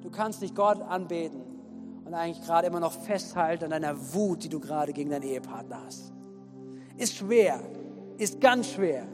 Du 0.00 0.10
kannst 0.10 0.42
nicht 0.42 0.54
Gott 0.54 0.80
anbeten 0.80 1.42
und 2.04 2.14
eigentlich 2.14 2.44
gerade 2.44 2.66
immer 2.66 2.80
noch 2.80 2.92
festhalten 2.92 3.64
an 3.64 3.70
deiner 3.70 4.14
Wut, 4.14 4.44
die 4.44 4.48
du 4.48 4.58
gerade 4.58 4.92
gegen 4.92 5.10
deinen 5.10 5.22
Ehepartner 5.22 5.80
hast. 5.84 6.12
Ist 6.96 7.14
schwer, 7.14 7.60
ist 8.18 8.40
ganz 8.40 8.68
schwer. 8.70 9.06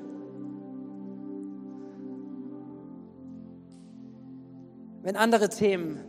Wenn 5.03 5.17
andere 5.17 5.49
Themen 5.49 6.01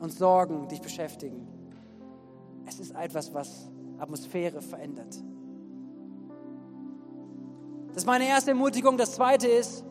und 0.00 0.10
Sorgen 0.10 0.68
dich 0.68 0.80
beschäftigen, 0.80 1.46
es 2.66 2.80
ist 2.80 2.94
etwas, 2.94 3.32
was 3.32 3.70
Atmosphäre 3.98 4.60
verändert. 4.60 5.14
Das 7.88 8.02
ist 8.02 8.06
meine 8.06 8.26
erste 8.26 8.50
Ermutigung. 8.50 8.96
Das 8.98 9.12
zweite 9.12 9.46
ist, 9.46 9.84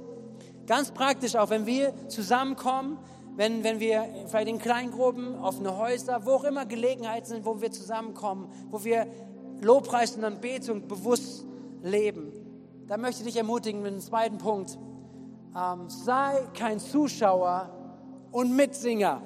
ganz 0.67 0.91
praktisch 0.91 1.35
auch, 1.35 1.49
wenn 1.49 1.65
wir 1.65 1.93
zusammenkommen, 2.09 2.97
wenn, 3.35 3.63
wenn 3.63 3.79
wir 3.79 4.05
vielleicht 4.27 4.49
in 4.49 4.59
Kleingruppen, 4.59 5.35
offene 5.39 5.77
Häuser, 5.77 6.25
wo 6.25 6.31
auch 6.31 6.43
immer 6.43 6.65
Gelegenheiten 6.65 7.27
sind, 7.27 7.45
wo 7.45 7.61
wir 7.61 7.71
zusammenkommen, 7.71 8.49
wo 8.69 8.83
wir 8.83 9.07
Lobpreis 9.61 10.15
und 10.15 10.23
Anbetung 10.23 10.87
bewusst 10.87 11.45
leben. 11.81 12.31
Da 12.87 12.97
möchte 12.97 13.21
ich 13.21 13.27
dich 13.27 13.37
ermutigen 13.37 13.81
mit 13.81 13.93
dem 13.93 14.01
zweiten 14.01 14.37
Punkt. 14.37 14.77
Ähm, 15.55 15.89
sei 15.89 16.45
kein 16.53 16.79
Zuschauer 16.79 17.69
und 18.31 18.55
Mitsinger. 18.55 19.21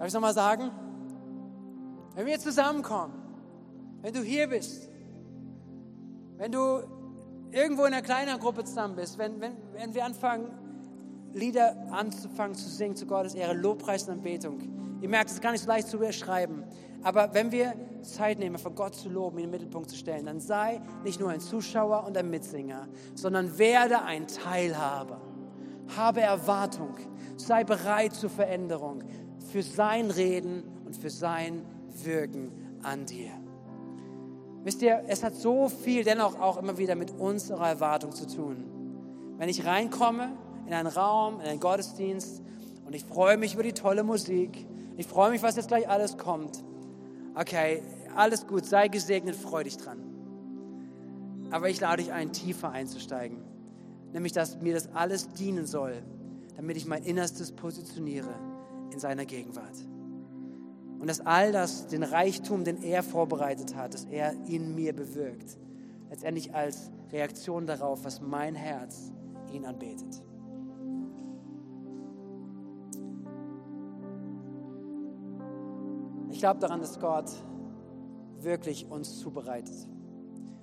Darf 0.00 0.06
ich 0.06 0.12
es 0.12 0.14
nochmal 0.14 0.32
sagen? 0.32 0.70
Wenn 2.14 2.24
wir 2.24 2.38
zusammenkommen, 2.38 3.12
wenn 4.00 4.14
du 4.14 4.22
hier 4.22 4.46
bist, 4.46 4.88
wenn 6.38 6.50
du 6.50 6.80
irgendwo 7.50 7.84
in 7.84 7.92
einer 7.92 8.00
kleinen 8.00 8.40
Gruppe 8.40 8.64
zusammen 8.64 8.96
bist, 8.96 9.18
wenn, 9.18 9.42
wenn, 9.42 9.58
wenn 9.74 9.92
wir 9.92 10.06
anfangen, 10.06 10.52
Lieder 11.34 11.76
anzufangen 11.90 12.54
zu 12.54 12.66
singen 12.70 12.96
zu 12.96 13.04
Gottes 13.04 13.34
Ehre, 13.34 13.52
Lobpreis 13.52 14.04
und 14.04 14.14
Anbetung. 14.14 14.62
Ihr 15.02 15.08
merkt, 15.10 15.28
es 15.28 15.36
ist 15.36 15.42
gar 15.42 15.52
nicht 15.52 15.64
so 15.64 15.68
leicht 15.68 15.88
zu 15.88 15.98
beschreiben. 15.98 16.64
Aber 17.02 17.34
wenn 17.34 17.52
wir 17.52 17.74
Zeit 18.00 18.38
nehmen, 18.38 18.56
von 18.56 18.74
Gott 18.74 18.94
zu 18.94 19.10
loben, 19.10 19.36
in 19.36 19.44
den 19.44 19.50
Mittelpunkt 19.50 19.90
zu 19.90 19.96
stellen, 19.96 20.24
dann 20.24 20.40
sei 20.40 20.80
nicht 21.04 21.20
nur 21.20 21.28
ein 21.28 21.40
Zuschauer 21.40 22.06
und 22.06 22.16
ein 22.16 22.30
Mitsinger, 22.30 22.88
sondern 23.14 23.58
werde 23.58 24.00
ein 24.00 24.26
Teilhaber. 24.26 25.20
Habe 25.94 26.22
Erwartung. 26.22 26.96
Sei 27.36 27.64
bereit 27.64 28.14
zur 28.14 28.30
Veränderung 28.30 29.02
für 29.50 29.62
sein 29.62 30.10
Reden 30.10 30.62
und 30.86 30.96
für 30.96 31.10
sein 31.10 31.62
Wirken 32.02 32.52
an 32.82 33.04
dir. 33.06 33.30
Wisst 34.62 34.82
ihr, 34.82 35.02
es 35.08 35.22
hat 35.22 35.34
so 35.34 35.68
viel 35.68 36.04
dennoch 36.04 36.38
auch 36.38 36.58
immer 36.58 36.78
wieder 36.78 36.94
mit 36.94 37.10
unserer 37.12 37.68
Erwartung 37.68 38.12
zu 38.12 38.26
tun. 38.26 38.64
Wenn 39.38 39.48
ich 39.48 39.64
reinkomme 39.64 40.32
in 40.66 40.74
einen 40.74 40.86
Raum, 40.86 41.40
in 41.40 41.46
einen 41.46 41.60
Gottesdienst 41.60 42.42
und 42.86 42.94
ich 42.94 43.04
freue 43.04 43.38
mich 43.38 43.54
über 43.54 43.62
die 43.62 43.72
tolle 43.72 44.02
Musik, 44.02 44.66
ich 44.96 45.06
freue 45.06 45.30
mich, 45.30 45.42
was 45.42 45.56
jetzt 45.56 45.68
gleich 45.68 45.88
alles 45.88 46.18
kommt. 46.18 46.62
Okay, 47.34 47.82
alles 48.14 48.46
gut, 48.46 48.66
sei 48.66 48.88
gesegnet, 48.88 49.34
freu 49.34 49.64
dich 49.64 49.78
dran. 49.78 49.98
Aber 51.50 51.70
ich 51.70 51.80
lade 51.80 52.02
dich 52.02 52.12
ein, 52.12 52.32
tiefer 52.32 52.70
einzusteigen. 52.70 53.38
Nämlich, 54.12 54.32
dass 54.32 54.60
mir 54.60 54.74
das 54.74 54.94
alles 54.94 55.30
dienen 55.30 55.66
soll, 55.66 56.02
damit 56.56 56.76
ich 56.76 56.86
mein 56.86 57.02
Innerstes 57.02 57.52
positioniere 57.52 58.34
in 58.92 58.98
seiner 58.98 59.24
Gegenwart. 59.24 59.76
Und 60.98 61.08
dass 61.08 61.20
all 61.24 61.50
das, 61.50 61.86
den 61.86 62.02
Reichtum, 62.02 62.64
den 62.64 62.82
er 62.82 63.02
vorbereitet 63.02 63.74
hat, 63.74 63.94
dass 63.94 64.04
er 64.04 64.34
in 64.46 64.74
mir 64.74 64.94
bewirkt, 64.94 65.56
letztendlich 66.10 66.54
als 66.54 66.90
Reaktion 67.10 67.66
darauf, 67.66 68.04
was 68.04 68.20
mein 68.20 68.54
Herz 68.54 69.10
ihn 69.52 69.64
anbetet. 69.64 70.22
Ich 76.30 76.38
glaube 76.38 76.60
daran, 76.60 76.80
dass 76.80 77.00
Gott 77.00 77.30
wirklich 78.38 78.90
uns 78.90 79.18
zubereitet. 79.18 79.74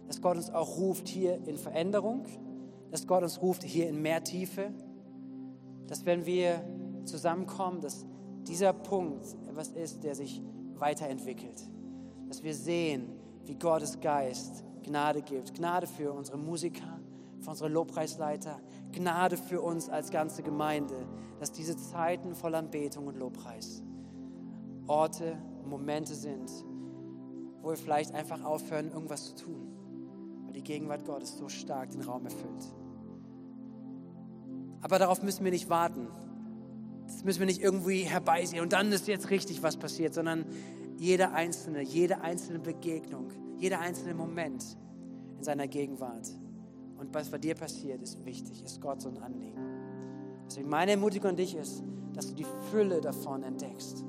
Dass 0.07 0.21
Gott 0.21 0.37
uns 0.37 0.49
auch 0.49 0.77
ruft 0.77 1.07
hier 1.07 1.45
in 1.47 1.57
Veränderung, 1.57 2.25
dass 2.91 3.07
Gott 3.07 3.23
uns 3.23 3.41
ruft 3.41 3.63
hier 3.63 3.89
in 3.89 4.01
mehr 4.01 4.23
Tiefe, 4.23 4.71
dass 5.87 6.05
wenn 6.05 6.25
wir 6.25 6.63
zusammenkommen, 7.05 7.81
dass 7.81 8.05
dieser 8.47 8.73
Punkt 8.73 9.25
etwas 9.47 9.69
ist, 9.69 10.03
der 10.03 10.15
sich 10.15 10.41
weiterentwickelt. 10.75 11.63
Dass 12.27 12.43
wir 12.43 12.53
sehen, 12.53 13.09
wie 13.45 13.55
Gottes 13.55 13.99
Geist 13.99 14.63
Gnade 14.83 15.21
gibt. 15.21 15.53
Gnade 15.55 15.87
für 15.87 16.13
unsere 16.13 16.37
Musiker, 16.37 16.99
für 17.39 17.49
unsere 17.49 17.69
Lobpreisleiter, 17.69 18.59
Gnade 18.91 19.37
für 19.37 19.61
uns 19.61 19.89
als 19.89 20.11
ganze 20.11 20.43
Gemeinde, 20.43 21.07
dass 21.39 21.51
diese 21.51 21.77
Zeiten 21.77 22.35
voll 22.35 22.55
Anbetung 22.55 23.07
und 23.07 23.17
Lobpreis 23.17 23.83
Orte, 24.87 25.37
Momente 25.65 26.15
sind, 26.15 26.49
wo 27.61 27.69
wir 27.69 27.77
vielleicht 27.77 28.13
einfach 28.13 28.43
aufhören, 28.43 28.91
irgendwas 28.91 29.35
zu 29.35 29.43
tun, 29.43 29.67
weil 30.45 30.53
die 30.53 30.63
Gegenwart 30.63 31.05
Gottes 31.05 31.37
so 31.37 31.49
stark 31.49 31.91
den 31.91 32.01
Raum 32.01 32.25
erfüllt. 32.25 32.73
Aber 34.81 34.99
darauf 34.99 35.21
müssen 35.23 35.43
wir 35.43 35.51
nicht 35.51 35.69
warten. 35.69 36.07
Das 37.07 37.23
müssen 37.23 37.39
wir 37.39 37.47
nicht 37.47 37.61
irgendwie 37.61 38.01
herbeisehen 38.01 38.61
und 38.61 38.73
dann 38.73 38.91
ist 38.91 39.07
jetzt 39.07 39.29
richtig 39.29 39.63
was 39.63 39.77
passiert, 39.77 40.13
sondern 40.13 40.45
jede 40.97 41.31
einzelne, 41.31 41.81
jede 41.81 42.21
einzelne 42.21 42.59
Begegnung, 42.59 43.31
jeder 43.57 43.79
einzelne 43.79 44.13
Moment 44.13 44.63
in 45.37 45.43
seiner 45.43 45.67
Gegenwart 45.67 46.27
und 46.97 47.13
was 47.13 47.29
bei 47.29 47.37
dir 47.37 47.55
passiert, 47.55 48.01
ist 48.01 48.25
wichtig, 48.25 48.63
ist 48.63 48.81
Gott 48.81 49.01
so 49.01 49.09
ein 49.09 49.17
Anliegen. 49.19 49.61
Deswegen 50.47 50.69
meine 50.69 50.91
Ermutigung 50.91 51.31
an 51.31 51.35
dich 51.35 51.55
ist, 51.55 51.83
dass 52.13 52.27
du 52.27 52.33
die 52.33 52.45
Fülle 52.71 53.01
davon 53.01 53.43
entdeckst. 53.43 54.03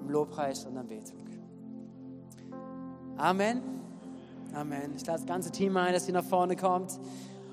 Im 0.00 0.10
Lobpreis 0.10 0.64
und 0.66 0.76
Anbetung. 0.76 1.26
Amen. 3.16 3.62
Amen. 4.52 4.92
Ich 4.94 5.06
lade 5.06 5.18
das 5.18 5.26
ganze 5.26 5.50
Team 5.50 5.76
ein, 5.76 5.94
dass 5.94 6.06
sie 6.06 6.12
nach 6.12 6.24
vorne 6.24 6.54
kommt 6.54 7.00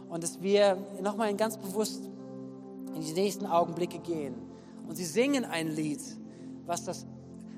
und 0.10 0.24
dass 0.24 0.42
wir 0.42 0.78
nochmal 1.02 1.34
ganz 1.36 1.58
bewusst 1.58 2.10
in 2.94 3.02
die 3.02 3.14
nächsten 3.14 3.46
Augenblicke 3.46 4.00
gehen. 4.00 4.36
Und 4.88 4.96
sie 4.96 5.06
singen 5.06 5.46
ein 5.46 5.68
Lied, 5.68 6.02
was 6.66 6.84
das, 6.84 7.06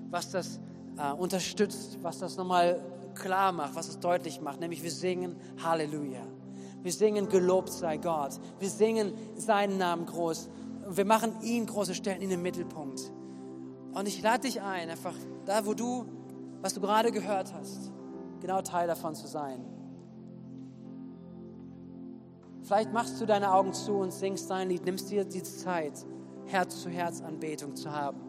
was 0.10 0.32
das 0.32 0.60
äh, 0.98 1.12
unterstützt, 1.14 1.98
was 2.02 2.20
das 2.20 2.38
nochmal 2.38 2.84
klar 3.16 3.52
macht, 3.52 3.76
was 3.76 3.88
es 3.88 4.00
deutlich 4.00 4.42
macht. 4.42 4.60
Nämlich 4.60 4.84
wir 4.84 4.92
singen 4.92 5.36
Halleluja. 5.64 6.22
Wir 6.82 6.92
singen 6.92 7.28
Gelobt 7.30 7.72
sei 7.72 7.98
Gott. 7.98 8.40
Wir 8.60 8.70
singen 8.70 9.14
seinen 9.36 9.78
Namen 9.78 10.06
groß. 10.06 10.50
Wir 10.88 11.06
machen 11.06 11.42
ihn 11.42 11.66
große 11.66 11.96
Stellen 11.96 12.22
in 12.22 12.30
den 12.30 12.42
Mittelpunkt. 12.42 13.12
Und 13.94 14.08
ich 14.08 14.22
lade 14.22 14.42
dich 14.42 14.62
ein, 14.62 14.90
einfach 14.90 15.16
da, 15.46 15.66
wo 15.66 15.74
du, 15.74 16.06
was 16.62 16.74
du 16.74 16.82
gerade 16.82 17.12
gehört 17.12 17.54
hast, 17.54 17.92
genau 18.40 18.62
Teil 18.62 18.88
davon 18.88 19.16
zu 19.16 19.26
sein. 19.26 19.66
Vielleicht 22.66 22.92
machst 22.92 23.22
du 23.22 23.28
deine 23.28 23.54
Augen 23.54 23.74
zu 23.74 23.94
und 23.94 24.12
singst 24.12 24.50
dein 24.50 24.70
Lied, 24.70 24.86
nimmst 24.86 25.12
dir 25.12 25.24
die 25.24 25.44
Zeit, 25.44 25.94
Herz 26.48 26.82
zu 26.82 26.90
Herz 26.90 27.22
Anbetung 27.22 27.76
zu 27.76 27.92
haben. 27.92 28.20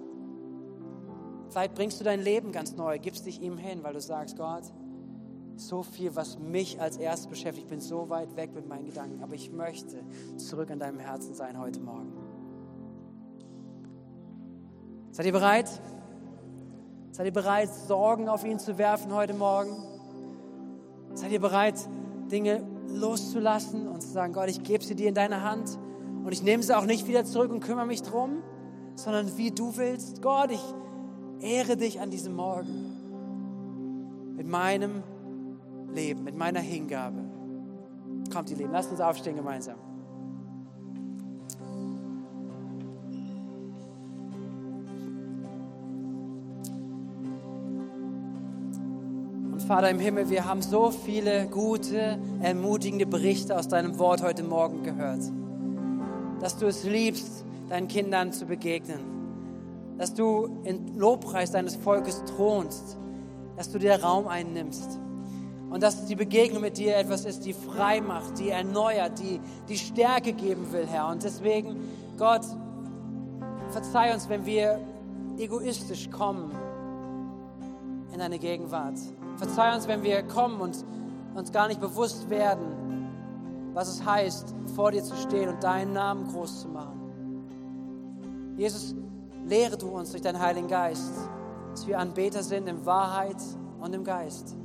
Vielleicht 1.48 1.74
bringst 1.74 1.98
du 2.00 2.04
dein 2.04 2.20
Leben 2.20 2.52
ganz 2.52 2.76
neu, 2.76 2.98
gibst 2.98 3.24
dich 3.24 3.40
ihm 3.40 3.56
hin, 3.56 3.82
weil 3.82 3.94
du 3.94 4.00
sagst, 4.00 4.36
Gott, 4.36 4.64
so 5.56 5.82
viel, 5.82 6.14
was 6.16 6.38
mich 6.38 6.78
als 6.78 6.98
erstes 6.98 7.28
beschäftigt, 7.28 7.64
ich 7.64 7.70
bin 7.70 7.80
so 7.80 8.10
weit 8.10 8.36
weg 8.36 8.52
mit 8.54 8.68
meinen 8.68 8.84
Gedanken, 8.84 9.22
aber 9.22 9.32
ich 9.32 9.50
möchte 9.50 10.04
zurück 10.36 10.70
an 10.70 10.80
deinem 10.80 10.98
Herzen 10.98 11.34
sein 11.34 11.58
heute 11.58 11.80
Morgen. 11.80 12.12
Seid 15.12 15.24
ihr 15.24 15.32
bereit? 15.32 15.70
Seid 17.10 17.24
ihr 17.24 17.32
bereit, 17.32 17.72
Sorgen 17.72 18.28
auf 18.28 18.44
ihn 18.44 18.58
zu 18.58 18.76
werfen 18.76 19.14
heute 19.14 19.32
Morgen? 19.32 19.74
Seid 21.14 21.32
ihr 21.32 21.40
bereit, 21.40 21.76
Dinge 22.30 22.75
loszulassen 22.88 23.88
und 23.88 24.02
zu 24.02 24.08
sagen, 24.08 24.32
Gott, 24.32 24.48
ich 24.48 24.62
gebe 24.62 24.84
sie 24.84 24.94
dir 24.94 25.08
in 25.08 25.14
deine 25.14 25.42
Hand 25.42 25.78
und 26.24 26.32
ich 26.32 26.42
nehme 26.42 26.62
sie 26.62 26.76
auch 26.76 26.84
nicht 26.84 27.06
wieder 27.06 27.24
zurück 27.24 27.50
und 27.50 27.60
kümmere 27.60 27.86
mich 27.86 28.02
drum, 28.02 28.42
sondern 28.94 29.36
wie 29.36 29.50
du 29.50 29.76
willst. 29.76 30.22
Gott, 30.22 30.50
ich 30.50 30.62
ehre 31.40 31.76
dich 31.76 32.00
an 32.00 32.10
diesem 32.10 32.34
Morgen 32.34 34.34
mit 34.36 34.46
meinem 34.46 35.02
Leben, 35.92 36.24
mit 36.24 36.36
meiner 36.36 36.60
Hingabe. 36.60 37.24
Kommt, 38.32 38.50
ihr 38.50 38.56
Lieben, 38.56 38.72
lasst 38.72 38.90
uns 38.90 39.00
aufstehen 39.00 39.36
gemeinsam. 39.36 39.76
Vater 49.66 49.90
im 49.90 49.98
Himmel, 49.98 50.30
wir 50.30 50.44
haben 50.44 50.62
so 50.62 50.92
viele 50.92 51.48
gute, 51.48 52.20
ermutigende 52.40 53.04
Berichte 53.04 53.58
aus 53.58 53.66
deinem 53.66 53.98
Wort 53.98 54.22
heute 54.22 54.44
Morgen 54.44 54.84
gehört. 54.84 55.22
Dass 56.40 56.56
du 56.56 56.66
es 56.66 56.84
liebst, 56.84 57.44
deinen 57.68 57.88
Kindern 57.88 58.32
zu 58.32 58.46
begegnen. 58.46 59.00
Dass 59.98 60.14
du 60.14 60.60
in 60.62 60.96
Lobpreis 60.96 61.50
deines 61.50 61.74
Volkes 61.74 62.22
thronst. 62.26 62.96
Dass 63.56 63.72
du 63.72 63.80
dir 63.80 64.00
Raum 64.00 64.28
einnimmst. 64.28 65.00
Und 65.68 65.82
dass 65.82 66.06
die 66.06 66.14
Begegnung 66.14 66.62
mit 66.62 66.78
dir 66.78 66.96
etwas 66.96 67.24
ist, 67.24 67.44
die 67.44 67.52
frei 67.52 68.00
macht, 68.00 68.38
die 68.38 68.50
erneuert, 68.50 69.18
die, 69.18 69.40
die 69.68 69.78
Stärke 69.78 70.32
geben 70.32 70.70
will, 70.70 70.86
Herr. 70.86 71.08
Und 71.08 71.24
deswegen, 71.24 71.76
Gott, 72.16 72.42
verzeih 73.70 74.14
uns, 74.14 74.28
wenn 74.28 74.46
wir 74.46 74.78
egoistisch 75.38 76.08
kommen 76.12 76.52
in 78.12 78.20
deine 78.20 78.38
Gegenwart. 78.38 78.94
Verzeih 79.36 79.74
uns, 79.74 79.86
wenn 79.86 80.02
wir 80.02 80.22
kommen 80.22 80.60
und 80.60 80.84
uns 81.34 81.52
gar 81.52 81.68
nicht 81.68 81.80
bewusst 81.80 82.30
werden, 82.30 82.86
was 83.74 83.88
es 83.88 84.04
heißt, 84.04 84.54
vor 84.74 84.90
dir 84.90 85.02
zu 85.02 85.14
stehen 85.16 85.50
und 85.50 85.62
deinen 85.62 85.92
Namen 85.92 86.26
groß 86.28 86.62
zu 86.62 86.68
machen. 86.68 88.54
Jesus, 88.56 88.94
lehre 89.44 89.76
du 89.76 89.88
uns 89.88 90.12
durch 90.12 90.22
deinen 90.22 90.40
Heiligen 90.40 90.68
Geist, 90.68 91.12
dass 91.70 91.86
wir 91.86 91.98
Anbeter 91.98 92.42
sind 92.42 92.68
in 92.68 92.86
Wahrheit 92.86 93.36
und 93.80 93.94
im 93.94 94.02
Geist. 94.02 94.56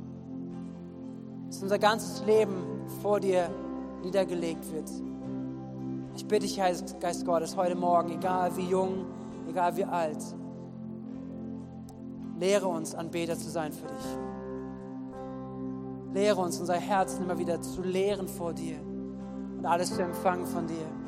Dass 1.46 1.62
unser 1.62 1.78
ganzes 1.78 2.24
Leben 2.24 2.64
vor 3.02 3.20
dir 3.20 3.50
niedergelegt 4.02 4.72
wird. 4.72 4.90
Ich 6.16 6.26
bitte 6.26 6.46
dich, 6.46 6.56
Geist 6.56 7.26
Gottes, 7.26 7.56
heute 7.56 7.74
Morgen, 7.74 8.12
egal 8.12 8.56
wie 8.56 8.66
jung, 8.66 9.04
egal 9.48 9.76
wie 9.76 9.84
alt, 9.84 10.22
lehre 12.38 12.66
uns, 12.66 12.94
Anbeter 12.94 13.36
zu 13.36 13.50
sein 13.50 13.72
für 13.72 13.86
dich. 13.86 14.31
Lehre 16.12 16.40
uns, 16.40 16.60
unser 16.60 16.74
Herzen 16.74 17.24
immer 17.24 17.38
wieder 17.38 17.60
zu 17.60 17.82
lehren 17.82 18.28
vor 18.28 18.52
dir 18.52 18.80
und 19.58 19.64
alles 19.64 19.94
zu 19.94 20.02
empfangen 20.02 20.46
von 20.46 20.66
dir. 20.66 21.01